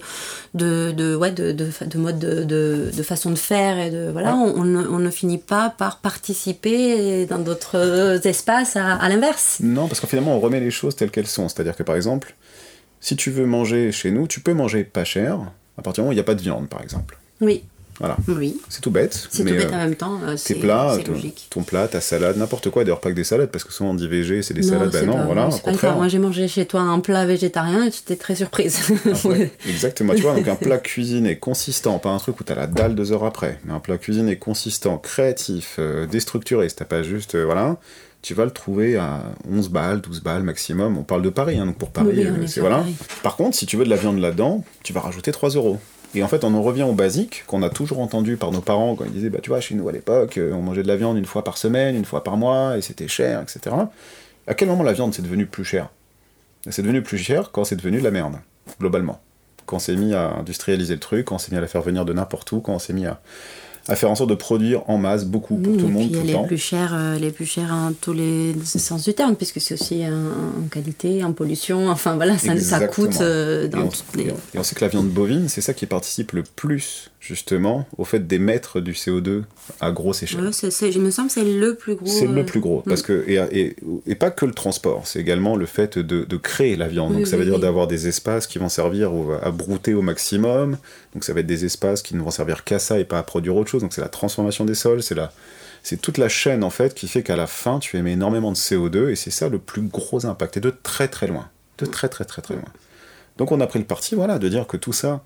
de, 0.53 0.93
de, 0.93 1.17
ouais, 1.17 1.33
de, 1.33 1.53
de, 1.53 1.71
de 1.87 1.99
modes 1.99 2.19
de, 2.19 2.91
de, 2.95 3.03
façon 3.03 3.31
de 3.31 3.37
faire 3.37 3.79
et 3.79 3.91
de 3.91 4.11
voilà, 4.13 4.37
on, 4.37 4.61
on, 4.61 4.99
ne 4.99 5.11
finit 5.11 5.39
pas 5.39 5.71
par 5.71 6.01
participer 6.01 7.25
dans 7.27 7.39
d'autres 7.39 8.21
espaces 8.27 8.77
à, 8.77 8.97
à 8.97 9.09
l'inverse. 9.09 9.59
Non, 9.63 9.89
parce 9.89 10.01
que 10.01 10.07
finalement, 10.07 10.37
on 10.37 10.41
remet 10.41 10.61
les 10.61 10.71
choses 10.71 10.95
telles 10.95 11.11
qu'elles 11.11 11.27
sont. 11.27 11.49
C'est-à-dire 11.49 11.75
que 11.75 11.83
par 11.83 11.97
exemple, 11.97 12.35
si 13.03 13.17
tu 13.17 13.31
veux 13.31 13.47
manger 13.47 13.93
chez 13.93 14.13
nous, 14.13 14.27
tu 14.27 14.41
peux 14.41 14.55
manger 14.55 14.85
pas 14.85 15.05
cher, 15.05 15.39
à 15.77 15.83
partir 15.83 16.03
du 16.03 16.05
moment 16.05 16.11
où 16.11 16.13
il 16.13 16.17
n'y 16.17 16.21
a 16.21 16.25
pas 16.25 16.37
de 16.37 16.41
viande, 16.41 16.69
par 16.69 16.81
exemple. 16.83 17.19
Oui. 17.41 17.65
Voilà. 17.99 18.17
Oui. 18.27 18.59
C'est 18.69 18.81
tout 18.81 18.91
bête. 18.91 19.29
C'est 19.31 19.45
tout 19.45 19.51
bête 19.51 19.73
en 19.73 19.77
même 19.77 19.97
temps. 19.97 20.21
Euh, 20.25 20.37
tes 20.37 20.55
plats, 20.55 20.97
ton, 21.51 21.63
plat, 21.63 21.89
ta 21.89 22.01
salade, 22.01 22.37
n'importe 22.37 22.71
quoi. 22.71 22.85
D'ailleurs, 22.85 23.01
pas 23.01 23.11
que 23.11 23.17
des 23.17 23.25
salades, 23.25 23.51
parce 23.51 23.65
que 23.65 23.73
souvent 23.73 23.91
on 23.91 23.95
dit 23.95 24.09
VG, 24.09 24.43
c'est 24.43 24.55
des 24.55 24.63
salades. 24.63 24.91
Ben 24.93 25.05
non, 25.05 25.25
voilà. 25.27 25.51
Moi, 25.95 26.09
j'ai 26.09 26.19
mangé 26.19 26.49
chez 26.49 26.65
toi 26.65 26.81
un 26.81 27.01
plat 27.01 27.27
végétarien 27.27 27.87
et 27.87 27.91
j'étais 27.91 28.17
très 28.17 28.35
surprise. 28.35 28.93
Ah 29.05 29.29
Exactement. 29.69 30.15
tu 30.15 30.23
vois, 30.23 30.35
donc 30.35 30.49
un 30.49 30.55
plat 30.55 30.79
cuisiné 30.79 31.37
consistant, 31.37 31.99
pas 31.99 32.11
un 32.11 32.19
truc 32.19 32.41
où 32.41 32.45
t'as 32.45 32.55
la 32.55 32.67
dalle 32.67 32.95
deux 32.95 33.13
heures 33.13 33.25
après, 33.25 33.59
mais 33.65 33.73
un 33.73 33.81
plat 33.81 33.99
cuisiné 33.99 34.37
consistant, 34.37 34.97
créatif, 34.99 35.77
euh, 35.79 36.07
déstructuré. 36.07 36.69
Si 36.69 36.77
t'as 36.77 36.85
pas 36.85 37.03
juste, 37.03 37.35
euh, 37.35 37.45
voilà 37.45 37.79
tu 38.23 38.35
vas 38.35 38.45
le 38.45 38.53
trouver 38.53 38.97
à 38.97 39.23
11 39.51 39.69
balles, 39.69 40.01
12 40.01 40.23
balles 40.23 40.43
maximum. 40.45 40.97
On 40.97 41.03
parle 41.03 41.23
de 41.23 41.29
Paris, 41.29 41.59
hein, 41.59 41.67
donc 41.67 41.77
pour 41.77 41.91
Paris, 41.91 42.25
euh, 42.25 42.47
c'est 42.47 42.61
voilà. 42.61 42.85
Par 43.23 43.37
contre, 43.37 43.57
si 43.57 43.67
tu 43.67 43.77
veux 43.77 43.85
de 43.85 43.91
la 43.91 43.97
viande 43.97 44.19
là-dedans, 44.19 44.65
tu 44.85 44.93
vas 44.93 45.01
rajouter 45.01 45.33
3 45.33 45.51
euros. 45.51 45.79
Et 46.15 46.23
en 46.23 46.29
fait, 46.29 46.45
on 46.45 46.55
en 46.55 46.63
revient 46.63 46.85
au 46.85 46.93
basique 46.93 47.43
qu'on 47.47 47.63
a 47.63 47.71
toujours 47.71 47.99
entendu 48.01 48.37
par 48.37 48.53
nos 48.53 48.61
parents 48.61 48.95
quand 48.95 49.05
ils 49.05 49.13
disaient, 49.13 49.31
bah 49.31 49.41
tu 49.43 49.51
vois, 49.51 49.61
chez 49.61 49.75
nous 49.75 49.89
à 49.89 49.93
l'époque, 49.93 50.39
on 50.39 50.61
mangeait 50.61 50.83
de 50.83 50.89
la 50.89 50.97
viande 50.97 51.17
une 51.17 51.25
fois 51.25 51.43
par 51.43 51.57
semaine, 51.57 51.97
une 51.97 52.05
fois 52.05 52.23
par 52.23 52.37
mois, 52.37 52.77
et 52.77 52.83
c'était 52.83 53.09
cher, 53.09 53.43
etc. 53.43 53.75
À 54.47 54.55
quel 54.55 54.69
moment 54.69 54.83
la 54.83 54.93
viande 54.93 55.15
c'est 55.15 55.23
devenu 55.23 55.47
plus 55.47 55.65
cher? 55.65 55.89
C'est 56.71 56.83
devenu 56.83 57.03
plus 57.03 57.19
cher 57.19 57.51
quand 57.51 57.65
c'est 57.65 57.77
devenu 57.77 57.99
de 57.99 58.05
la 58.05 58.11
merde, 58.11 58.37
globalement. 58.79 59.21
Quand 59.67 59.77
on 59.77 59.81
s'est 59.81 59.97
mis 59.97 60.15
à 60.15 60.35
industrialiser 60.35 60.95
le 60.95 61.01
truc, 61.01 61.27
quand 61.27 61.37
on 61.37 61.39
s'est 61.39 61.51
mis 61.51 61.57
à 61.57 61.61
la 61.61 61.67
faire 61.67 61.83
venir 61.83 62.05
de 62.05 62.13
n'importe 62.13 62.53
où, 62.53 62.61
quand 62.61 62.75
on 62.75 62.79
s'est 62.79 62.93
mis 62.93 63.07
à, 63.07 63.21
à 63.89 63.97
faire 63.97 64.11
en 64.11 64.15
sorte 64.15 64.31
de 64.31 64.35
produire 64.35 64.89
en 64.89 64.97
masse 64.99 65.25
beaucoup 65.25 65.57
pour 65.57 65.77
tout 65.77 65.87
le 65.87 65.93
monde 65.93 66.05
puis 66.09 66.13
tout 66.13 66.21
le 66.21 66.27
les 66.27 66.33
temps. 66.35 66.45
plus 66.45 66.59
chers, 66.59 66.93
euh, 66.95 67.19
les 67.19 67.31
plus 67.31 67.47
chers 67.47 67.73
en 67.73 67.93
tous 68.01 68.13
les 68.13 68.55
sens 68.65 69.03
du 69.05 69.13
terme, 69.15 69.35
puisque 69.37 69.61
c'est 69.61 69.75
aussi 69.75 70.05
en, 70.07 70.63
en 70.65 70.69
qualité, 70.71 71.25
en 71.25 71.33
pollution. 71.33 71.89
Enfin 71.89 72.15
voilà, 72.17 72.39
ça, 72.39 72.57
ça 72.59 72.87
coûte 72.87 73.21
euh, 73.21 73.65
Et 73.65 73.69
dans 73.69 73.81
on, 73.83 73.89
toutes 73.89 74.17
les. 74.17 74.25
et 74.29 74.33
on 74.59 74.63
sait 74.63 74.75
que 74.75 74.85
la 74.85 74.89
viande 74.89 75.09
bovine, 75.09 75.49
c'est 75.49 75.61
ça 75.61 75.75
qui 75.75 75.87
participe 75.87 76.33
le 76.33 76.43
plus, 76.45 77.11
justement, 77.21 77.87
au 77.99 78.05
fait 78.05 78.27
d'émettre 78.27 78.81
du 78.81 78.93
CO2 78.93 79.43
à 79.81 79.91
grosse 79.91 80.23
échelle. 80.23 80.49
C'est- 80.53 80.91
il 80.91 81.01
me 81.01 81.11
semble 81.11 81.29
que 81.29 81.35
c'est 81.35 81.45
le 81.45 81.75
plus 81.75 81.95
gros. 81.97 82.07
C'est 82.07 82.29
euh, 82.29 82.33
le 82.33 82.45
plus 82.45 82.61
gros, 82.61 82.83
parce 82.87 83.03
que 83.03 83.25
et, 83.27 83.41
et, 83.51 83.77
et 84.07 84.15
pas 84.15 84.31
que 84.31 84.45
le 84.47 84.53
transport, 84.53 85.07
c'est 85.07 85.19
également 85.21 85.57
le 85.57 85.67
fait 85.67 85.99
de, 85.99 86.25
de 86.25 86.37
créer 86.37 86.77
la 86.77 86.89
viande. 86.89 87.11
Oui, 87.13 87.19
Donc 87.19 87.27
ça 87.27 87.37
veut 87.37 87.45
dire 87.45 87.59
d'avoir 87.59 87.87
des 87.87 88.07
espaces 88.09 88.47
qui 88.47 88.59
vont 88.59 88.69
servir 88.69 89.13
au- 89.15 89.33
à 89.43 89.51
brouter 89.51 89.95
au 89.95 90.03
maximum. 90.03 90.77
Donc 91.15 91.25
ça 91.25 91.33
va 91.35 91.41
être 91.41 91.47
des 91.47 91.65
espaces 91.65 92.03
qui 92.03 92.15
ne 92.15 92.21
vont 92.23 92.31
servir 92.31 92.65
qu'à 92.65 92.79
ça 92.79 92.99
et 92.99 93.05
pas 93.05 93.19
à 93.19 93.23
produire 93.23 93.57
autre 93.57 93.71
chose. 93.71 93.72
Donc 93.81 93.93
c'est 93.95 94.01
la 94.01 94.09
transformation 94.09 94.65
des 94.65 94.75
sols, 94.75 95.03
c'est 95.03 95.15
la 95.15 95.33
c'est 95.83 96.01
toute 96.01 96.19
la 96.19 96.29
chaîne 96.29 96.63
en 96.63 96.71
fait 96.71 96.95
qui 96.95 97.09
fait 97.09 97.23
qu'à 97.23 97.35
la 97.35 97.47
fin 97.47 97.79
tu 97.79 97.97
émets 97.97 98.13
énormément 98.13 98.53
de 98.53 98.57
CO2 98.57 99.09
et 99.09 99.17
c'est 99.17 99.31
ça 99.31 99.49
le 99.49 99.59
plus 99.59 99.83
gros 99.83 100.27
impact 100.27 100.59
et 100.59 100.61
de 100.61 100.71
très 100.71 101.09
très 101.09 101.27
loin, 101.27 101.49
de 101.79 101.87
très 101.87 102.09
très 102.09 102.25
très 102.25 102.43
très 102.43 102.55
loin. 102.55 102.65
Donc 103.39 103.51
on 103.51 103.61
a 103.61 103.67
pris 103.67 103.79
le 103.79 103.85
parti 103.85 104.15
voilà 104.15 104.39
de 104.39 104.49
dire 104.49 104.67
que 104.67 104.77
tout 104.77 104.93
ça 104.93 105.23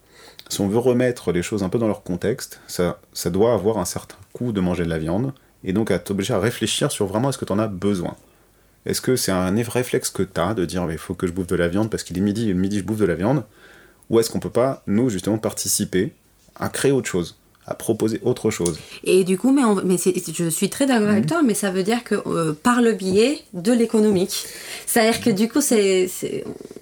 si 0.48 0.61
on 0.61 0.68
veut 0.68 0.78
remettre 0.78 1.32
les 1.32 1.42
choses 1.42 1.62
un 1.62 1.68
peu 1.68 1.78
dans 1.78 1.88
leur 1.88 2.02
contexte, 2.02 2.61
ça, 2.66 3.00
ça 3.12 3.30
doit 3.30 3.52
avoir 3.52 3.78
un 3.78 3.85
certain 3.85 4.16
coût 4.32 4.52
de 4.52 4.61
manger 4.61 4.85
de 4.85 4.90
la 4.90 4.98
viande, 4.98 5.32
et 5.64 5.72
donc 5.72 5.90
à 5.90 5.98
t'obliger 5.98 6.35
à 6.35 6.38
réfléchir 6.38 6.92
sur 6.92 7.06
vraiment 7.06 7.30
est-ce 7.30 7.38
que 7.38 7.44
tu 7.44 7.52
en 7.52 7.59
as 7.59 7.66
besoin. 7.66 8.16
Est-ce 8.85 9.00
que 9.00 9.16
c'est 9.16 9.32
un 9.32 9.52
réflexe 9.62 10.11
que 10.11 10.22
tu 10.22 10.40
as 10.40 10.54
de 10.54 10.64
dire 10.64 10.87
il 10.90 10.98
faut 10.98 11.14
que 11.14 11.26
je 11.26 11.32
bouffe 11.32 11.48
de 11.48 11.56
la 11.56 11.66
viande 11.66 11.90
parce 11.90 12.04
qu'il 12.04 12.16
est 12.16 12.20
midi 12.20 12.50
et 12.50 12.54
midi 12.54 12.78
je 12.78 12.85
bouffe 12.85 12.98
de 12.98 13.04
la 13.04 13.16
viande, 13.16 13.44
ou 14.09 14.20
est-ce 14.20 14.30
qu'on 14.30 14.38
peut 14.38 14.50
pas, 14.50 14.82
nous, 14.87 15.11
justement, 15.11 15.38
participer 15.38 16.14
à 16.54 16.68
créer 16.68 16.92
autre 16.92 17.09
chose, 17.09 17.37
à 17.68 17.74
proposer 17.74 18.20
autre 18.22 18.50
chose 18.50 18.79
Et 19.05 19.24
du 19.24 19.37
coup, 19.38 19.50
mais, 19.52 19.64
on- 19.64 19.83
mais 19.85 19.96
c'est- 19.98 20.14
je 20.33 20.48
suis 20.48 20.70
très 20.70 20.87
d'accord 20.87 21.07
Mhm. 21.09 21.12
avec 21.12 21.26
toi, 21.26 21.42
mais 21.44 21.55
ça 21.55 21.70
veut 21.70 21.83
dire 21.83 22.05
que 22.05 22.14
euh, 22.26 22.52
par 22.52 22.81
le 22.81 22.92
biais 22.92 23.40
de 23.55 23.72
l'économique. 23.72 24.44
C'est-à-dire 24.87 25.20
que 25.20 25.31
du 25.31 25.48
coup, 25.48 25.61
c'est, 25.61 26.09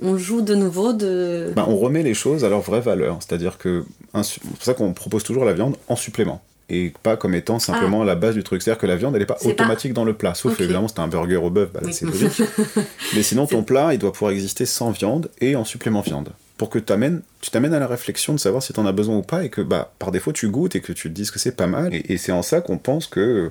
on 0.03 0.17
joue 0.19 0.43
de 0.43 0.55
nouveau 0.55 0.93
de. 0.93 1.53
Ben, 1.57 1.65
On 1.69 1.77
remet 1.77 2.03
les 2.03 2.15
choses 2.15 2.45
à 2.45 2.49
leur 2.49 2.61
vraie 2.61 2.81
valeur, 2.83 3.19
c'est-à-dire 3.21 3.57
que 3.59 3.85
c'est 4.23 4.41
pour 4.43 4.63
ça 4.63 4.75
qu'on 4.75 4.93
propose 4.93 5.23
toujours 5.25 5.45
la 5.45 5.53
viande 5.55 5.77
en 5.89 5.97
supplément. 5.97 6.43
Et 6.71 6.95
pas 7.03 7.17
comme 7.19 7.35
étant 7.35 7.59
simplement 7.59 8.05
la 8.05 8.15
base 8.15 8.35
du 8.35 8.43
truc. 8.43 8.63
C'est-à-dire 8.63 8.81
que 8.81 8.87
la 8.87 8.97
viande, 8.97 9.15
elle 9.15 9.21
n'est 9.21 9.27
pas 9.27 9.37
Ah. 9.45 9.49
Automatique 9.49 9.93
dans 9.93 10.05
le 10.05 10.15
plat. 10.15 10.35
Sauf 10.35 10.53
Ok. 10.55 10.61
évidemment, 10.63 10.89
c'est 10.89 10.99
un 10.99 11.09
burger 11.09 11.37
au 11.37 11.51
bœuf, 11.51 11.69
bah, 11.75 11.81
Oui. 11.85 11.93
c'est 11.93 12.07
logique. 12.07 12.41
Mais 13.15 13.23
sinon, 13.23 13.47
ton 13.47 13.63
plat, 13.63 13.93
il 13.93 13.99
doit 13.99 14.13
pouvoir 14.13 14.33
exister 14.33 14.65
sans 14.65 14.91
viande 14.91 15.31
et 15.43 15.57
en 15.57 15.65
supplément 15.65 16.01
viande. 16.01 16.31
Pour 16.57 16.71
que 16.71 16.79
t'amènes- 16.79 17.23
tu 17.41 17.51
t'amènes 17.51 17.75
à 17.75 17.81
la 17.81 17.87
réflexion 17.89 18.33
de 18.33 18.39
savoir 18.39 18.63
si 18.63 18.73
tu 18.73 18.79
en 18.81 18.87
as 18.87 18.93
besoin 18.93 19.17
ou 19.17 19.23
pas 19.23 19.45
et 19.45 19.49
que 19.51 19.61
bah, 19.61 19.93
par 19.99 20.13
défaut 20.13 20.33
tu 20.33 20.49
goûtes 20.49 20.77
et 20.77 20.81
que 20.81 20.93
tu 20.93 21.09
te 21.09 21.15
dises 21.15 21.31
que 21.33 21.39
c'est 21.41 21.57
pas 21.57 21.67
mal. 21.67 21.93
Et, 21.95 22.17
c'est 22.17 22.33
en 22.33 22.43
ça 22.43 22.61
qu'on 22.61 22.79
pense 22.79 23.07
que, 23.09 23.51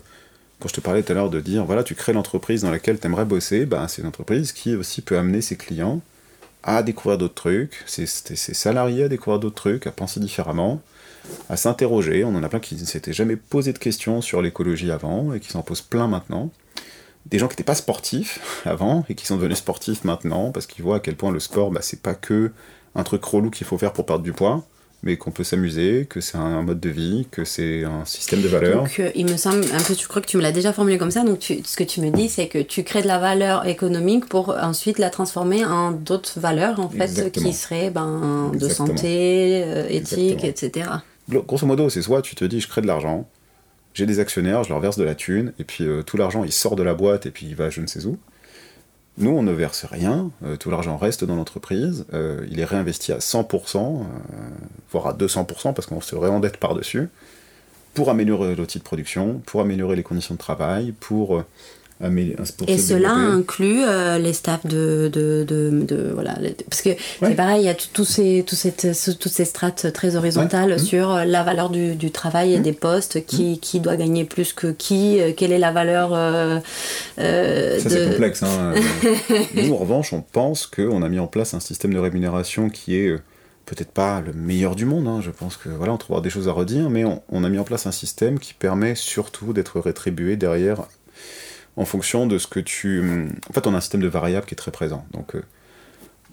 quand 0.60 0.70
je 0.70 0.74
te 0.76 0.80
parlais 0.82 1.04
tout 1.04 1.12
à 1.12 1.16
l'heure 1.16 1.30
de 1.30 1.42
dire, 1.42 1.66
voilà, 1.66 1.84
tu 1.84 1.96
crées 1.96 2.14
l'entreprise 2.14 2.62
dans 2.62 2.72
laquelle 2.72 3.00
tu 3.00 3.06
aimerais 3.06 3.26
bosser, 3.26 3.66
bah, 3.66 3.88
c'est 3.90 4.02
une 4.02 4.08
entreprise 4.08 4.54
qui 4.54 4.76
aussi 4.76 5.02
peut 5.02 5.18
amener 5.18 5.42
ses 5.42 5.58
clients 5.58 6.02
à 6.64 6.82
découvrir 6.82 7.18
d'autres 7.18 7.34
trucs, 7.34 7.84
ses- 7.86 8.06
ses 8.06 8.54
salariés 8.54 9.04
à 9.04 9.10
découvrir 9.10 9.40
d'autres 9.40 9.56
trucs, 9.56 9.86
à 9.86 9.92
penser 9.92 10.22
différemment, 10.22 10.82
à 11.50 11.58
s'interroger. 11.58 12.24
On 12.24 12.34
en 12.36 12.44
a 12.44 12.48
plein 12.48 12.62
qui 12.62 12.76
ne 12.76 12.86
s'étaient 12.86 13.12
jamais 13.12 13.36
posé 13.36 13.74
de 13.74 13.80
questions 13.80 14.22
sur 14.22 14.42
l'écologie 14.42 14.92
avant 14.92 15.34
et 15.34 15.42
qui 15.42 15.50
s'en 15.50 15.62
posent 15.62 15.82
plein 15.82 16.08
maintenant. 16.08 16.52
Des 17.26 17.38
gens 17.40 17.48
qui 17.48 17.54
n'étaient 17.54 17.64
pas 17.64 17.76
sportifs 17.76 18.40
avant 18.66 19.04
et 19.10 19.16
qui 19.16 19.26
sont 19.26 19.36
devenus 19.36 19.58
sportifs 19.58 20.06
maintenant 20.06 20.52
parce 20.52 20.68
qu'ils 20.68 20.86
voient 20.86 20.98
à 20.98 21.00
quel 21.02 21.16
point 21.18 21.32
le 21.32 21.42
sport, 21.42 21.70
bah, 21.70 21.82
c'est 21.84 22.02
pas 22.02 22.16
que 22.16 22.52
un 22.96 23.04
truc 23.04 23.24
relou 23.24 23.50
qu'il 23.50 23.66
faut 23.68 23.78
faire 23.78 23.94
pour 23.94 24.06
perdre 24.06 24.24
du 24.24 24.34
poids, 24.34 24.64
mais 25.02 25.18
qu'on 25.18 25.32
peut 25.32 25.44
s'amuser, 25.44 26.06
que 26.10 26.22
c'est 26.22 26.38
un 26.38 26.62
mode 26.62 26.80
de 26.80 26.90
vie, 26.90 27.28
que 27.30 27.44
c'est 27.44 27.84
un 27.84 28.06
système 28.06 28.42
de 28.42 28.48
valeurs. 28.48 28.84
Donc, 28.84 29.00
euh, 29.00 29.12
il 29.16 29.26
me 29.30 29.36
semble 29.36 29.66
un 29.74 29.82
peu, 29.82 29.94
je 30.00 30.08
crois 30.08 30.22
que 30.22 30.28
tu 30.28 30.38
me 30.38 30.42
l'as 30.42 30.54
déjà 30.54 30.72
formulé 30.72 30.98
comme 30.98 31.12
ça. 31.12 31.24
Donc, 31.24 31.40
tu- 31.40 31.62
ce 31.66 31.76
que 31.76 31.84
tu 31.84 32.00
me 32.00 32.10
dis, 32.10 32.30
c'est 32.30 32.48
que 32.48 32.60
tu 32.60 32.84
crées 32.84 33.02
de 33.02 33.08
la 33.08 33.20
valeur 33.20 33.66
économique 33.68 34.28
pour 34.30 34.50
ensuite 34.62 35.00
la 35.00 35.10
transformer 35.10 35.66
en 35.66 35.92
d'autres 35.92 36.40
valeurs, 36.40 36.80
en 36.80 36.88
fait, 36.90 37.04
Exactement. 37.04 37.50
qui 37.50 37.54
seraient 37.54 37.90
ben, 37.90 38.50
de 38.52 38.56
Exactement. 38.56 38.88
santé, 38.96 39.64
euh, 39.66 39.88
éthique, 39.90 40.44
Exactement. 40.46 40.48
etc. 40.50 40.90
Gro- 41.30 41.44
Grosso 41.44 41.66
modo, 41.66 41.90
c'est 41.90 42.02
soit 42.02 42.22
tu 42.22 42.36
te 42.36 42.46
dis 42.46 42.62
je 42.62 42.68
crée 42.70 42.82
de 42.82 42.88
l'argent, 42.88 43.28
j'ai 43.94 44.06
des 44.06 44.20
actionnaires, 44.20 44.64
je 44.64 44.70
leur 44.70 44.80
verse 44.80 44.98
de 44.98 45.04
la 45.04 45.16
thune, 45.16 45.52
et 45.60 45.64
puis 45.66 45.84
euh, 45.86 46.02
tout 46.02 46.16
l'argent 46.18 46.44
il 46.46 46.52
sort 46.52 46.76
de 46.76 46.84
la 46.84 46.94
boîte 46.94 47.26
et 47.26 47.32
puis 47.32 47.46
il 47.46 47.56
va 47.56 47.70
je 47.70 47.82
ne 47.82 47.88
sais 47.88 48.06
où. 48.06 48.18
Nous, 49.18 49.30
on 49.30 49.44
ne 49.44 49.52
verse 49.52 49.86
rien, 49.86 50.32
euh, 50.44 50.58
tout 50.58 50.72
l'argent 50.72 50.98
reste 50.98 51.24
dans 51.24 51.36
l'entreprise, 51.36 52.06
euh, 52.14 52.46
il 52.50 52.60
est 52.60 52.66
réinvesti 52.66 53.12
à 53.12 53.20
100%, 53.20 54.02
euh, 54.02 54.04
voire 54.92 55.08
à 55.08 55.14
200%, 55.14 55.74
parce 55.74 55.86
qu'on 55.86 56.02
se 56.02 56.16
réendette 56.16 56.58
par-dessus, 56.58 57.10
pour 57.94 58.10
améliorer 58.10 58.56
l'outil 58.56 58.80
de 58.80 58.84
production, 58.84 59.40
pour 59.46 59.62
améliorer 59.62 59.96
les 59.96 60.02
conditions 60.02 60.34
de 60.34 60.40
travail, 60.40 60.94
pour, 61.00 61.44
pour 62.58 62.70
Et 62.70 62.78
cela 62.78 63.12
inclut 63.12 63.84
euh, 63.84 64.18
les 64.18 64.34
staffs 64.34 64.66
de, 64.66 65.10
de, 65.12 65.46
de, 65.48 65.84
de- 65.86 66.12
voilà 66.14 66.36
parce 66.70 66.82
que 66.82 66.90
Ouais. 66.90 66.98
c'est 67.22 67.36
pareil 67.36 67.62
il 67.62 67.66
y 67.66 67.70
a 67.70 67.76
tous 67.76 68.06
ces 68.06 68.44
tout 68.46 68.56
cette, 68.56 68.94
ce- 68.94 69.12
toutes 69.12 69.32
ces 69.32 69.46
strates 69.46 69.92
très 69.94 70.16
horizontales 70.16 70.72
Ouais. 70.74 70.78
Sur 70.80 71.12
euh, 71.12 71.24
la 71.26 71.44
valeur 71.44 71.70
du, 71.70 71.96
du 71.96 72.12
travail 72.12 72.54
et 72.54 72.60
des 72.60 72.74
postes 72.74 73.26
qui, 73.26 73.60
qui 73.60 73.80
doit 73.80 73.96
gagner 73.96 74.26
plus 74.26 74.54
que 74.54 74.68
qui 74.68 75.20
euh, 75.22 75.32
quelle 75.36 75.52
est 75.52 75.60
la 75.60 75.72
valeur 75.72 76.12
euh, 76.14 76.60
euh, 77.20 77.80
Ça, 77.80 77.90
c'est 77.90 78.10
complexe. 78.10 78.44
Hein. 78.44 78.74
Nous, 79.56 79.74
en 79.74 79.78
revanche, 79.78 80.14
on 80.14 80.22
pense 80.22 80.68
qu'on 80.68 81.02
a 81.02 81.10
mis 81.10 81.20
en 81.20 81.28
place 81.28 81.54
un 81.54 81.60
système 81.60 81.94
de 81.94 82.00
rémunération 82.00 82.70
qui 82.70 82.96
est 82.96 83.16
peut-être 83.66 83.92
pas 83.92 84.22
le 84.22 84.34
meilleur 84.34 84.76
du 84.76 84.86
monde. 84.86 85.08
hein. 85.08 85.20
Je 85.22 85.32
pense 85.32 85.58
que 85.58 85.70
voilà, 85.70 85.94
on 85.94 85.98
trouvera 85.98 86.22
des 86.22 86.30
choses 86.30 86.48
à 86.48 86.52
redire, 86.52 86.90
mais 86.90 87.06
on, 87.06 87.22
on 87.30 87.44
a 87.44 87.50
mis 87.50 87.58
en 87.60 87.64
place 87.64 87.88
un 87.88 87.92
système 87.92 88.40
qui 88.40 88.54
permet 88.54 88.96
surtout 88.96 89.54
d'être 89.54 89.80
rétribué 89.80 90.36
derrière 90.36 90.82
en 91.78 91.86
fonction 91.86 92.28
de 92.28 92.38
ce 92.38 92.48
que 92.48 92.60
tu. 92.60 93.30
En 93.50 93.54
fait, 93.54 93.68
on 93.68 93.74
a 93.74 93.78
un 93.78 93.82
système 93.82 94.02
de 94.02 94.08
variables 94.08 94.46
qui 94.46 94.54
est 94.54 94.58
très 94.58 94.72
présent. 94.72 95.06
Donc, 95.12 95.36
euh, 95.36 95.42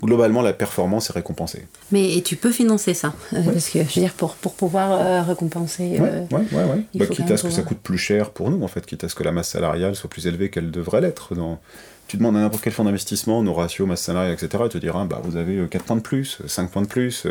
globalement, 0.02 0.42
la 0.42 0.52
performance 0.52 1.10
est 1.10 1.12
récompensée. 1.12 1.66
mais 1.90 2.16
et 2.16 2.22
tu 2.22 2.36
peux 2.36 2.52
financer 2.52 2.94
ça 2.94 3.14
euh, 3.32 3.42
parce 3.42 3.68
que 3.70 3.80
je 3.80 3.84
veux 3.84 4.00
dire 4.02 4.12
pour 4.14 4.34
pour 4.34 4.54
pouvoir 4.54 4.92
euh, 4.92 5.22
récompenser 5.22 5.84
il 5.94 6.00
Bah, 6.00 7.06
faut 7.06 7.14
quitte 7.14 7.30
à 7.30 7.36
ce 7.36 7.44
que 7.44 7.50
ça 7.50 7.62
coûte 7.62 7.78
plus 7.78 7.98
cher 7.98 8.30
pour 8.30 8.50
nous, 8.50 8.62
en 8.62 8.68
fait, 8.68 8.84
quitte 8.84 9.04
à 9.04 9.08
ce 9.08 9.14
que 9.14 9.22
la 9.22 9.32
masse 9.32 9.50
salariale 9.50 9.94
soit 9.94 10.10
plus 10.10 10.26
élevée 10.26 10.50
qu'elle 10.50 10.70
devrait 10.70 11.00
l'être. 11.00 11.34
Dans... 11.34 11.60
Tu 12.08 12.16
demandes 12.16 12.36
à 12.36 12.40
n'importe 12.40 12.64
quel 12.64 12.72
fonds 12.72 12.84
d'investissement, 12.84 13.42
nos 13.42 13.54
ratios, 13.54 13.86
masse 13.86 14.02
salariale, 14.02 14.32
etc., 14.34 14.64
il 14.66 14.68
te 14.68 14.78
dira, 14.78 15.04
bah, 15.04 15.20
vous 15.22 15.36
avez 15.36 15.64
4 15.68 15.84
points 15.84 15.96
de 15.96 16.00
plus, 16.02 16.42
5 16.44 16.70
points 16.70 16.82
de 16.82 16.88
plus. 16.88 17.26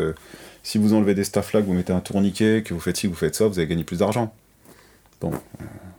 si 0.62 0.78
vous 0.78 0.94
enlevez 0.94 1.14
des 1.14 1.24
staffs 1.24 1.52
là, 1.52 1.60
que 1.60 1.66
vous 1.66 1.74
mettez 1.74 1.92
un 1.92 2.00
tourniquet, 2.00 2.62
que 2.64 2.72
vous 2.72 2.80
faites 2.80 2.96
ci, 2.96 3.02
que 3.06 3.12
vous 3.12 3.18
faites 3.18 3.34
ça, 3.34 3.46
vous 3.46 3.58
allez 3.58 3.68
gagner 3.68 3.84
plus 3.84 3.98
d'argent. 3.98 4.32
Bon, 5.20 5.32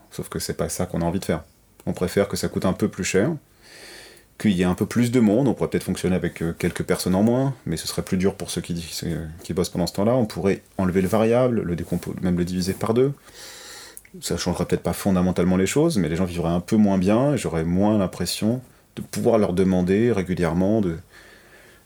sauf 0.09 0.29
que 0.29 0.39
c'est 0.39 0.55
pas 0.55 0.67
ça 0.67 0.87
qu'on 0.87 1.01
a 1.01 1.05
envie 1.05 1.19
de 1.19 1.25
faire. 1.25 1.43
On 1.85 1.93
préfère 1.93 2.27
que 2.27 2.37
ça 2.37 2.47
coûte 2.47 2.65
un 2.65 2.73
peu 2.73 2.87
plus 2.87 3.03
cher, 3.03 3.31
qu'il 4.37 4.51
y 4.51 4.61
ait 4.61 4.65
un 4.65 4.73
peu 4.73 4.85
plus 4.85 5.11
de 5.11 5.19
monde, 5.19 5.47
on 5.47 5.53
pourrait 5.53 5.69
peut-être 5.69 5.83
fonctionner 5.83 6.15
avec 6.15 6.41
euh, 6.41 6.53
quelques 6.57 6.83
personnes 6.83 7.15
en 7.15 7.23
moins, 7.23 7.53
mais 7.65 7.77
ce 7.77 7.87
serait 7.87 8.01
plus 8.01 8.17
dur 8.17 8.35
pour 8.35 8.49
ceux 8.49 8.61
qui, 8.61 8.73
bossent 9.53 9.69
pendant 9.69 9.87
ce 9.87 9.93
temps-là. 9.93 10.15
On 10.15 10.25
pourrait 10.25 10.61
enlever 10.77 11.01
le 11.01 11.07
variable, 11.07 11.61
le 11.61 11.75
décompo- 11.75 12.15
même 12.21 12.37
le 12.37 12.45
diviser 12.45 12.73
par 12.73 12.93
deux. 12.93 13.13
Ça 14.19 14.37
changerait 14.37 14.65
peut-être 14.65 14.83
pas 14.83 14.93
fondamentalement 14.93 15.57
les 15.57 15.67
choses, 15.67 15.97
mais 15.97 16.09
les 16.09 16.15
gens 16.15 16.25
vivraient 16.25 16.49
un 16.49 16.59
peu 16.59 16.75
moins 16.75 16.97
bien 16.97 17.35
j'aurais 17.35 17.63
moins 17.63 17.97
l'impression 17.97 18.61
de 18.95 19.01
pouvoir 19.01 19.37
leur 19.37 19.53
demander 19.53 20.11
régulièrement 20.11 20.81
de, 20.81 20.97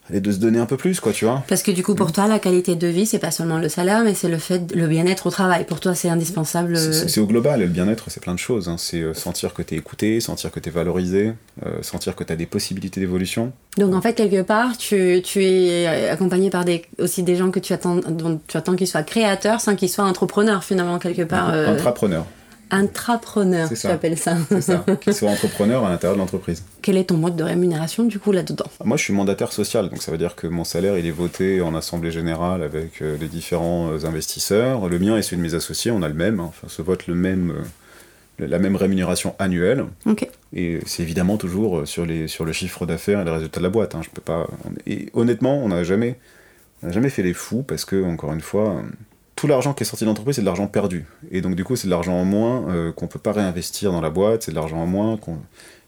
allez, 0.10 0.22
de 0.22 0.32
se 0.32 0.38
donner 0.38 0.60
un 0.60 0.66
peu 0.66 0.78
plus, 0.78 1.00
quoi, 1.00 1.12
tu 1.12 1.26
vois. 1.26 1.44
parce 1.48 1.64
que 1.64 1.72
du 1.72 1.84
coup 1.84 1.94
Mm. 1.94 1.98
pour 1.98 2.12
toi 2.12 2.28
la 2.28 2.40
qualité 2.40 2.76
de 2.76 2.88
vie 2.88 3.06
c'est 3.06 3.20
pas 3.20 3.32
seulement 3.32 3.58
le 3.58 3.70
salaire 3.70 4.04
mais 4.04 4.14
c'est 4.14 4.28
le 4.30 4.38
fait 4.38 4.62
le 4.76 4.88
bien-être 4.88 5.28
au 5.28 5.30
travail 5.32 5.66
pour 5.66 5.80
toi 5.80 5.96
c'est 5.96 6.10
indispensable 6.10 6.78
C'est- 6.78 7.18
euh, 7.20 7.24
au 7.24 7.26
global, 7.28 7.62
et 7.62 7.66
le 7.66 7.72
bien-être, 7.72 8.06
c'est 8.10 8.22
plein 8.22 8.34
de 8.34 8.40
choses. 8.40 8.68
hein. 8.70 8.76
C'est 8.78 9.02
euh, 9.02 9.14
sentir 9.14 9.54
que 9.54 9.62
t'es 9.62 9.76
écouté, 9.76 10.20
sentir 10.20 10.52
que 10.52 10.60
t'es 10.60 10.70
valorisé, 10.70 11.34
euh, 11.66 11.82
sentir 11.82 12.16
que 12.16 12.24
t'as 12.24 12.36
des 12.36 12.46
possibilités 12.46 13.00
d'évolution. 13.00 13.52
Donc 13.78 13.94
en 13.94 14.02
fait, 14.02 14.14
quelque 14.14 14.42
part, 14.42 14.78
tu, 14.78 15.22
tu 15.24 15.44
es 15.44 15.88
accompagné 16.10 16.50
par 16.50 16.66
des, 16.66 16.84
aussi 17.00 17.24
des 17.24 17.36
gens 17.36 17.52
que 17.52 17.60
tu 17.60 17.74
attends, 17.74 17.96
dont 17.96 18.40
tu 18.48 18.58
attends 18.58 18.76
qu'ils 18.76 18.88
soient 18.88 19.04
créateurs 19.04 19.62
sans 19.62 19.76
qu'ils 19.76 19.90
soient 19.90 20.06
entrepreneurs 20.06 20.64
finalement 20.64 21.00
quelque 21.00 21.24
part. 21.24 21.50
euh, 21.54 21.74
Intrapreneur, 22.72 23.70
tu 23.70 23.88
appelles 23.88 24.18
ça. 24.18 24.38
c'est 24.50 24.62
ça. 24.62 24.86
Qu'ils 25.02 25.14
soient 25.14 25.30
entrepreneurs 25.30 25.86
à 25.86 25.90
l'intérieur 25.90 26.16
de 26.16 26.20
l'entreprise. 26.22 26.64
Quel 26.82 26.98
est 26.98 27.06
ton 27.06 27.18
mode 27.18 27.36
de 27.36 27.44
rémunération 27.44 28.04
du 28.04 28.20
coup 28.20 28.32
là-dedans? 28.32 28.66
Moi, 28.84 28.98
je 28.98 29.04
suis 29.04 29.14
mandataire 29.14 29.52
social, 29.52 29.90
donc 29.90 30.02
ça 30.02 30.12
veut 30.12 30.18
dire 30.18 30.36
que 30.36 30.48
mon 30.48 30.64
salaire, 30.64 30.98
il 30.98 31.06
est 31.06 31.12
voté 31.12 31.62
en 31.62 31.76
assemblée 31.76 32.12
générale 32.12 32.64
avec 32.64 33.02
euh, 33.02 33.18
les 33.20 33.28
différents 33.28 33.92
euh, 33.92 34.06
investisseurs. 34.06 34.88
Le 34.90 35.00
mien 35.00 35.18
et 35.18 35.22
celui 35.22 35.38
de 35.38 35.42
mes 35.42 35.54
associés, 35.54 35.92
on 35.92 36.02
a 36.02 36.08
le 36.08 36.14
même, 36.16 36.40
hein. 36.40 36.46
enfin, 36.50 36.68
se 36.68 36.82
vote 36.82 37.08
le 37.08 37.16
même, 37.16 37.52
euh, 38.40 38.48
la 38.48 38.60
même 38.60 38.76
rémunération 38.76 39.36
annuelle. 39.40 39.86
Ok. 40.06 40.28
Et 40.54 40.80
c'est 40.86 41.04
évidemment 41.04 41.38
toujours 41.38 41.88
sur, 41.88 42.06
les, 42.06 42.28
sur 42.28 42.46
le 42.46 42.52
chiffre 42.54 42.86
d'affaires 42.86 43.22
et 43.22 43.26
les 43.26 43.32
résultats 43.32 43.60
de 43.60 43.64
la 43.64 43.70
boîte. 43.70 43.96
hein. 43.96 44.02
Je 44.04 44.10
peux 44.10 44.22
pas. 44.22 44.48
Et 44.88 45.10
honnêtement, 45.14 45.58
on 45.64 45.70
n'a 45.70 45.84
jamais 45.84 46.18
On 46.84 46.88
n'a 46.88 46.94
jamais 46.94 47.10
fait 47.10 47.24
les 47.24 47.34
fous 47.34 47.64
parce 47.64 47.86
que, 47.86 48.04
encore 48.04 48.34
une 48.34 48.42
fois, 48.42 48.82
tout 49.36 49.48
l'argent 49.48 49.74
qui 49.74 49.84
est 49.84 49.86
sorti 49.86 50.06
de 50.06 50.10
l'entreprise, 50.10 50.36
c'est 50.36 50.42
de 50.42 50.46
l'argent 50.46 50.68
perdu. 50.68 51.06
Et 51.32 51.42
donc, 51.42 51.56
du 51.56 51.64
coup, 51.64 51.76
c'est 51.76 51.88
de 51.88 51.92
l'argent 51.92 52.14
en 52.14 52.26
moins 52.26 52.70
euh, 52.70 52.92
qu'on 52.92 53.08
peut 53.08 53.20
pas 53.20 53.34
réinvestir 53.34 53.92
dans 53.92 54.02
la 54.02 54.10
boîte, 54.10 54.44
c'est 54.44 54.52
de 54.52 54.56
l'argent 54.56 54.78
en 54.78 54.88
moins 54.88 55.18
qu'on. 55.18 55.40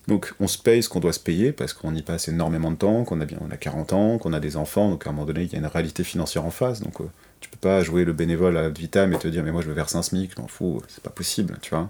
Donc, 0.08 0.34
on 0.39 0.48
se 0.48 0.58
paye 0.58 0.82
ce 0.82 0.88
qu'on 0.88 1.02
doit 1.02 1.12
se 1.12 1.20
payer 1.20 1.52
parce 1.52 1.74
qu'on 1.74 1.93
y 1.93 2.02
passe 2.02 2.30
énormément 2.30 2.72
de 2.72 2.78
temps, 2.78 3.04
qu'on 3.04 3.20
a, 3.20 3.26
bien, 3.26 3.38
on 3.41 3.52
a 3.52 3.58
40 3.58 3.91
ans, 3.91 4.18
qu'on 4.18 4.32
a 4.32 4.39
des 4.39 4.56
enfants, 4.56 4.89
donc 4.89 5.06
à 5.06 5.10
un 5.10 5.14
moment 5.14 5.26
donné, 5.26 5.43
il 5.43 5.52
y 5.52 5.56
a 5.56 5.60
une 5.60 5.66
réalité 5.66 6.06
financière 6.06 6.45
en 6.45 6.50
face. 6.50 6.82
Donc, 6.82 7.02
euh, 7.02 7.06
tu 7.41 7.50
peux 7.50 7.58
pas 7.58 7.82
jouer 7.82 8.06
le 8.06 8.14
bénévole 8.14 8.58
à 8.58 8.70
vitam 8.70 9.14
et 9.14 9.18
te 9.18 9.28
dire, 9.28 9.43
mais 9.43 9.52
moi, 9.52 9.62
je 9.62 9.68
veux 9.68 9.74
verser 9.74 9.98
un 9.98 10.02
SMIC, 10.02 10.32
je 10.36 10.41
m'en 10.41 10.48
fous, 10.48 10.82
c'est 10.88 11.04
pas 11.04 11.10
possible, 11.10 11.58
tu 11.62 11.72
vois. 11.72 11.89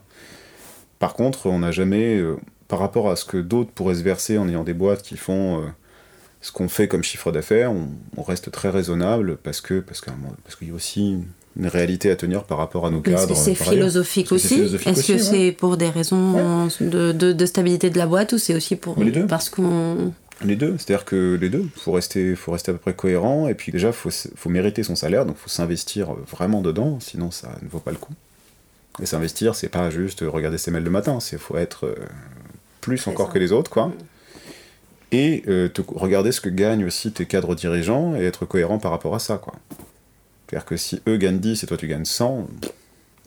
Par 0.97 1.13
contre, 1.13 1.45
on 1.45 1.59
n'a 1.59 1.71
jamais, 1.71 2.17
euh, 2.17 2.37
par 2.67 2.79
rapport 2.79 3.11
à 3.11 3.15
ce 3.15 3.23
que 3.23 3.37
d'autres 3.37 3.69
pourraient 3.69 3.95
se 3.95 4.03
verser 4.03 4.39
en 4.39 4.49
ayant 4.49 4.63
des 4.63 4.73
boîtes 4.73 5.03
qui 5.03 5.15
font 5.15 5.63
ce 6.41 6.51
qu'on 6.51 6.69
fait 6.69 6.87
comme 6.87 7.03
chiffre 7.03 7.31
d'affaires, 7.31 7.71
on, 7.71 8.23
reste 8.23 8.51
très 8.51 8.69
raisonnable 8.69 9.37
parce 9.37 9.61
que 9.61 9.79
parce 9.79 10.01
qu'il 10.01 10.13
parce 10.43 10.57
y 10.61 10.71
a 10.71 10.73
aussi 10.73 11.17
une 11.57 11.67
réalité 11.67 12.11
à 12.11 12.15
tenir 12.15 12.43
par 12.43 12.57
rapport 12.57 12.85
à 12.85 12.91
nos 12.91 13.01
cadres. 13.01 13.19
Est-ce 13.19 13.27
que 13.27 13.35
c'est 13.35 13.55
philosophique 13.55 14.31
aussi 14.31 14.61
Est-ce 14.61 15.07
que 15.07 15.17
c'est 15.17 15.51
pour 15.51 15.77
des 15.77 15.89
raisons 15.89 16.67
de, 16.79 17.11
de, 17.11 17.45
stabilité 17.45 17.89
de 17.89 17.97
la 17.97 18.05
boîte 18.05 18.33
ou 18.33 18.37
c'est 18.37 18.55
aussi 18.55 18.75
pour 18.75 19.01
les 19.01 19.11
deux. 19.11 19.25
parce 19.25 19.49
qu'on 19.49 20.13
les 20.45 20.55
deux, 20.55 20.75
c'est-à-dire 20.77 21.05
que 21.05 21.35
les 21.41 21.49
deux, 21.49 21.65
faut 21.75 21.93
rester, 21.93 22.35
faut 22.35 22.51
rester 22.51 22.69
à 22.69 22.73
peu 22.73 22.79
près 22.79 22.93
cohérent 22.93 23.47
et 23.47 23.55
puis 23.55 23.71
déjà 23.71 23.91
faut, 23.91 24.11
faut 24.11 24.49
mériter 24.49 24.83
son 24.83 24.95
salaire, 24.95 25.25
donc 25.25 25.35
faut 25.37 25.49
s'investir 25.49 26.13
vraiment 26.13 26.61
dedans, 26.61 26.99
sinon 26.99 27.31
ça 27.31 27.49
ne 27.63 27.67
vaut 27.67 27.79
pas 27.79 27.91
le 27.91 27.97
coup. 27.97 28.13
Et 29.01 29.05
s'investir, 29.05 29.55
c'est 29.55 29.69
pas 29.69 29.89
juste 29.89 30.21
regarder 30.21 30.57
ses 30.57 30.69
mails 30.69 30.83
le 30.83 30.91
matin, 30.91 31.19
c'est 31.19 31.39
faut 31.39 31.57
être 31.57 31.85
euh, 31.85 31.95
plus 32.81 33.07
encore 33.07 33.31
que 33.31 33.39
les 33.39 33.51
autres, 33.51 33.71
quoi. 33.71 33.91
Et 35.11 35.43
euh, 35.47 35.69
regarder 35.95 36.31
ce 36.31 36.41
que 36.41 36.49
gagnent 36.49 36.85
aussi 36.85 37.11
tes 37.11 37.25
cadres 37.25 37.55
dirigeants 37.55 38.15
et 38.15 38.25
être 38.25 38.45
cohérent 38.45 38.77
par 38.77 38.91
rapport 38.91 39.15
à 39.15 39.19
ça, 39.19 39.37
quoi. 39.37 39.53
C'est-à-dire 40.47 40.65
que 40.65 40.77
si 40.77 41.01
eux 41.07 41.17
gagnent 41.17 41.39
10 41.39 41.63
et 41.63 41.67
toi 41.67 41.77
tu 41.77 41.87
gagnes 41.87 42.05
100, 42.05 42.47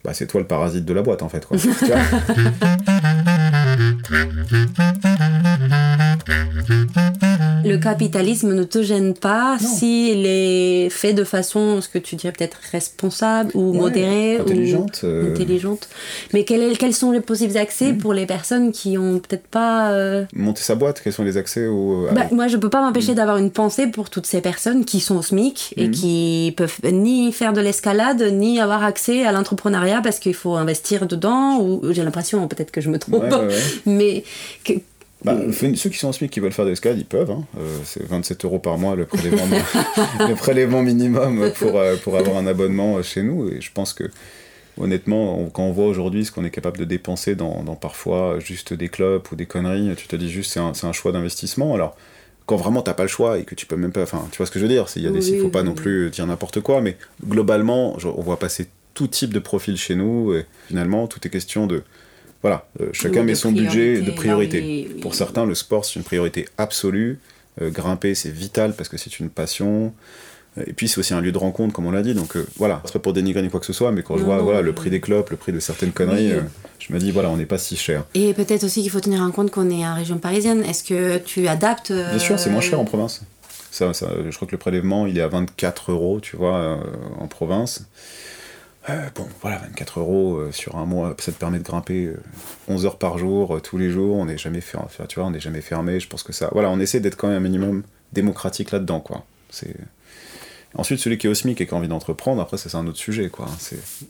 bah 0.05 0.14
c'est 0.14 0.26
toi 0.26 0.41
le 0.41 0.47
parasite 0.47 0.87
de 0.87 0.95
la 0.95 1.03
boîte 1.03 1.22
en 1.22 1.28
fait. 1.28 1.45
Quoi. 1.45 1.59
le 7.65 7.79
capitalisme 7.79 8.55
ne 8.55 8.65
te 8.65 8.83
gêne 8.83 9.15
pas 9.15 9.59
s'il 9.59 10.27
est 10.27 10.89
fait 10.91 11.13
de 11.13 11.25
façon, 11.25 11.81
ce 11.81 11.89
que 11.89 11.99
tu 11.99 12.17
dirais 12.17 12.33
peut-être 12.33 12.59
responsable 12.73 13.51
ou 13.55 13.73
modérée 13.73 14.39
intelligente, 14.39 15.01
ou 15.03 15.07
euh. 15.07 15.33
intelligente. 15.33 15.89
Mais 16.33 16.45
quels 16.45 16.95
sont 16.95 17.13
les 17.13 17.21
possibles 17.21 17.57
accès 17.57 17.93
hmm. 17.93 17.99
pour 17.99 18.13
les 18.13 18.27
personnes 18.27 18.73
qui 18.73 18.99
ont 18.99 19.19
peut-être 19.19 19.47
pas 19.47 19.93
euh, 19.93 20.25
monter 20.35 20.63
sa 20.63 20.75
boîte 20.75 21.01
Quels 21.03 21.13
sont 21.13 21.25
les 21.25 21.37
accès 21.37 21.67
au 21.67 22.07
bah, 22.13 22.27
Moi, 22.33 22.49
je 22.49 22.57
peux 22.57 22.71
pas 22.71 22.81
m'empêcher 22.81 23.13
hmm. 23.13 23.17
d'avoir 23.17 23.37
une 23.39 23.51
pensée 23.51 23.87
pour 23.87 24.11
toutes 24.11 24.27
ces 24.27 24.41
personnes 24.41 24.85
qui 24.85 25.01
sont 25.01 25.17
au 25.17 25.23
SMIC 25.23 25.75
et 25.77 25.89
hmm. 25.89 25.91
qui 25.91 26.55
peuvent 26.57 26.79
ni 26.93 27.33
faire 27.33 27.53
de 27.53 27.61
l'escalade 27.61 28.23
ni 28.33 28.61
avoir 28.61 28.85
accès 28.85 29.25
à 29.25 29.33
l'entrepreneuriat 29.33 30.01
parce 30.03 30.19
qu'il 30.19 30.35
faut 30.35 30.57
investir 30.57 31.07
dedans. 31.07 31.61
Ou 31.61 31.93
j'ai 31.93 32.05
l'impression, 32.05 32.47
peut-être 32.49 32.71
que 32.71 32.81
je 32.81 32.91
me 32.91 32.99
trompe, 32.99 33.25
mais 33.87 34.25
bah, 35.25 35.37
ceux 35.53 35.91
qui 35.91 35.99
sont 35.99 36.09
en 36.09 36.12
SMIC 36.12 36.31
qui 36.31 36.41
veulent 36.41 36.53
faire 36.53 36.64
des 36.64 36.73
escalades, 36.73 36.99
ils 36.99 37.05
peuvent. 37.05 37.31
Hein. 37.31 37.45
Euh, 37.59 37.79
c'est 37.85 38.05
27 38.07 38.45
euros 38.45 38.59
par 38.59 38.79
mois 38.79 38.97
le 38.97 39.05
prélèvement, 39.05 39.45
le 40.29 40.35
prélèvement 40.35 40.83
minimum 40.83 41.51
pour, 41.59 41.79
euh, 41.79 41.97
pour 41.97 42.16
avoir 42.16 42.39
un 42.39 42.47
abonnement 42.47 43.03
chez 43.03 43.23
nous. 43.23 43.49
Et 43.49 43.61
je 43.61 43.71
pense 43.73 43.93
que, 43.93 44.05
honnêtement, 44.79 45.47
quand 45.53 45.64
on 45.64 45.73
voit 45.73 45.87
aujourd'hui 45.87 46.25
ce 46.25 46.33
qu'on 46.33 46.45
est 46.45 46.51
capable 46.51 46.79
de 46.79 46.85
dépenser 46.85 47.35
dans, 47.35 47.62
dans, 47.62 47.77
parfois 47.77 48.39
juste 48.41 48.73
des 48.73 48.89
clubs 48.89 49.23
ou 49.31 49.37
des 49.37 49.47
conneries, 49.47 49.95
tu 49.97 50.07
te 50.07 50.16
dis 50.16 50.31
juste 50.31 50.53
c'est 50.53 50.61
un, 50.61 50.73
un, 50.83 50.93
choix 50.93 51.12
d'investissement. 51.12 51.75
Alors, 51.75 51.97
quand 52.47 52.57
vraiment 52.57 52.81
t'as 52.81 52.95
pas 52.95 53.05
le 53.05 53.09
choix 53.09 53.39
et 53.39 53.45
que 53.45 53.55
tu 53.55 53.66
peux 53.66 53.77
même 53.77 53.93
pas. 53.93 54.03
Enfin, 54.03 54.27
tu 54.33 54.39
vois 54.39 54.47
ce 54.47 54.51
que 54.51 54.59
je 54.59 54.64
veux 54.64 54.73
dire? 54.73 54.87
Il 54.97 55.12
ne 55.12 55.43
faut 55.43 55.49
pas 55.49 55.62
non 55.62 55.75
plus 55.75 56.09
dire 56.09 56.27
n'importe 56.27 56.61
quoi, 56.61 56.81
mais 56.81 56.97
globalement, 57.27 57.97
on 58.05 58.23
voit 58.23 58.39
passer 58.39 58.68
tout 58.95 59.07
type 59.07 59.35
de 59.35 59.39
profil 59.39 59.77
chez 59.77 59.95
nous. 59.95 60.35
Et 60.35 60.47
finalement, 60.68 61.07
tout 61.09 61.21
est 61.27 61.31
question 61.31 61.66
de 61.66 61.83
voilà, 62.43 62.66
euh, 62.80 62.88
chacun 62.93 63.22
met 63.22 63.34
son 63.34 63.53
budget 63.53 64.01
de 64.01 64.11
priorité. 64.11 64.88
Pour 65.03 65.14
certains, 65.14 65.45
le 65.45 65.55
sport, 65.55 65.84
c'est 65.84 65.97
une 65.97 66.05
priorité 66.05 66.47
absolue. 66.57 67.18
Euh, 67.61 67.70
grimper, 67.70 68.14
c'est 68.14 68.30
vital 68.30 68.74
parce 68.74 68.88
que 68.88 68.97
c'est 68.97 69.18
une 69.20 69.28
passion. 69.28 69.93
Euh, 70.57 70.62
et 70.66 70.72
puis, 70.72 70.88
c'est 70.88 70.99
aussi 70.99 71.12
un 71.12 71.20
lieu 71.20 71.32
de 71.32 71.38
rencontre, 71.38 71.74
comme 71.74 71.86
on 71.86 71.91
l'a 71.91 72.03
dit. 72.03 72.14
Donc, 72.14 72.36
voilà, 72.57 72.80
c'est 72.84 72.95
pas 72.95 72.99
pour 72.99 73.12
dénigrer 73.12 73.43
ni 73.43 73.51
quoi 73.51 73.61
que 73.61 73.66
ce 73.66 73.74
soit, 73.74 73.93
mais 73.93 74.03
quand 74.03 74.16
je 74.16 74.22
vois 74.22 74.38
voilà, 74.38 74.62
le 74.62 74.72
prix 74.72 74.88
des 74.88 75.01
clopes, 75.01 75.30
le 75.30 75.36
prix 75.36 75.53
de 75.53 75.61
certaines 75.61 75.93
conneries, 75.93 76.32
je 76.78 76.93
me 76.95 76.99
dis, 76.99 77.11
voilà, 77.11 77.28
on 77.28 77.36
n'est 77.36 77.47
pas 77.47 77.59
si 77.59 77.76
cher. 77.76 78.05
Et 78.14 78.32
peut-être 78.32 78.64
aussi 78.64 78.80
qu'il 78.80 78.91
faut 78.91 79.01
tenir 79.01 79.20
en 79.20 79.30
compte 79.30 79.51
qu'on 79.51 79.68
est 79.70 79.86
en 79.86 79.95
région 79.95 80.16
parisienne. 80.16 80.64
Est-ce 80.64 80.82
que 80.82 81.18
tu 81.18 81.47
adaptes 81.47 81.93
Bien 81.93 82.18
sûr, 82.18 82.38
c'est 82.38 82.51
moins 82.51 82.62
cher 82.62 82.80
en 82.80 82.86
province. 82.86 83.22
Ça, 83.70 83.93
ça, 83.93 84.09
je 84.28 84.34
crois 84.34 84.49
que 84.49 84.53
le 84.53 84.59
prélèvement, 84.59 85.07
il 85.07 85.18
est 85.18 85.22
à 85.22 85.28
24 85.28 85.93
euros, 85.93 86.20
tu 86.20 86.36
vois, 86.36 86.80
en 87.18 87.26
province. 87.26 87.84
Euh, 88.89 89.11
bon, 89.14 89.28
voilà, 89.43 89.59
24 89.59 90.01
euros 90.01 90.37
euh, 90.37 90.53
sur 90.53 90.76
un 90.76 90.87
mois, 90.87 91.14
ça 91.18 91.33
te 91.33 91.39
permet 91.39 91.59
de 91.59 91.64
grimper 91.64 92.12
11 92.66 92.85
euh, 92.85 92.89
heures 92.89 92.99
par 92.99 93.18
jour, 93.18 93.61
tous 93.62 93.76
les 93.76 93.91
jours, 93.91 94.16
on 94.16 94.24
n'est 94.24 94.39
jamais, 94.39 94.62
fermé, 94.62 94.87
tu 95.09 95.20
vois, 95.20 95.28
on 95.28 95.31
n'est 95.31 95.41
jamais 95.41 95.61
fermé, 95.61 96.01
je 96.01 96.09
pense 96.09 96.22
que 96.22 96.33
ça... 96.33 96.49
Voilà, 96.53 96.70
on 96.70 96.81
essaie 96.81 97.01
d'être 97.01 97.16
quand 97.16 97.28
même 97.28 97.37
un 97.37 97.41
minimum 97.41 97.83
démocratique 98.12 98.70
là-dedans, 98.70 99.01
quoi. 99.01 99.26
C'est... 99.51 99.76
Ensuite, 100.74 101.01
celui 101.01 101.18
qui 101.18 101.26
est 101.26 101.31
au 101.31 101.35
SMIC 101.35 101.61
et 101.61 101.66
qui 101.66 101.74
a 101.74 101.76
envie 101.76 101.89
d'entreprendre, 101.89 102.41
après, 102.41 102.57
ça 102.57 102.70
c'est 102.70 102.76
un 102.76 102.87
autre 102.87 102.99
sujet, 102.99 103.28
quoi. 103.28 103.47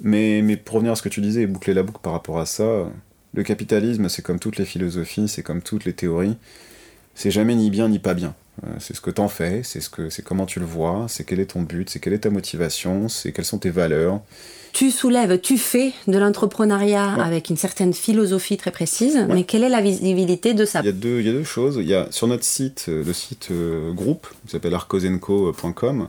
Mais, 0.02 0.40
mais 0.42 0.56
pour 0.56 0.76
revenir 0.76 0.92
à 0.92 0.96
ce 0.96 1.02
que 1.02 1.08
tu 1.08 1.20
disais 1.20 1.42
et 1.42 1.46
boucler 1.46 1.74
la 1.74 1.82
boucle 1.82 2.00
par 2.02 2.12
rapport 2.12 2.38
à 2.38 2.46
ça, 2.46 2.86
le 3.34 3.42
capitalisme, 3.42 4.08
c'est 4.08 4.22
comme 4.22 4.38
toutes 4.38 4.58
les 4.58 4.66
philosophies, 4.66 5.26
c'est 5.26 5.42
comme 5.42 5.62
toutes 5.62 5.84
les 5.84 5.94
théories, 5.94 6.36
c'est 7.14 7.30
jamais 7.30 7.54
ni 7.56 7.70
bien 7.70 7.88
ni 7.88 7.98
pas 7.98 8.14
bien. 8.14 8.34
C'est 8.78 8.94
ce 8.94 9.00
que 9.00 9.10
t'en 9.10 9.28
fais, 9.28 9.62
c'est 9.62 9.80
ce 9.80 9.88
que 9.88 10.10
c'est 10.10 10.22
comment 10.22 10.44
tu 10.44 10.60
le 10.60 10.66
vois, 10.66 11.06
c'est 11.08 11.24
quel 11.24 11.40
est 11.40 11.46
ton 11.46 11.62
but, 11.62 11.88
c'est 11.88 11.98
quelle 11.98 12.12
est 12.12 12.18
ta 12.18 12.30
motivation, 12.30 13.08
c'est 13.08 13.32
quelles 13.32 13.46
sont 13.46 13.58
tes 13.58 13.70
valeurs, 13.70 14.20
tu 14.72 14.90
soulèves, 14.90 15.40
tu 15.40 15.58
fais 15.58 15.92
de 16.06 16.18
l'entrepreneuriat 16.18 17.14
avec 17.14 17.50
une 17.50 17.56
certaine 17.56 17.92
philosophie 17.92 18.56
très 18.56 18.70
précise, 18.70 19.26
mais 19.28 19.44
quelle 19.44 19.64
est 19.64 19.68
la 19.68 19.80
visibilité 19.80 20.54
de 20.54 20.64
ça 20.64 20.80
il 20.80 20.86
y, 20.86 20.88
a 20.88 20.92
deux, 20.92 21.20
il 21.20 21.26
y 21.26 21.28
a 21.28 21.32
deux 21.32 21.44
choses. 21.44 21.76
Il 21.80 21.88
y 21.88 21.94
a, 21.94 22.10
sur 22.10 22.26
notre 22.26 22.44
site, 22.44 22.86
euh, 22.88 23.04
le 23.04 23.12
site 23.12 23.48
euh, 23.50 23.92
groupe, 23.92 24.28
qui 24.46 24.52
s'appelle 24.52 24.74
arcosenco.com, 24.74 26.08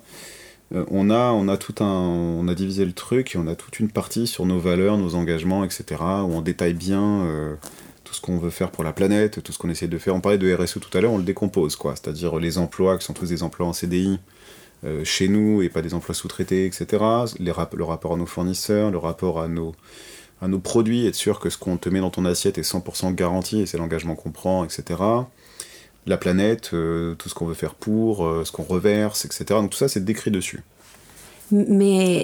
euh, 0.73 0.85
on 0.89 1.09
a, 1.09 1.31
on, 1.31 1.47
a 1.47 1.57
tout 1.57 1.83
un, 1.83 1.85
on 1.85 2.47
a 2.47 2.55
divisé 2.55 2.85
le 2.85 2.93
truc 2.93 3.35
et 3.35 3.37
on 3.37 3.47
a 3.47 3.55
toute 3.55 3.79
une 3.79 3.89
partie 3.89 4.27
sur 4.27 4.45
nos 4.45 4.59
valeurs, 4.59 4.97
nos 4.97 5.15
engagements, 5.15 5.63
etc., 5.63 5.83
où 5.99 6.33
on 6.33 6.41
détaille 6.41 6.73
bien 6.73 7.25
tout 8.03 8.13
ce 8.13 8.21
qu'on 8.21 8.37
veut 8.37 8.49
faire 8.49 8.71
pour 8.71 8.83
la 8.83 8.93
planète, 8.93 9.41
tout 9.43 9.51
ce 9.51 9.57
qu'on 9.57 9.69
essaie 9.69 9.87
de 9.87 9.97
faire. 9.97 10.15
On 10.15 10.21
parlait 10.21 10.37
de 10.37 10.53
RSE 10.53 10.79
tout 10.79 10.97
à 10.97 11.01
l'heure, 11.01 11.11
on 11.11 11.17
le 11.17 11.23
décompose, 11.23 11.75
quoi. 11.75 11.95
C'est-à-dire 11.95 12.39
les 12.39 12.57
emplois 12.57 12.97
qui 12.97 13.05
sont 13.05 13.13
tous 13.13 13.29
des 13.29 13.43
emplois 13.43 13.67
en 13.67 13.73
CDI, 13.73 14.19
chez 15.03 15.27
nous 15.27 15.61
et 15.61 15.69
pas 15.69 15.81
des 15.81 15.93
emplois 15.93 16.15
sous-traités, 16.15 16.65
etc. 16.65 17.03
Les 17.39 17.51
le 17.73 17.83
rapport 17.83 18.13
à 18.13 18.17
nos 18.17 18.25
fournisseurs, 18.25 18.91
le 18.91 18.97
rapport 18.97 19.39
à 19.39 19.47
nos, 19.47 19.73
à 20.41 20.47
nos 20.47 20.59
produits, 20.59 21.05
être 21.05 21.15
sûr 21.15 21.39
que 21.39 21.49
ce 21.49 21.57
qu'on 21.57 21.77
te 21.77 21.87
met 21.89 21.99
dans 21.99 22.09
ton 22.09 22.25
assiette 22.25 22.57
est 22.57 22.69
100% 22.69 23.13
garanti 23.13 23.61
et 23.61 23.65
c'est 23.65 23.77
l'engagement 23.77 24.15
qu'on 24.15 24.31
prend, 24.31 24.65
etc. 24.65 24.99
La 26.07 26.17
planète, 26.17 26.71
euh, 26.73 27.13
tout 27.15 27.29
ce 27.29 27.35
qu'on 27.35 27.45
veut 27.45 27.53
faire 27.53 27.75
pour, 27.75 28.25
euh, 28.25 28.43
ce 28.43 28.51
qu'on 28.51 28.63
reverse, 28.63 29.25
etc. 29.25 29.45
Donc 29.49 29.69
tout 29.69 29.77
ça, 29.77 29.87
c'est 29.87 30.03
décrit 30.03 30.31
dessus. 30.31 30.63
Mais 31.51 32.23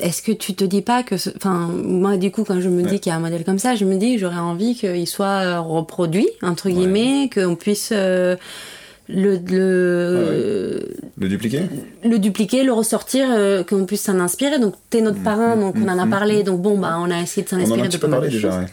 est-ce 0.00 0.20
que 0.20 0.32
tu 0.32 0.54
te 0.54 0.62
dis 0.62 0.82
pas 0.82 1.02
que. 1.02 1.14
Enfin, 1.36 1.68
moi, 1.82 2.18
du 2.18 2.30
coup, 2.30 2.44
quand 2.44 2.60
je 2.60 2.68
me 2.68 2.82
dis 2.82 3.00
qu'il 3.00 3.08
y 3.08 3.12
a 3.14 3.16
un 3.16 3.20
modèle 3.20 3.42
comme 3.42 3.58
ça, 3.58 3.74
je 3.74 3.86
me 3.86 3.96
dis 3.96 4.14
que 4.14 4.20
j'aurais 4.20 4.36
envie 4.36 4.74
qu'il 4.74 5.06
soit 5.06 5.60
reproduit, 5.60 6.28
entre 6.42 6.68
guillemets, 6.68 7.30
qu'on 7.32 7.56
puisse 7.56 7.90
le, 9.08 9.38
le, 9.48 10.80
ah 10.84 11.00
le 11.18 11.28
dupliquer? 11.28 11.62
Le 12.04 12.18
dupliquer, 12.18 12.64
le 12.64 12.72
ressortir, 12.72 13.28
euh, 13.30 13.62
qu'on 13.62 13.86
puisse 13.86 14.02
s'en 14.02 14.18
inspirer. 14.18 14.58
Donc, 14.58 14.74
t'es 14.90 15.00
notre 15.00 15.20
mm, 15.20 15.24
parrain, 15.24 15.56
mm, 15.56 15.60
donc 15.60 15.76
on 15.78 15.88
en 15.88 15.98
a 15.98 16.06
mm, 16.06 16.10
parlé. 16.10 16.42
Donc, 16.42 16.60
bon, 16.60 16.76
bah, 16.76 16.96
on 16.98 17.10
a 17.10 17.20
essayé 17.20 17.44
de 17.44 17.48
s'en 17.48 17.56
inspirer. 17.56 17.78
On 17.78 17.80
en 17.80 17.84
a 17.84 17.86
un 17.86 17.88
petit 17.88 17.98
peu 17.98 18.10
parlé 18.10 18.28
déjà, 18.28 18.64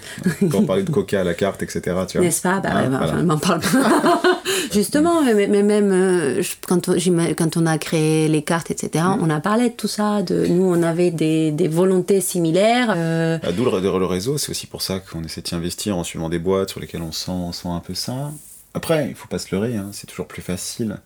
Quand 0.52 0.60
on 0.60 0.66
parlait 0.66 0.84
de 0.84 0.90
coca 0.90 1.22
à 1.22 1.24
la 1.24 1.36
carte, 1.36 1.62
etc. 1.62 1.96
N'est-ce 2.20 2.42
pas? 2.42 2.60
Bah, 2.60 2.70
ouais, 2.82 2.90
bah, 2.90 3.14
m'en 3.24 3.38
parle 3.38 3.60
pas. 3.60 4.22
Justement, 4.74 5.22
mais, 5.22 5.48
même 5.48 5.92
euh, 5.92 6.42
quand, 6.68 6.90
on, 6.90 6.94
quand 7.38 7.58
on 7.58 7.66
a 7.68 7.78
créé 7.78 8.28
les 8.28 8.42
cartes, 8.42 8.72
etc., 8.72 9.06
on 9.20 9.30
a 9.30 9.40
parlé 9.40 9.70
de 9.70 9.76
tout 9.76 9.88
ça. 9.88 10.24
De, 10.24 10.48
nous, 10.48 10.64
on 10.64 10.82
avait 10.82 11.12
des, 11.12 11.52
des 11.52 11.68
volontés 11.68 12.22
similaires. 12.22 12.92
Euh... 12.96 13.38
Bah, 13.38 13.52
d'où 13.56 13.66
le, 13.66 13.80
le, 13.80 14.06
réseau, 14.06 14.40
c'est 14.40 14.50
aussi 14.50 14.66
pour 14.66 14.82
ça 14.82 15.00
qu'on 15.00 15.24
essaie 15.24 15.42
de 15.42 15.48
s'y 15.48 15.56
investir 15.56 15.96
en 15.96 16.04
suivant 16.04 16.30
des 16.30 16.40
boîtes 16.40 16.72
sur 16.72 16.80
lesquelles 16.80 17.04
on 17.04 17.12
sent, 17.12 17.32
on 17.32 17.52
sent 17.52 17.68
un 17.68 17.82
peu 17.82 17.94
ça. 17.94 18.32
Après, 18.74 19.08
il 19.10 19.16
faut 19.16 19.28
pas 19.28 19.40
se 19.40 19.54
leurrer, 19.54 19.76
hein, 19.76 19.90
c'est 19.92 20.08
toujours 20.08 20.28
plus 20.28 20.42
facile 20.42 21.00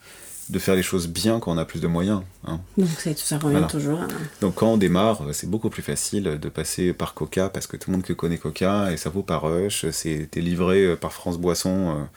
de 0.49 0.59
faire 0.59 0.75
les 0.75 0.83
choses 0.83 1.07
bien 1.07 1.39
quand 1.39 1.51
on 1.51 1.57
a 1.57 1.65
plus 1.65 1.81
de 1.81 1.87
moyens. 1.87 2.21
Hein. 2.45 2.61
Donc 2.77 2.87
ça, 3.17 3.37
revient 3.37 3.67
toujours. 3.69 3.99
Donc 4.39 4.55
quand 4.55 4.67
on 4.67 4.77
démarre, 4.77 5.21
c'est 5.33 5.49
beaucoup 5.49 5.69
plus 5.69 5.81
facile 5.81 6.23
de 6.23 6.49
passer 6.49 6.93
par 6.93 7.13
Coca 7.13 7.49
parce 7.49 7.67
que 7.67 7.75
tout 7.75 7.91
le 7.91 7.97
monde 7.97 8.05
connaît 8.15 8.37
Coca 8.37 8.91
et 8.91 8.97
ça 8.97 9.09
vaut 9.09 9.23
par 9.23 9.41
Rush, 9.41 9.85
c'est 9.91 10.33
livré 10.35 10.85
euh, 10.85 10.95
par 10.95 11.11
France 11.11 11.37
Boisson 11.37 12.07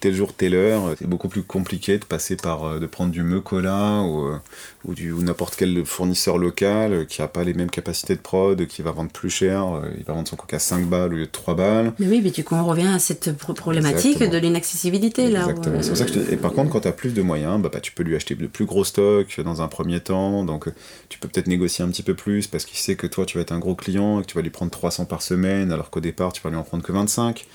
tel 0.00 0.14
jour, 0.14 0.32
telle 0.32 0.54
heure. 0.54 0.94
C'est 0.98 1.08
beaucoup 1.08 1.28
plus 1.28 1.42
compliqué 1.42 1.98
de 1.98 2.04
passer 2.04 2.36
par, 2.36 2.64
euh, 2.64 2.78
de 2.78 2.86
prendre 2.86 3.10
du 3.10 3.22
Mecola 3.22 4.02
ou, 4.02 4.26
euh, 4.26 4.38
ou, 4.84 4.94
du, 4.94 5.12
ou 5.12 5.22
n'importe 5.22 5.56
quel 5.56 5.84
fournisseur 5.84 6.38
local 6.38 7.06
qui 7.06 7.20
n'a 7.20 7.28
pas 7.28 7.44
les 7.44 7.54
mêmes 7.54 7.70
capacités 7.70 8.14
de 8.14 8.20
prod, 8.20 8.66
qui 8.66 8.82
va 8.82 8.92
vendre 8.92 9.10
plus 9.10 9.30
cher. 9.30 9.66
Il 9.98 10.04
va 10.04 10.14
vendre 10.14 10.28
son 10.28 10.36
coca 10.36 10.58
5 10.58 10.86
balles 10.86 11.12
au 11.12 11.16
lieu 11.16 11.26
de 11.26 11.30
3 11.30 11.54
balles. 11.54 11.92
Mais 11.98 12.06
oui, 12.06 12.20
mais 12.22 12.30
du 12.30 12.44
coup, 12.44 12.54
on 12.54 12.64
revient 12.64 12.88
à 12.88 12.98
cette 12.98 13.36
problématique 13.36 14.22
de 14.22 14.38
l'inaccessibilité 14.38 15.30
là. 15.30 15.40
Exactement. 15.40 15.82
C'est 15.82 15.88
pour 15.88 15.98
ça 15.98 16.04
que 16.04 16.12
je 16.12 16.32
Et 16.32 16.36
par 16.36 16.52
contre, 16.52 16.70
quand 16.70 16.80
tu 16.80 16.88
as 16.88 16.92
plus 16.92 17.12
de 17.12 17.22
moyens, 17.22 17.60
bah, 17.60 17.70
bah, 17.72 17.80
tu 17.80 17.92
peux 17.92 18.02
lui 18.02 18.16
acheter 18.16 18.34
de 18.34 18.46
plus 18.46 18.64
gros 18.64 18.84
stocks 18.84 19.40
dans 19.40 19.62
un 19.62 19.68
premier 19.68 20.00
temps. 20.00 20.44
Donc, 20.44 20.68
tu 21.08 21.18
peux 21.18 21.28
peut-être 21.28 21.48
négocier 21.48 21.84
un 21.84 21.88
petit 21.88 22.02
peu 22.02 22.14
plus 22.14 22.46
parce 22.46 22.64
qu'il 22.64 22.78
sait 22.78 22.96
que 22.96 23.06
toi, 23.06 23.26
tu 23.26 23.38
vas 23.38 23.42
être 23.42 23.52
un 23.52 23.58
gros 23.58 23.74
client 23.74 24.20
et 24.20 24.22
que 24.22 24.28
tu 24.28 24.36
vas 24.36 24.42
lui 24.42 24.50
prendre 24.50 24.70
300 24.70 25.06
par 25.06 25.22
semaine 25.22 25.72
alors 25.72 25.90
qu'au 25.90 26.00
départ, 26.00 26.32
tu 26.32 26.42
vas 26.42 26.50
lui 26.50 26.56
en 26.56 26.62
prendre 26.62 26.82
que 26.82 26.92
25. 26.92 27.46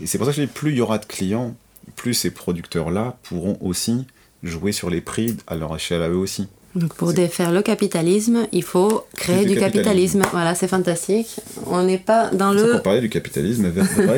Et 0.00 0.06
c'est 0.06 0.18
pour 0.18 0.26
ça 0.26 0.32
que 0.32 0.36
je 0.38 0.42
dis, 0.42 0.52
plus 0.52 0.70
il 0.72 0.78
y 0.78 0.80
aura 0.80 0.98
de 0.98 1.04
clients, 1.04 1.54
plus 1.96 2.14
ces 2.14 2.30
producteurs-là 2.30 3.18
pourront 3.22 3.58
aussi 3.60 4.06
jouer 4.42 4.72
sur 4.72 4.90
les 4.90 5.00
prix 5.00 5.36
à 5.46 5.56
leur 5.56 5.74
échelle 5.74 6.02
à 6.02 6.08
eux 6.08 6.16
aussi. 6.16 6.48
Donc 6.74 6.94
pour 6.94 7.12
défaire 7.12 7.52
le 7.52 7.60
capitalisme, 7.60 8.46
il 8.50 8.62
faut 8.62 9.04
créer 9.14 9.44
du, 9.44 9.56
capitalisme. 9.56 10.22
Voilà, 10.32 10.54
c'est 10.54 10.68
fantastique. 10.68 11.36
On 11.66 11.82
n'est 11.82 11.98
pas 11.98 12.30
dans 12.30 12.52
le. 12.52 12.76
On 12.76 12.80
parlait 12.80 13.02
du 13.02 13.10
capitalisme, 13.10 13.70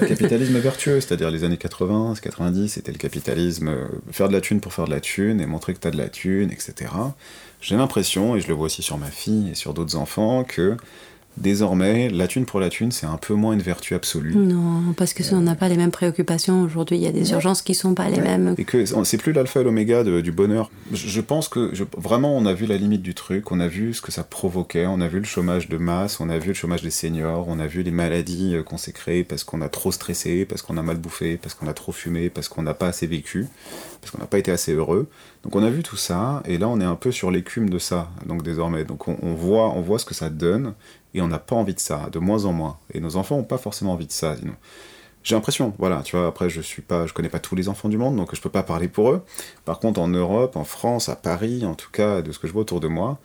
capitalisme 0.08 0.58
vertueux, 0.58 1.00
c'est-à-dire 1.00 1.32
les 1.32 1.42
années 1.42 1.56
80, 1.56 2.14
90, 2.22 2.68
c'était 2.68 2.92
le 2.92 2.98
capitalisme, 2.98 3.68
euh, 3.68 3.86
faire 4.12 4.28
de 4.28 4.32
la 4.32 4.40
thune 4.40 4.60
pour 4.60 4.72
faire 4.72 4.84
de 4.84 4.92
la 4.92 5.00
thune 5.00 5.40
et 5.40 5.46
montrer 5.46 5.74
que 5.74 5.80
tu 5.80 5.88
as 5.88 5.90
de 5.90 5.96
la 5.96 6.08
thune, 6.08 6.52
etc. 6.52 6.92
J'ai 7.60 7.74
l'impression, 7.74 8.36
et 8.36 8.40
je 8.40 8.46
le 8.46 8.54
vois 8.54 8.66
aussi 8.66 8.82
sur 8.82 8.98
ma 8.98 9.10
fille 9.10 9.50
et 9.50 9.54
sur 9.56 9.74
d'autres 9.74 9.96
enfants, 9.96 10.44
que 10.44 10.76
désormais, 11.36 12.08
la 12.10 12.26
thune 12.26 12.46
pour 12.46 12.60
la 12.60 12.68
thune, 12.68 12.92
c'est 12.92 13.06
un 13.06 13.16
peu 13.16 13.34
moins 13.34 13.52
une 13.52 13.62
vertu 13.62 13.94
absolue. 13.94 14.34
Non, 14.34 14.94
parce 14.96 15.14
que 15.14 15.22
ça, 15.22 15.36
on 15.36 15.40
n'a 15.40 15.54
pas 15.54 15.68
les 15.68 15.76
mêmes 15.76 15.90
préoccupations. 15.90 16.62
Aujourd'hui, 16.62 16.96
il 16.96 17.02
y 17.02 17.06
a 17.06 17.12
des 17.12 17.32
urgences 17.32 17.62
qui 17.62 17.74
sont 17.74 17.94
pas 17.94 18.08
les 18.08 18.20
mêmes. 18.20 18.54
Et 18.58 18.64
que 18.64 18.84
c'est 19.04 19.18
plus 19.18 19.32
l'alpha 19.32 19.60
et 19.60 19.64
l'oméga 19.64 20.04
du 20.04 20.32
bonheur. 20.32 20.70
Je, 20.92 21.20
pense 21.20 21.48
que 21.48 21.72
vraiment, 21.96 22.36
on 22.36 22.46
a 22.46 22.54
vu 22.54 22.66
la 22.66 22.76
limite 22.76 23.02
du 23.02 23.14
truc, 23.14 23.50
on 23.50 23.60
a 23.60 23.68
vu 23.68 23.94
ce 23.94 24.02
que 24.02 24.12
ça 24.12 24.24
provoquait, 24.24 24.86
on 24.86 25.00
a 25.00 25.08
vu 25.08 25.18
le 25.18 25.24
chômage 25.24 25.68
de 25.68 25.76
masse, 25.76 26.20
on 26.20 26.28
a 26.28 26.38
vu 26.38 26.48
le 26.48 26.54
chômage 26.54 26.82
des 26.82 26.90
seniors, 26.90 27.46
on 27.48 27.58
a 27.58 27.66
vu 27.66 27.82
les 27.82 27.90
maladies 27.90 28.54
euh, 28.54 28.62
qu'on 28.62 28.78
s'est 28.78 28.92
créées 28.92 29.24
parce 29.24 29.44
qu'on 29.44 29.60
a 29.60 29.68
trop 29.68 29.92
stressé, 29.92 30.44
parce 30.44 30.62
qu'on 30.62 30.76
a 30.76 30.82
mal 30.82 30.98
bouffé, 30.98 31.36
parce 31.36 31.54
qu'on 31.54 31.66
a 31.66 31.74
trop 31.74 31.92
fumé, 31.92 32.30
parce 32.30 32.48
qu'on 32.48 32.62
n'a 32.62 32.74
pas 32.74 32.88
assez 32.88 33.06
vécu, 33.06 33.46
parce 34.00 34.10
qu'on 34.10 34.18
n'a 34.18 34.26
pas 34.26 34.38
été 34.38 34.50
assez 34.50 34.72
heureux. 34.72 35.08
Donc 35.42 35.56
on 35.56 35.62
a 35.62 35.70
vu 35.70 35.82
tout 35.82 35.96
ça, 35.96 36.42
et 36.46 36.58
là 36.58 36.68
on 36.68 36.80
est 36.80 36.84
un 36.84 36.96
peu 36.96 37.12
sur 37.12 37.30
l'écume 37.30 37.68
de 37.70 37.78
ça, 37.78 38.10
donc 38.26 38.42
désormais. 38.42 38.84
Donc 38.84 39.08
on, 39.08 39.16
on, 39.22 39.34
voit, 39.34 39.70
on 39.70 39.80
voit 39.80 39.98
ce 39.98 40.04
que 40.04 40.14
ça 40.14 40.30
donne, 40.30 40.74
et 41.14 41.22
on 41.22 41.28
n'a 41.28 41.38
pas 41.38 41.56
envie 41.56 41.74
de 41.74 41.80
ça, 41.80 42.08
de 42.12 42.18
moins 42.18 42.44
en 42.44 42.52
moins. 42.52 42.78
Et 42.92 43.00
nos 43.00 43.16
enfants 43.16 43.36
n'ont 43.36 43.44
pas 43.44 43.58
forcément 43.58 43.92
envie 43.92 44.06
de 44.06 44.12
ça. 44.12 44.36
J'ai 45.22 45.34
l'impression, 45.34 45.72
voilà, 45.78 46.02
tu 46.02 46.16
vois, 46.16 46.26
après 46.26 46.50
je 46.50 46.60
suis 46.60 46.82
pas, 46.82 47.06
je 47.06 47.14
connais 47.14 47.28
pas 47.30 47.38
tous 47.38 47.54
les 47.54 47.68
enfants 47.68 47.88
du 47.88 47.96
monde, 47.96 48.16
donc 48.16 48.34
je 48.34 48.40
peux 48.40 48.50
pas 48.50 48.62
parler 48.62 48.88
pour 48.88 49.10
eux. 49.10 49.22
Par 49.64 49.78
contre, 49.78 50.00
en 50.00 50.08
Europe, 50.08 50.56
en 50.56 50.64
France, 50.64 51.08
à 51.08 51.16
Paris, 51.16 51.64
en 51.64 51.74
tout 51.74 51.90
cas, 51.90 52.20
de 52.20 52.30
ce 52.32 52.38
que 52.38 52.46
je 52.46 52.52
vois 52.52 52.62
autour 52.62 52.80
de 52.80 52.88
moi, 52.88 53.18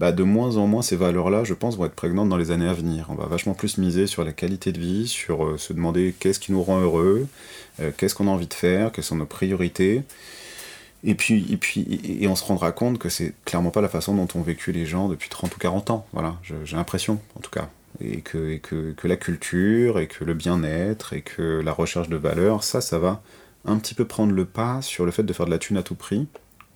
bah, 0.00 0.12
de 0.12 0.22
moins 0.22 0.56
en 0.56 0.66
moins 0.66 0.82
ces 0.82 0.96
valeurs-là, 0.96 1.44
je 1.44 1.54
pense, 1.54 1.76
vont 1.76 1.84
être 1.84 1.94
prégnantes 1.94 2.28
dans 2.28 2.36
les 2.36 2.50
années 2.50 2.68
à 2.68 2.72
venir. 2.72 3.06
On 3.08 3.14
va 3.14 3.26
vachement 3.26 3.54
plus 3.54 3.78
miser 3.78 4.06
sur 4.06 4.24
la 4.24 4.32
qualité 4.32 4.72
de 4.72 4.78
vie, 4.78 5.08
sur 5.08 5.44
euh, 5.44 5.58
se 5.58 5.72
demander 5.72 6.14
qu'est-ce 6.18 6.38
qui 6.38 6.52
nous 6.52 6.62
rend 6.62 6.80
heureux, 6.80 7.26
euh, 7.80 7.90
qu'est-ce 7.96 8.14
qu'on 8.14 8.28
a 8.28 8.30
envie 8.30 8.46
de 8.46 8.54
faire, 8.54 8.92
quelles 8.92 9.04
sont 9.04 9.16
nos 9.16 9.26
priorités. 9.26 10.02
Et 11.04 11.14
puis, 11.14 11.46
et 11.50 11.56
puis, 11.56 12.00
et 12.20 12.26
on 12.26 12.34
se 12.34 12.44
rendra 12.44 12.72
compte 12.72 12.98
que 12.98 13.08
c'est 13.08 13.34
clairement 13.44 13.70
pas 13.70 13.80
la 13.80 13.88
façon 13.88 14.14
dont 14.14 14.28
ont 14.34 14.42
vécu 14.42 14.72
les 14.72 14.84
gens 14.84 15.08
depuis 15.08 15.28
30 15.28 15.54
ou 15.54 15.58
40 15.58 15.90
ans. 15.90 16.06
Voilà, 16.12 16.36
j'ai 16.42 16.76
l'impression, 16.76 17.20
en 17.36 17.40
tout 17.40 17.50
cas. 17.50 17.68
Et, 18.00 18.20
que, 18.20 18.50
et 18.50 18.58
que, 18.58 18.92
que, 18.92 19.08
la 19.08 19.16
culture, 19.16 19.98
et 19.98 20.06
que 20.06 20.24
le 20.24 20.34
bien-être, 20.34 21.14
et 21.14 21.22
que 21.22 21.60
la 21.64 21.72
recherche 21.72 22.08
de 22.08 22.16
valeur, 22.16 22.62
ça, 22.62 22.80
ça 22.80 22.98
va 22.98 23.22
un 23.64 23.76
petit 23.78 23.94
peu 23.94 24.04
prendre 24.04 24.32
le 24.32 24.44
pas 24.44 24.82
sur 24.82 25.04
le 25.04 25.10
fait 25.10 25.22
de 25.22 25.32
faire 25.32 25.46
de 25.46 25.50
la 25.50 25.58
thune 25.58 25.76
à 25.76 25.82
tout 25.82 25.94
prix, 25.94 26.26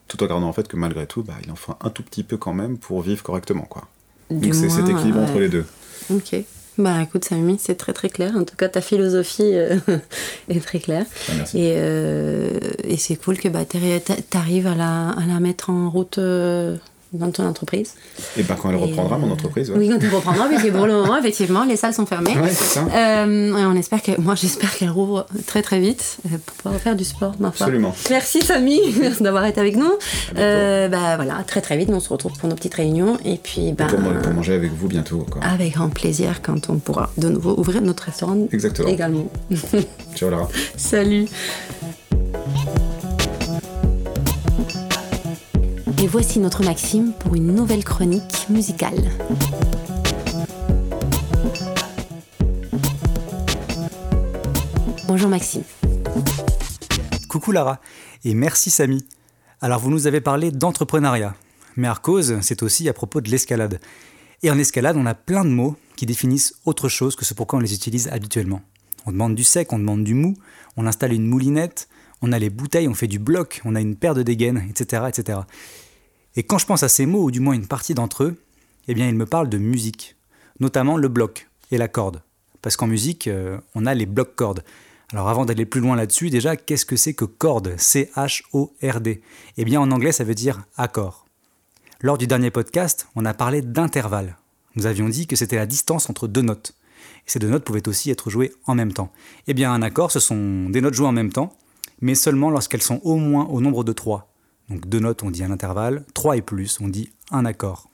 tout 0.08 0.22
en 0.22 0.26
gardant 0.26 0.48
en 0.48 0.52
fait 0.52 0.68
que 0.68 0.76
malgré 0.76 1.06
tout, 1.06 1.22
bah, 1.22 1.34
il 1.44 1.50
en 1.50 1.56
faut 1.56 1.74
un 1.80 1.90
tout 1.90 2.02
petit 2.02 2.22
peu 2.22 2.36
quand 2.36 2.54
même 2.54 2.78
pour 2.78 3.02
vivre 3.02 3.22
correctement. 3.22 3.64
Quoi. 3.64 3.88
Donc 4.30 4.54
c'est 4.54 4.68
cet 4.68 4.88
équilibre 4.88 5.20
entre 5.20 5.38
les 5.38 5.48
deux. 5.48 5.66
Ok. 6.10 6.36
Bah 6.78 7.02
écoute 7.02 7.24
Samy, 7.24 7.58
c'est 7.58 7.74
très 7.74 7.92
très 7.92 8.08
clair. 8.08 8.34
En 8.34 8.44
tout 8.44 8.56
cas, 8.56 8.68
ta 8.68 8.80
philosophie 8.80 9.54
euh, 9.54 9.76
est 10.48 10.64
très 10.64 10.78
claire. 10.78 11.04
Ah, 11.28 11.32
et, 11.54 11.74
euh, 11.76 12.48
et 12.84 12.96
c'est 12.96 13.16
cool 13.16 13.38
que 13.38 13.48
bah, 13.48 13.64
tu 13.66 13.76
arrives 14.34 14.66
à 14.66 14.74
la, 14.74 15.10
à 15.10 15.26
la 15.26 15.38
mettre 15.38 15.68
en 15.68 15.90
route 15.90 16.16
euh, 16.18 16.76
dans 17.12 17.30
ton 17.30 17.46
entreprise. 17.46 17.94
Et 18.36 18.42
ben 18.42 18.56
quand 18.60 18.70
elle 18.70 18.76
reprendra, 18.76 19.18
mon 19.18 19.30
entreprise. 19.30 19.72
Oui, 19.74 19.88
quand 19.88 19.98
elle 20.00 20.14
reprendra, 20.14 20.48
mais 20.48 20.70
pour 20.70 20.86
le 20.86 20.94
moment, 20.94 21.18
effectivement, 21.18 21.64
les 21.64 21.76
salles 21.76 21.94
sont 21.94 22.06
fermées. 22.06 22.36
Ouais, 22.38 22.50
c'est 22.50 22.78
ça. 22.78 22.86
Euh, 22.92 23.56
et 23.56 23.66
on 23.66 23.74
espère 23.74 24.02
que, 24.02 24.20
moi, 24.20 24.34
j'espère 24.34 24.76
qu'elle 24.76 24.90
rouvre 24.90 25.26
très 25.46 25.62
très 25.62 25.80
vite 25.80 26.18
euh, 26.26 26.38
pour 26.44 26.56
pouvoir 26.56 26.80
faire 26.80 26.96
du 26.96 27.04
sport. 27.04 27.34
Ma 27.38 27.48
Absolument. 27.48 27.94
Merci 28.10 28.42
Samy 28.42 28.80
d'avoir 29.20 29.44
été 29.44 29.60
avec 29.60 29.76
nous. 29.76 29.92
Euh, 30.38 30.88
bah 30.88 31.16
voilà, 31.16 31.42
très 31.46 31.60
très 31.60 31.76
vite, 31.76 31.90
on 31.90 32.00
se 32.00 32.08
retrouve 32.08 32.32
pour 32.38 32.48
nos 32.48 32.54
petites 32.54 32.74
réunions 32.74 33.18
et 33.24 33.36
puis 33.36 33.72
bah, 33.72 33.86
pour, 33.88 33.98
pour, 33.98 34.32
manger 34.32 34.54
avec 34.54 34.72
vous 34.72 34.88
bientôt. 34.88 35.26
Quoi. 35.30 35.42
Avec 35.42 35.74
grand 35.74 35.90
plaisir 35.90 36.40
quand 36.42 36.70
on 36.70 36.76
pourra 36.76 37.10
de 37.18 37.28
nouveau 37.28 37.54
ouvrir 37.58 37.82
notre 37.82 38.04
restaurant. 38.04 38.36
Exactement. 38.52 38.88
Également. 38.88 39.30
Ciao 40.14 40.30
Lara. 40.30 40.48
Salut. 40.76 41.28
Et 46.02 46.08
voici 46.08 46.40
notre 46.40 46.64
Maxime 46.64 47.12
pour 47.12 47.36
une 47.36 47.54
nouvelle 47.54 47.84
chronique 47.84 48.48
musicale. 48.50 49.08
Bonjour 55.06 55.30
Maxime. 55.30 55.62
Coucou 57.28 57.52
Lara, 57.52 57.80
et 58.24 58.34
merci 58.34 58.68
Samy. 58.70 59.06
Alors 59.60 59.78
vous 59.78 59.92
nous 59.92 60.08
avez 60.08 60.20
parlé 60.20 60.50
d'entrepreneuriat, 60.50 61.36
mais 61.76 61.86
Arcose, 61.86 62.36
c'est 62.40 62.64
aussi 62.64 62.88
à 62.88 62.92
propos 62.92 63.20
de 63.20 63.30
l'escalade. 63.30 63.80
Et 64.42 64.50
en 64.50 64.58
escalade, 64.58 64.96
on 64.96 65.06
a 65.06 65.14
plein 65.14 65.44
de 65.44 65.50
mots 65.50 65.76
qui 65.94 66.04
définissent 66.04 66.54
autre 66.64 66.88
chose 66.88 67.14
que 67.14 67.24
ce 67.24 67.32
pourquoi 67.32 67.60
on 67.60 67.62
les 67.62 67.74
utilise 67.74 68.08
habituellement. 68.08 68.62
On 69.06 69.12
demande 69.12 69.36
du 69.36 69.44
sec, 69.44 69.72
on 69.72 69.78
demande 69.78 70.02
du 70.02 70.14
mou, 70.14 70.34
on 70.76 70.88
installe 70.88 71.12
une 71.12 71.26
moulinette, 71.26 71.88
on 72.22 72.32
a 72.32 72.40
les 72.40 72.50
bouteilles, 72.50 72.88
on 72.88 72.94
fait 72.94 73.06
du 73.06 73.20
bloc, 73.20 73.60
on 73.64 73.76
a 73.76 73.80
une 73.80 73.94
paire 73.94 74.14
de 74.14 74.22
dégaines, 74.24 74.64
etc., 74.68 75.04
etc. 75.08 75.38
Et 76.36 76.42
quand 76.42 76.58
je 76.58 76.66
pense 76.66 76.82
à 76.82 76.88
ces 76.88 77.06
mots, 77.06 77.24
ou 77.24 77.30
du 77.30 77.40
moins 77.40 77.54
une 77.54 77.66
partie 77.66 77.94
d'entre 77.94 78.24
eux, 78.24 78.36
eh 78.88 78.94
bien, 78.94 79.08
ils 79.08 79.14
me 79.14 79.26
parlent 79.26 79.48
de 79.48 79.58
musique, 79.58 80.16
notamment 80.60 80.96
le 80.96 81.08
bloc 81.08 81.48
et 81.70 81.78
la 81.78 81.88
corde. 81.88 82.22
Parce 82.62 82.76
qu'en 82.76 82.86
musique, 82.86 83.26
euh, 83.26 83.58
on 83.74 83.86
a 83.86 83.94
les 83.94 84.06
blocs 84.06 84.34
cordes. 84.34 84.64
Alors 85.12 85.28
avant 85.28 85.44
d'aller 85.44 85.66
plus 85.66 85.80
loin 85.80 85.94
là-dessus, 85.94 86.30
déjà, 86.30 86.56
qu'est-ce 86.56 86.86
que 86.86 86.96
c'est 86.96 87.12
que 87.12 87.26
corde? 87.26 87.74
C-H-O-R-D 87.76 89.20
Eh 89.58 89.64
bien, 89.64 89.80
en 89.80 89.90
anglais, 89.90 90.12
ça 90.12 90.24
veut 90.24 90.34
dire 90.34 90.64
accord. 90.76 91.26
Lors 92.00 92.18
du 92.18 92.26
dernier 92.26 92.50
podcast, 92.50 93.08
on 93.14 93.26
a 93.26 93.34
parlé 93.34 93.60
d'intervalle. 93.60 94.36
Nous 94.74 94.86
avions 94.86 95.08
dit 95.08 95.26
que 95.26 95.36
c'était 95.36 95.56
la 95.56 95.66
distance 95.66 96.08
entre 96.08 96.28
deux 96.28 96.40
notes. 96.40 96.74
Et 97.26 97.30
ces 97.30 97.38
deux 97.38 97.50
notes 97.50 97.64
pouvaient 97.64 97.88
aussi 97.88 98.10
être 98.10 98.30
jouées 98.30 98.52
en 98.64 98.74
même 98.74 98.92
temps. 98.92 99.12
Eh 99.48 99.54
bien, 99.54 99.72
un 99.72 99.82
accord, 99.82 100.10
ce 100.10 100.18
sont 100.18 100.70
des 100.70 100.80
notes 100.80 100.94
jouées 100.94 101.08
en 101.08 101.12
même 101.12 101.32
temps, 101.32 101.54
mais 102.00 102.14
seulement 102.14 102.50
lorsqu'elles 102.50 102.82
sont 102.82 103.00
au 103.04 103.16
moins 103.16 103.44
au 103.46 103.60
nombre 103.60 103.84
de 103.84 103.92
trois. 103.92 104.31
Donc 104.68 104.86
deux 104.86 105.00
notes, 105.00 105.22
on 105.22 105.30
dit 105.30 105.44
un 105.44 105.50
intervalle, 105.50 106.04
trois 106.14 106.36
et 106.36 106.42
plus, 106.42 106.80
on 106.80 106.88
dit 106.88 107.10
un 107.30 107.44
accord. 107.44 107.88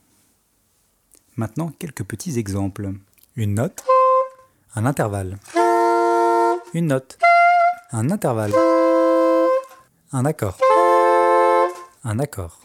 Maintenant, 1.36 1.72
quelques 1.78 2.04
petits 2.04 2.38
exemples. 2.38 2.90
Une 3.36 3.54
note, 3.54 3.84
un 4.74 4.86
intervalle. 4.86 5.38
Une 6.74 6.88
note, 6.88 7.18
un 7.92 8.10
intervalle. 8.10 8.52
Un 10.12 10.24
accord. 10.24 10.58
Un 12.02 12.18
accord. 12.18 12.60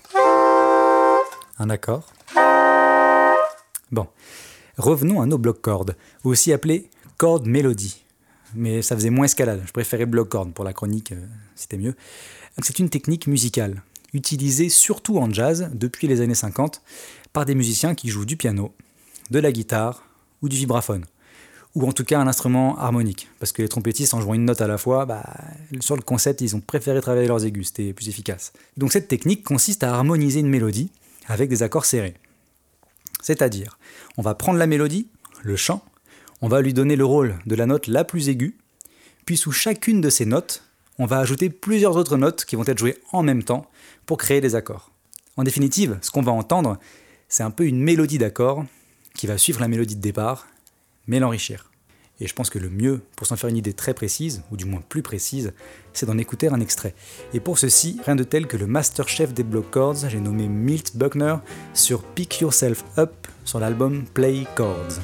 Un 1.59 1.69
accord. 1.69 2.11
Bon, 3.91 4.07
revenons 4.77 5.21
à 5.21 5.25
nos 5.27 5.37
blocs 5.37 5.61
cordes, 5.61 5.95
aussi 6.23 6.51
appelés 6.51 6.89
cordes 7.17 7.45
mélodie. 7.45 8.03
Mais 8.55 8.81
ça 8.81 8.95
faisait 8.95 9.09
moins 9.09 9.25
escalade, 9.25 9.61
je 9.65 9.71
préférais 9.71 10.05
bloc 10.05 10.29
cordes 10.29 10.53
pour 10.53 10.65
la 10.65 10.73
chronique, 10.73 11.11
euh, 11.11 11.25
c'était 11.55 11.77
mieux. 11.77 11.95
C'est 12.61 12.79
une 12.79 12.89
technique 12.89 13.27
musicale 13.27 13.81
utilisé 14.13 14.69
surtout 14.69 15.17
en 15.17 15.31
jazz 15.31 15.69
depuis 15.73 16.07
les 16.07 16.21
années 16.21 16.35
50 16.35 16.81
par 17.33 17.45
des 17.45 17.55
musiciens 17.55 17.95
qui 17.95 18.09
jouent 18.09 18.25
du 18.25 18.37
piano, 18.37 18.73
de 19.31 19.39
la 19.39 19.51
guitare 19.51 20.03
ou 20.41 20.49
du 20.49 20.55
vibraphone. 20.55 21.05
Ou 21.75 21.87
en 21.87 21.91
tout 21.91 22.03
cas 22.03 22.19
un 22.19 22.27
instrument 22.27 22.77
harmonique, 22.77 23.29
parce 23.39 23.51
que 23.51 23.63
les 23.63 23.67
trompettistes 23.67 24.13
en 24.13 24.21
jouant 24.21 24.35
une 24.35 24.45
note 24.45 24.61
à 24.61 24.67
la 24.67 24.77
fois, 24.77 25.05
bah, 25.05 25.23
sur 25.79 25.95
le 25.95 26.03
concept 26.03 26.41
ils 26.41 26.55
ont 26.55 26.61
préféré 26.61 27.01
travailler 27.01 27.27
leurs 27.27 27.45
aigus, 27.45 27.67
c'était 27.67 27.93
plus 27.93 28.09
efficace. 28.09 28.53
Donc 28.77 28.91
cette 28.91 29.07
technique 29.07 29.43
consiste 29.43 29.83
à 29.83 29.93
harmoniser 29.93 30.41
une 30.41 30.49
mélodie 30.49 30.91
avec 31.27 31.49
des 31.49 31.63
accords 31.63 31.85
serrés. 31.85 32.13
C'est-à-dire, 33.21 33.79
on 34.17 34.21
va 34.21 34.35
prendre 34.35 34.59
la 34.59 34.67
mélodie, 34.67 35.07
le 35.41 35.55
chant, 35.55 35.83
on 36.41 36.47
va 36.47 36.61
lui 36.61 36.73
donner 36.73 36.95
le 36.95 37.05
rôle 37.05 37.39
de 37.45 37.55
la 37.55 37.65
note 37.65 37.87
la 37.87 38.03
plus 38.03 38.29
aiguë, 38.29 38.57
puis 39.25 39.37
sous 39.37 39.51
chacune 39.51 40.01
de 40.01 40.09
ces 40.09 40.25
notes, 40.25 40.63
on 40.99 41.05
va 41.05 41.19
ajouter 41.19 41.49
plusieurs 41.49 41.97
autres 41.97 42.17
notes 42.17 42.45
qui 42.45 42.55
vont 42.55 42.65
être 42.65 42.77
jouées 42.77 42.97
en 43.11 43.23
même 43.23 43.43
temps 43.43 43.69
pour 44.05 44.17
créer 44.17 44.41
des 44.41 44.55
accords. 44.55 44.91
En 45.37 45.43
définitive, 45.43 45.97
ce 46.01 46.11
qu'on 46.11 46.21
va 46.21 46.31
entendre, 46.31 46.77
c'est 47.27 47.43
un 47.43 47.51
peu 47.51 47.65
une 47.65 47.81
mélodie 47.81 48.19
d'accords 48.19 48.63
qui 49.15 49.27
va 49.27 49.37
suivre 49.37 49.59
la 49.59 49.67
mélodie 49.67 49.95
de 49.95 50.01
départ, 50.01 50.47
mais 51.07 51.19
l'enrichir. 51.19 51.69
Et 52.19 52.27
je 52.27 52.33
pense 52.33 52.49
que 52.49 52.59
le 52.59 52.69
mieux, 52.69 53.01
pour 53.15 53.25
s'en 53.25 53.35
faire 53.35 53.49
une 53.49 53.57
idée 53.57 53.73
très 53.73 53.93
précise, 53.93 54.43
ou 54.51 54.57
du 54.57 54.65
moins 54.65 54.83
plus 54.87 55.01
précise, 55.01 55.53
c'est 55.93 56.05
d'en 56.05 56.17
écouter 56.17 56.47
un 56.47 56.59
extrait. 56.59 56.93
Et 57.33 57.39
pour 57.39 57.57
ceci, 57.57 57.99
rien 58.05 58.15
de 58.15 58.23
tel 58.23 58.45
que 58.45 58.55
le 58.55 58.67
master 58.67 59.09
chef 59.09 59.33
des 59.33 59.43
block 59.43 59.71
chords, 59.71 60.07
j'ai 60.07 60.19
nommé 60.19 60.47
Milt 60.47 60.95
Buckner, 60.95 61.37
sur 61.73 62.03
Pick 62.03 62.41
Yourself 62.41 62.83
Up 62.97 63.13
sur 63.45 63.59
l'album 63.59 64.05
Play 64.13 64.45
Chords. 64.55 64.99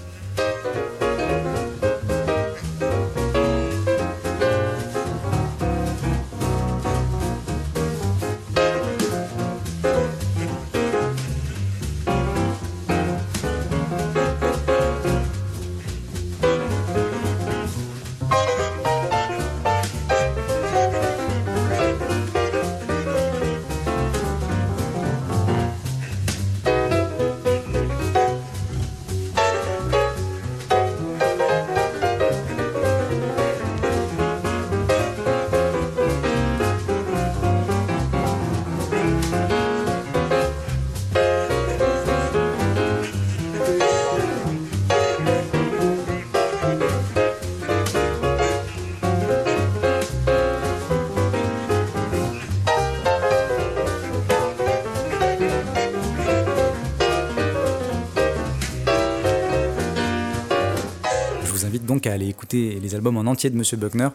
Aller 62.20 62.30
écouter 62.30 62.80
les 62.80 62.96
albums 62.96 63.18
en 63.18 63.22
entier 63.22 63.50
de 63.50 63.58
Monsieur 63.58 63.78
Buckner. 63.78 64.10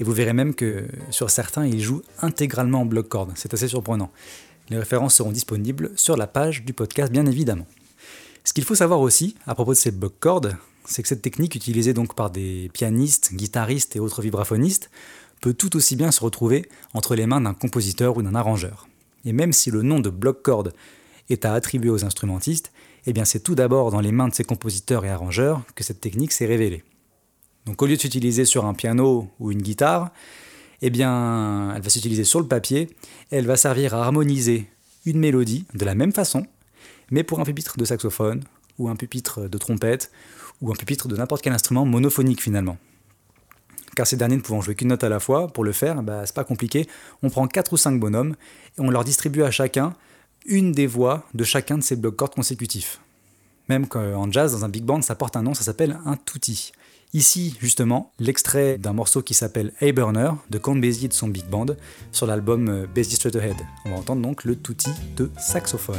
Et 0.00 0.04
vous 0.04 0.12
verrez 0.12 0.32
même 0.32 0.54
que 0.54 0.86
sur 1.10 1.30
certains, 1.30 1.66
il 1.66 1.80
joue 1.80 2.02
intégralement 2.20 2.80
en 2.80 2.86
bloc 2.86 3.08
corde. 3.08 3.32
C'est 3.36 3.54
assez 3.54 3.68
surprenant. 3.68 4.10
Les 4.70 4.78
références 4.78 5.14
seront 5.14 5.30
disponibles 5.30 5.90
sur 5.94 6.16
la 6.16 6.26
page 6.26 6.64
du 6.64 6.72
podcast, 6.72 7.12
bien 7.12 7.26
évidemment. 7.26 7.66
Ce 8.44 8.52
qu'il 8.52 8.64
faut 8.64 8.74
savoir 8.74 9.00
aussi, 9.00 9.36
à 9.46 9.54
propos 9.54 9.72
de 9.72 9.78
ces 9.78 9.90
bloc 9.90 10.14
cordes, 10.18 10.56
c'est 10.86 11.02
que 11.02 11.08
cette 11.08 11.22
technique 11.22 11.54
utilisée 11.54 11.94
donc 11.94 12.14
par 12.14 12.30
des 12.30 12.70
pianistes, 12.72 13.34
guitaristes 13.34 13.96
et 13.96 14.00
autres 14.00 14.22
vibraphonistes 14.22 14.90
peut 15.40 15.54
tout 15.54 15.76
aussi 15.76 15.96
bien 15.96 16.10
se 16.10 16.22
retrouver 16.22 16.68
entre 16.94 17.14
les 17.14 17.26
mains 17.26 17.40
d'un 17.40 17.54
compositeur 17.54 18.16
ou 18.16 18.22
d'un 18.22 18.34
arrangeur. 18.34 18.88
Et 19.24 19.32
même 19.32 19.52
si 19.52 19.70
le 19.70 19.82
nom 19.82 20.00
de 20.00 20.10
bloc 20.10 20.42
corde 20.42 20.74
est 21.30 21.44
à 21.44 21.54
attribuer 21.54 21.90
aux 21.90 22.04
instrumentistes, 22.04 22.72
eh 23.06 23.12
bien 23.12 23.24
c'est 23.24 23.40
tout 23.40 23.54
d'abord 23.54 23.90
dans 23.90 24.00
les 24.00 24.12
mains 24.12 24.28
de 24.28 24.34
ces 24.34 24.44
compositeurs 24.44 25.04
et 25.04 25.10
arrangeurs 25.10 25.62
que 25.74 25.84
cette 25.84 26.00
technique 26.00 26.32
s'est 26.32 26.46
révélée. 26.46 26.84
Donc 27.66 27.80
au 27.82 27.86
lieu 27.86 27.96
de 27.96 28.00
s'utiliser 28.00 28.44
sur 28.44 28.66
un 28.66 28.74
piano 28.74 29.28
ou 29.40 29.50
une 29.50 29.62
guitare, 29.62 30.10
eh 30.82 30.90
bien, 30.90 31.72
elle 31.74 31.82
va 31.82 31.88
s'utiliser 31.88 32.24
sur 32.24 32.40
le 32.40 32.46
papier 32.46 32.90
elle 33.30 33.46
va 33.46 33.56
servir 33.56 33.94
à 33.94 34.04
harmoniser 34.04 34.68
une 35.06 35.18
mélodie 35.18 35.66
de 35.74 35.84
la 35.84 35.94
même 35.94 36.12
façon, 36.12 36.46
mais 37.10 37.24
pour 37.24 37.40
un 37.40 37.44
pupitre 37.44 37.76
de 37.76 37.84
saxophone 37.84 38.44
ou 38.78 38.88
un 38.88 38.96
pupitre 38.96 39.48
de 39.48 39.58
trompette 39.58 40.10
ou 40.60 40.70
un 40.70 40.74
pupitre 40.74 41.08
de 41.08 41.16
n'importe 41.16 41.42
quel 41.42 41.52
instrument 41.52 41.84
monophonique 41.84 42.42
finalement. 42.42 42.78
Car 43.96 44.06
ces 44.06 44.16
derniers 44.16 44.36
ne 44.36 44.40
pouvant 44.40 44.60
jouer 44.60 44.74
qu'une 44.74 44.88
note 44.88 45.04
à 45.04 45.08
la 45.08 45.20
fois, 45.20 45.48
pour 45.48 45.64
le 45.64 45.72
faire, 45.72 46.02
bah, 46.02 46.22
c'est 46.26 46.34
pas 46.34 46.44
compliqué. 46.44 46.88
On 47.22 47.30
prend 47.30 47.46
4 47.46 47.72
ou 47.72 47.76
5 47.76 48.00
bonhommes 48.00 48.34
et 48.76 48.80
on 48.80 48.90
leur 48.90 49.04
distribue 49.04 49.42
à 49.42 49.50
chacun 49.50 49.94
une 50.46 50.72
des 50.72 50.86
voix 50.86 51.24
de 51.34 51.44
chacun 51.44 51.78
de 51.78 51.82
ces 51.82 51.96
blocs 51.96 52.16
cordes 52.16 52.34
consécutifs. 52.34 53.00
Même 53.68 53.86
qu'en 53.86 54.30
jazz, 54.30 54.52
dans 54.52 54.64
un 54.64 54.68
big 54.68 54.84
band, 54.84 55.00
ça 55.02 55.14
porte 55.14 55.36
un 55.36 55.42
nom, 55.42 55.54
ça 55.54 55.62
s'appelle 55.62 55.98
un 56.04 56.16
tutti. 56.16 56.72
Ici, 57.14 57.56
justement, 57.60 58.10
l'extrait 58.18 58.76
d'un 58.76 58.92
morceau 58.92 59.22
qui 59.22 59.34
s'appelle 59.34 59.72
Hey 59.80 59.92
Burner 59.92 60.32
de 60.50 60.58
Count 60.58 60.74
Basie 60.74 61.04
et 61.04 61.08
de 61.08 61.12
son 61.12 61.28
big 61.28 61.44
band 61.44 61.66
sur 62.10 62.26
l'album 62.26 62.68
euh, 62.68 62.86
Basie 62.92 63.14
Straight 63.14 63.36
Ahead. 63.36 63.54
On 63.84 63.90
va 63.90 63.96
entendre 63.98 64.20
donc 64.20 64.42
le 64.42 64.56
tutti 64.56 64.90
de 65.16 65.30
saxophone. 65.38 65.94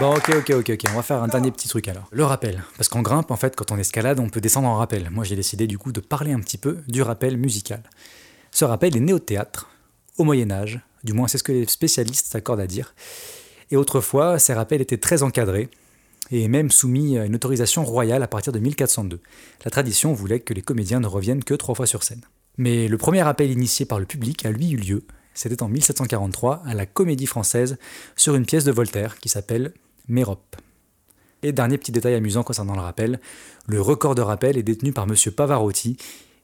Bon, 0.00 0.16
ok, 0.16 0.30
ok, 0.38 0.50
ok, 0.56 0.70
ok. 0.70 0.84
On 0.92 0.96
va 0.96 1.02
faire 1.02 1.22
un 1.22 1.28
dernier 1.28 1.50
petit 1.50 1.68
truc 1.68 1.86
alors. 1.86 2.08
Le 2.10 2.24
rappel. 2.24 2.62
Parce 2.78 2.88
qu'en 2.88 3.02
grimpe, 3.02 3.30
en 3.30 3.36
fait, 3.36 3.54
quand 3.54 3.70
on 3.70 3.76
escalade, 3.76 4.18
on 4.18 4.30
peut 4.30 4.40
descendre 4.40 4.66
en 4.66 4.76
rappel. 4.76 5.10
Moi, 5.10 5.24
j'ai 5.24 5.36
décidé 5.36 5.66
du 5.66 5.76
coup 5.76 5.92
de 5.92 6.00
parler 6.00 6.32
un 6.32 6.40
petit 6.40 6.56
peu 6.56 6.78
du 6.88 7.02
rappel 7.02 7.36
musical. 7.36 7.82
Ce 8.50 8.64
rappel 8.64 8.96
est 8.96 9.00
né 9.00 9.12
au 9.12 9.18
théâtre, 9.18 9.68
au 10.16 10.24
Moyen-Âge. 10.24 10.80
Du 11.04 11.12
moins, 11.12 11.28
c'est 11.28 11.36
ce 11.36 11.42
que 11.42 11.52
les 11.52 11.66
spécialistes 11.66 12.28
s'accordent 12.28 12.60
à 12.60 12.66
dire. 12.66 12.94
Et 13.70 13.76
autrefois, 13.76 14.38
ces 14.38 14.54
rappels 14.54 14.80
étaient 14.80 14.96
très 14.96 15.22
encadrés 15.22 15.68
et 16.30 16.48
même 16.48 16.70
soumis 16.70 17.18
à 17.18 17.26
une 17.26 17.34
autorisation 17.34 17.84
royale 17.84 18.22
à 18.22 18.26
partir 18.26 18.54
de 18.54 18.58
1402. 18.58 19.20
La 19.66 19.70
tradition 19.70 20.14
voulait 20.14 20.40
que 20.40 20.54
les 20.54 20.62
comédiens 20.62 21.00
ne 21.00 21.08
reviennent 21.08 21.44
que 21.44 21.52
trois 21.52 21.74
fois 21.74 21.86
sur 21.86 22.04
scène. 22.04 22.22
Mais 22.56 22.88
le 22.88 22.96
premier 22.96 23.22
rappel 23.22 23.50
initié 23.50 23.84
par 23.84 24.00
le 24.00 24.06
public 24.06 24.46
a 24.46 24.50
lui 24.50 24.70
eu 24.70 24.76
lieu. 24.76 25.02
C'était 25.34 25.62
en 25.62 25.68
1743 25.68 26.62
à 26.64 26.72
la 26.72 26.86
Comédie 26.86 27.26
Française 27.26 27.76
sur 28.16 28.34
une 28.34 28.46
pièce 28.46 28.64
de 28.64 28.72
Voltaire 28.72 29.18
qui 29.18 29.28
s'appelle 29.28 29.74
Mérope. 30.08 30.56
Et 31.42 31.52
dernier 31.52 31.78
petit 31.78 31.92
détail 31.92 32.14
amusant 32.14 32.42
concernant 32.42 32.74
le 32.74 32.80
rappel, 32.80 33.20
le 33.66 33.80
record 33.80 34.14
de 34.14 34.22
rappel 34.22 34.58
est 34.58 34.62
détenu 34.62 34.92
par 34.92 35.04
M. 35.04 35.14
Pavarotti, 35.34 35.96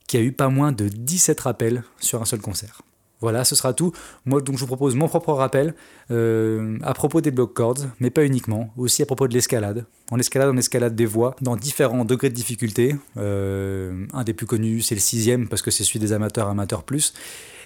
qui 0.06 0.16
a 0.16 0.20
eu 0.20 0.32
pas 0.32 0.48
moins 0.48 0.72
de 0.72 0.88
17 0.88 1.40
rappels 1.40 1.82
sur 1.98 2.22
un 2.22 2.24
seul 2.24 2.40
concert. 2.40 2.82
Voilà, 3.20 3.44
ce 3.44 3.54
sera 3.54 3.72
tout. 3.72 3.92
Moi, 4.26 4.42
donc, 4.42 4.56
je 4.56 4.60
vous 4.60 4.66
propose 4.66 4.94
mon 4.94 5.08
propre 5.08 5.32
rappel 5.32 5.74
euh, 6.10 6.78
à 6.82 6.92
propos 6.92 7.22
des 7.22 7.30
block 7.30 7.54
chords, 7.54 7.86
mais 7.98 8.10
pas 8.10 8.24
uniquement, 8.24 8.70
aussi 8.76 9.02
à 9.02 9.06
propos 9.06 9.26
de 9.26 9.32
l'escalade. 9.32 9.86
En 10.10 10.18
escalade, 10.18 10.50
on 10.52 10.56
escalade 10.58 10.94
des 10.94 11.06
voies 11.06 11.34
dans 11.40 11.56
différents 11.56 12.04
degrés 12.04 12.28
de 12.28 12.34
difficulté. 12.34 12.94
Euh, 13.16 14.06
un 14.12 14.22
des 14.22 14.34
plus 14.34 14.46
connus, 14.46 14.82
c'est 14.82 14.94
le 14.94 15.00
sixième, 15.00 15.48
parce 15.48 15.62
que 15.62 15.70
c'est 15.70 15.82
celui 15.82 15.98
des 15.98 16.12
amateurs, 16.12 16.48
amateurs 16.48 16.82
plus. 16.82 17.14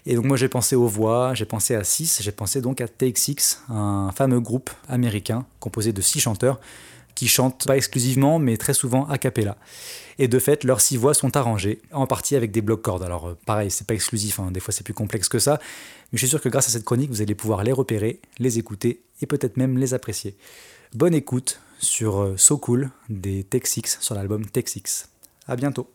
Et 0.06 0.14
donc 0.14 0.24
moi 0.24 0.36
j'ai 0.36 0.48
pensé 0.48 0.76
aux 0.76 0.86
voix, 0.86 1.34
j'ai 1.34 1.44
pensé 1.44 1.74
à 1.74 1.84
6, 1.84 2.20
j'ai 2.22 2.32
pensé 2.32 2.60
donc 2.60 2.80
à 2.80 2.86
Six, 3.14 3.62
un 3.68 4.10
fameux 4.14 4.40
groupe 4.40 4.70
américain 4.88 5.44
composé 5.58 5.92
de 5.92 6.00
six 6.00 6.20
chanteurs 6.20 6.60
qui 7.14 7.28
chantent 7.28 7.66
pas 7.66 7.76
exclusivement 7.76 8.38
mais 8.38 8.56
très 8.56 8.74
souvent 8.74 9.06
a 9.08 9.18
cappella. 9.18 9.56
Et 10.18 10.28
de 10.28 10.38
fait, 10.38 10.64
leurs 10.64 10.80
six 10.80 10.96
voix 10.96 11.14
sont 11.14 11.36
arrangées, 11.36 11.80
en 11.92 12.06
partie 12.06 12.36
avec 12.36 12.50
des 12.50 12.60
blocs 12.60 12.82
cordes. 12.82 13.02
Alors 13.02 13.28
euh, 13.28 13.38
pareil, 13.46 13.70
c'est 13.70 13.86
pas 13.86 13.94
exclusif, 13.94 14.38
hein. 14.38 14.50
des 14.50 14.60
fois 14.60 14.72
c'est 14.72 14.84
plus 14.84 14.94
complexe 14.94 15.28
que 15.28 15.38
ça, 15.38 15.58
mais 16.12 16.18
je 16.18 16.18
suis 16.18 16.28
sûr 16.28 16.40
que 16.40 16.48
grâce 16.48 16.68
à 16.68 16.70
cette 16.70 16.84
chronique, 16.84 17.10
vous 17.10 17.22
allez 17.22 17.34
pouvoir 17.34 17.64
les 17.64 17.72
repérer, 17.72 18.20
les 18.38 18.58
écouter 18.58 19.02
et 19.22 19.26
peut-être 19.26 19.56
même 19.56 19.78
les 19.78 19.94
apprécier. 19.94 20.36
Bonne 20.94 21.14
écoute 21.14 21.60
sur 21.78 22.20
euh, 22.20 22.36
So 22.36 22.58
Cool 22.58 22.90
des 23.08 23.44
Take 23.44 23.66
Six 23.66 23.98
sur 24.00 24.14
l'album 24.14 24.44
Take 24.46 24.68
Six. 24.68 25.08
À 25.46 25.56
bientôt. 25.56 25.90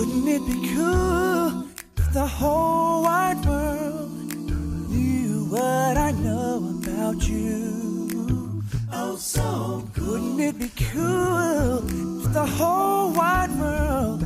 Wouldn't 0.00 0.28
it 0.28 0.46
be 0.46 0.74
cool 0.74 1.64
if 1.98 2.12
the 2.14 2.26
whole 2.26 3.02
wide 3.02 3.44
world 3.44 4.10
knew 4.88 5.44
what 5.50 5.96
I 5.98 6.12
know 6.12 6.80
about 6.80 7.28
you? 7.28 8.62
Oh, 8.92 9.16
so 9.16 9.86
wouldn't 9.98 10.40
it 10.40 10.58
be 10.58 10.70
cool 10.92 11.84
if 12.24 12.32
the 12.32 12.46
whole 12.46 13.12
wide 13.12 13.52
world 13.58 14.24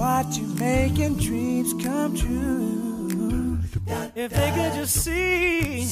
could 0.00 0.06
watch 0.06 0.38
you 0.38 0.46
making 0.58 1.16
dreams 1.16 1.74
come 1.84 2.16
true? 2.16 3.58
If 4.14 4.30
they 4.32 4.50
could 4.52 4.72
just 4.74 4.94
see, 5.04 5.84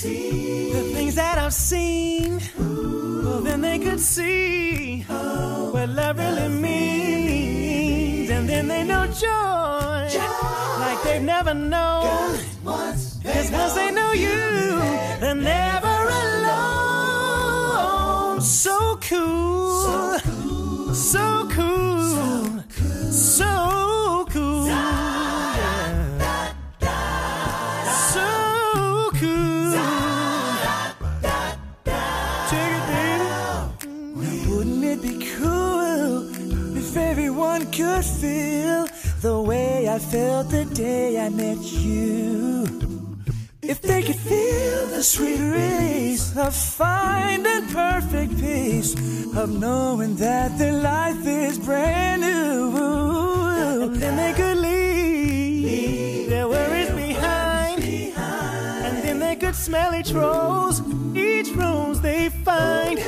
the 0.73 0.83
things 0.95 1.15
that 1.17 1.37
I've 1.37 1.53
seen, 1.53 2.41
well, 2.59 3.41
then 3.41 3.61
they 3.61 3.79
could 3.79 4.01
see 4.01 5.03
what 5.03 5.91
love 5.91 6.17
really 6.19 6.49
means. 6.49 8.31
And 8.31 8.49
then 8.49 8.67
they 8.69 8.83
know 8.83 9.07
joy 9.09 10.09
like 10.81 11.03
they've 11.05 11.23
never 11.23 11.53
known. 11.53 12.39
Cause 12.65 13.51
once 13.51 13.75
they 13.75 13.91
know 13.91 14.13
you, 14.13 14.79
they're 15.21 15.35
never 15.35 15.97
alone. 16.47 17.61
So 18.41 18.99
cool, 19.03 20.19
so 20.95 21.49
cool, 21.51 22.55
so 23.13 23.47
cool. 23.51 23.88
I 39.99 40.01
felt 40.01 40.51
the 40.51 40.65
day 40.65 41.19
I 41.19 41.29
met 41.29 41.59
you? 41.59 42.65
If 43.61 43.83
they 43.83 44.01
could 44.01 44.15
feel 44.15 44.87
the 44.87 45.03
sweet 45.03 45.41
release 45.41 46.37
of 46.37 46.55
finding 46.55 47.67
perfect 47.67 48.39
peace, 48.39 48.95
of 49.37 49.51
knowing 49.59 50.15
that 50.15 50.57
their 50.57 50.75
life 50.75 51.27
is 51.27 51.59
brand 51.59 52.23
new, 52.23 53.97
then 53.97 54.15
they 54.15 54.35
could 54.41 54.59
leave 54.59 56.31
their 56.31 56.47
worries 56.47 56.91
behind, 56.91 57.83
and 57.83 59.03
then 59.03 59.19
they 59.19 59.35
could 59.35 59.57
smell 59.57 59.97
each 59.97 60.13
rose, 60.13 60.81
each 61.17 61.51
rose 61.57 62.01
they 62.01 62.29
find, 62.29 63.01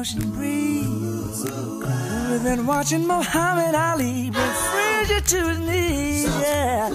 ocean 0.00 0.30
breeze. 0.30 1.44
Cooler 1.44 2.38
than 2.38 2.66
watching 2.66 3.06
Muhammad 3.06 3.74
Ali 3.74 4.30
bring 4.30 4.52
Frazier 4.70 5.20
to 5.20 5.48
his 5.48 5.58
knees. 5.58 6.24
Yeah. 6.40 6.88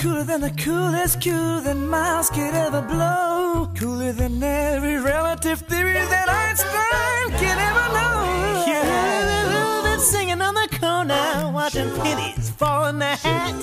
Cooler 0.00 0.24
than 0.24 0.40
the 0.40 0.54
coolest, 0.56 1.22
cooler 1.22 1.60
than 1.60 1.86
Miles 1.86 2.30
could 2.30 2.54
ever 2.54 2.80
blow. 2.80 3.70
Cooler 3.78 4.12
than 4.12 4.42
every 4.42 4.96
relative 4.96 5.60
theory 5.68 5.92
that 6.14 6.28
Einstein 6.30 7.26
can 7.42 7.58
ever 7.68 7.86
know. 7.96 8.64
Yeah. 8.68 9.82
Than 9.84 10.00
singing 10.00 10.40
on 10.40 10.54
the 10.54 10.68
corner, 10.80 11.52
watching 11.52 11.90
pennies 11.96 12.48
fall 12.50 12.86
in 12.86 13.00
the 13.00 13.16
hat. 13.24 13.54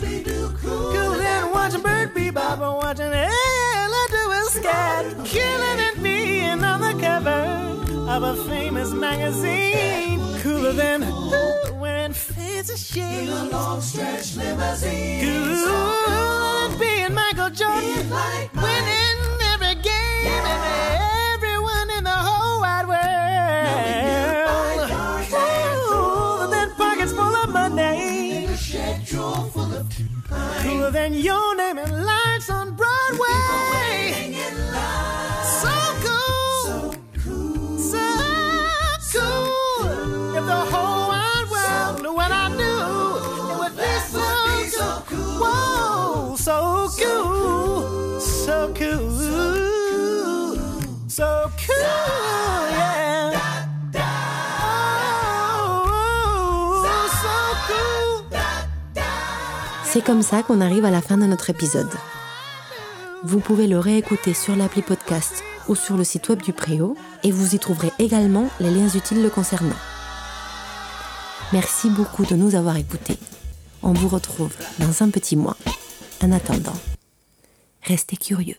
Cooler 0.61 1.17
than 1.17 1.51
watching 1.51 1.81
Bird 1.81 2.13
Bebop 2.13 2.59
or 2.59 2.75
watching 2.75 3.11
Ella 3.11 4.03
do 4.15 4.23
a 4.39 4.41
scat. 4.51 5.05
Cooler 5.33 5.75
than 5.81 6.03
being 6.03 6.63
on 6.63 6.79
the 6.81 6.93
cover 7.01 7.80
of 8.11 8.23
a 8.23 8.35
famous 8.49 8.91
magazine. 8.91 10.19
Cooler 10.41 10.73
than 10.73 10.99
wearing 11.79 12.11
fancy 12.11 12.75
shades. 12.75 13.31
In 13.31 13.37
a 13.37 13.49
long 13.49 13.79
stretch 13.79 14.35
limousine. 14.35 15.21
Cooler 15.21 16.67
than 16.67 16.79
being 16.79 17.13
Michael 17.13 17.49
Jordan. 17.51 18.09
winning 18.65 19.19
every 19.53 19.75
game 19.75 20.43
and 20.53 20.63
everyone 21.35 21.89
in 21.97 22.03
the 22.03 22.17
whole 22.27 22.59
wide 22.59 22.87
world. 22.91 24.09
Cooler 25.29 26.49
than 26.55 26.69
pockets 26.75 27.13
full 27.13 27.35
of 27.43 27.49
money. 27.49 28.49
Cooler 30.63 30.91
than 30.91 31.13
your 31.13 31.55
name 31.55 31.77
and 31.77 32.05
lights 32.05 32.49
on 32.49 32.75
Broadway. 32.75 33.61
C'est 59.83 60.03
comme 60.03 60.23
ça 60.23 60.41
qu'on 60.41 60.61
arrive 60.61 60.85
à 60.85 60.89
la 60.89 61.01
fin 61.01 61.17
de 61.17 61.25
notre 61.25 61.51
épisode. 61.51 61.91
Vous 63.23 63.39
pouvez 63.39 63.67
le 63.67 63.77
réécouter 63.77 64.33
sur 64.33 64.55
l'appli 64.55 64.81
podcast 64.81 65.43
ou 65.67 65.75
sur 65.75 65.95
le 65.95 66.03
site 66.03 66.27
web 66.29 66.41
du 66.41 66.53
Préau 66.53 66.97
et 67.23 67.31
vous 67.31 67.53
y 67.53 67.59
trouverez 67.59 67.91
également 67.99 68.47
les 68.59 68.71
liens 68.71 68.89
utiles 68.89 69.21
le 69.21 69.29
concernant. 69.29 69.75
Merci 71.53 71.91
beaucoup 71.91 72.25
de 72.25 72.35
nous 72.35 72.55
avoir 72.55 72.77
écoutés. 72.77 73.19
On 73.83 73.93
vous 73.93 74.07
retrouve 74.07 74.53
dans 74.79 75.03
un 75.03 75.09
petit 75.09 75.35
mois. 75.35 75.57
En 76.23 76.31
attendant, 76.31 76.77
restez 77.81 78.15
curieux. 78.15 78.57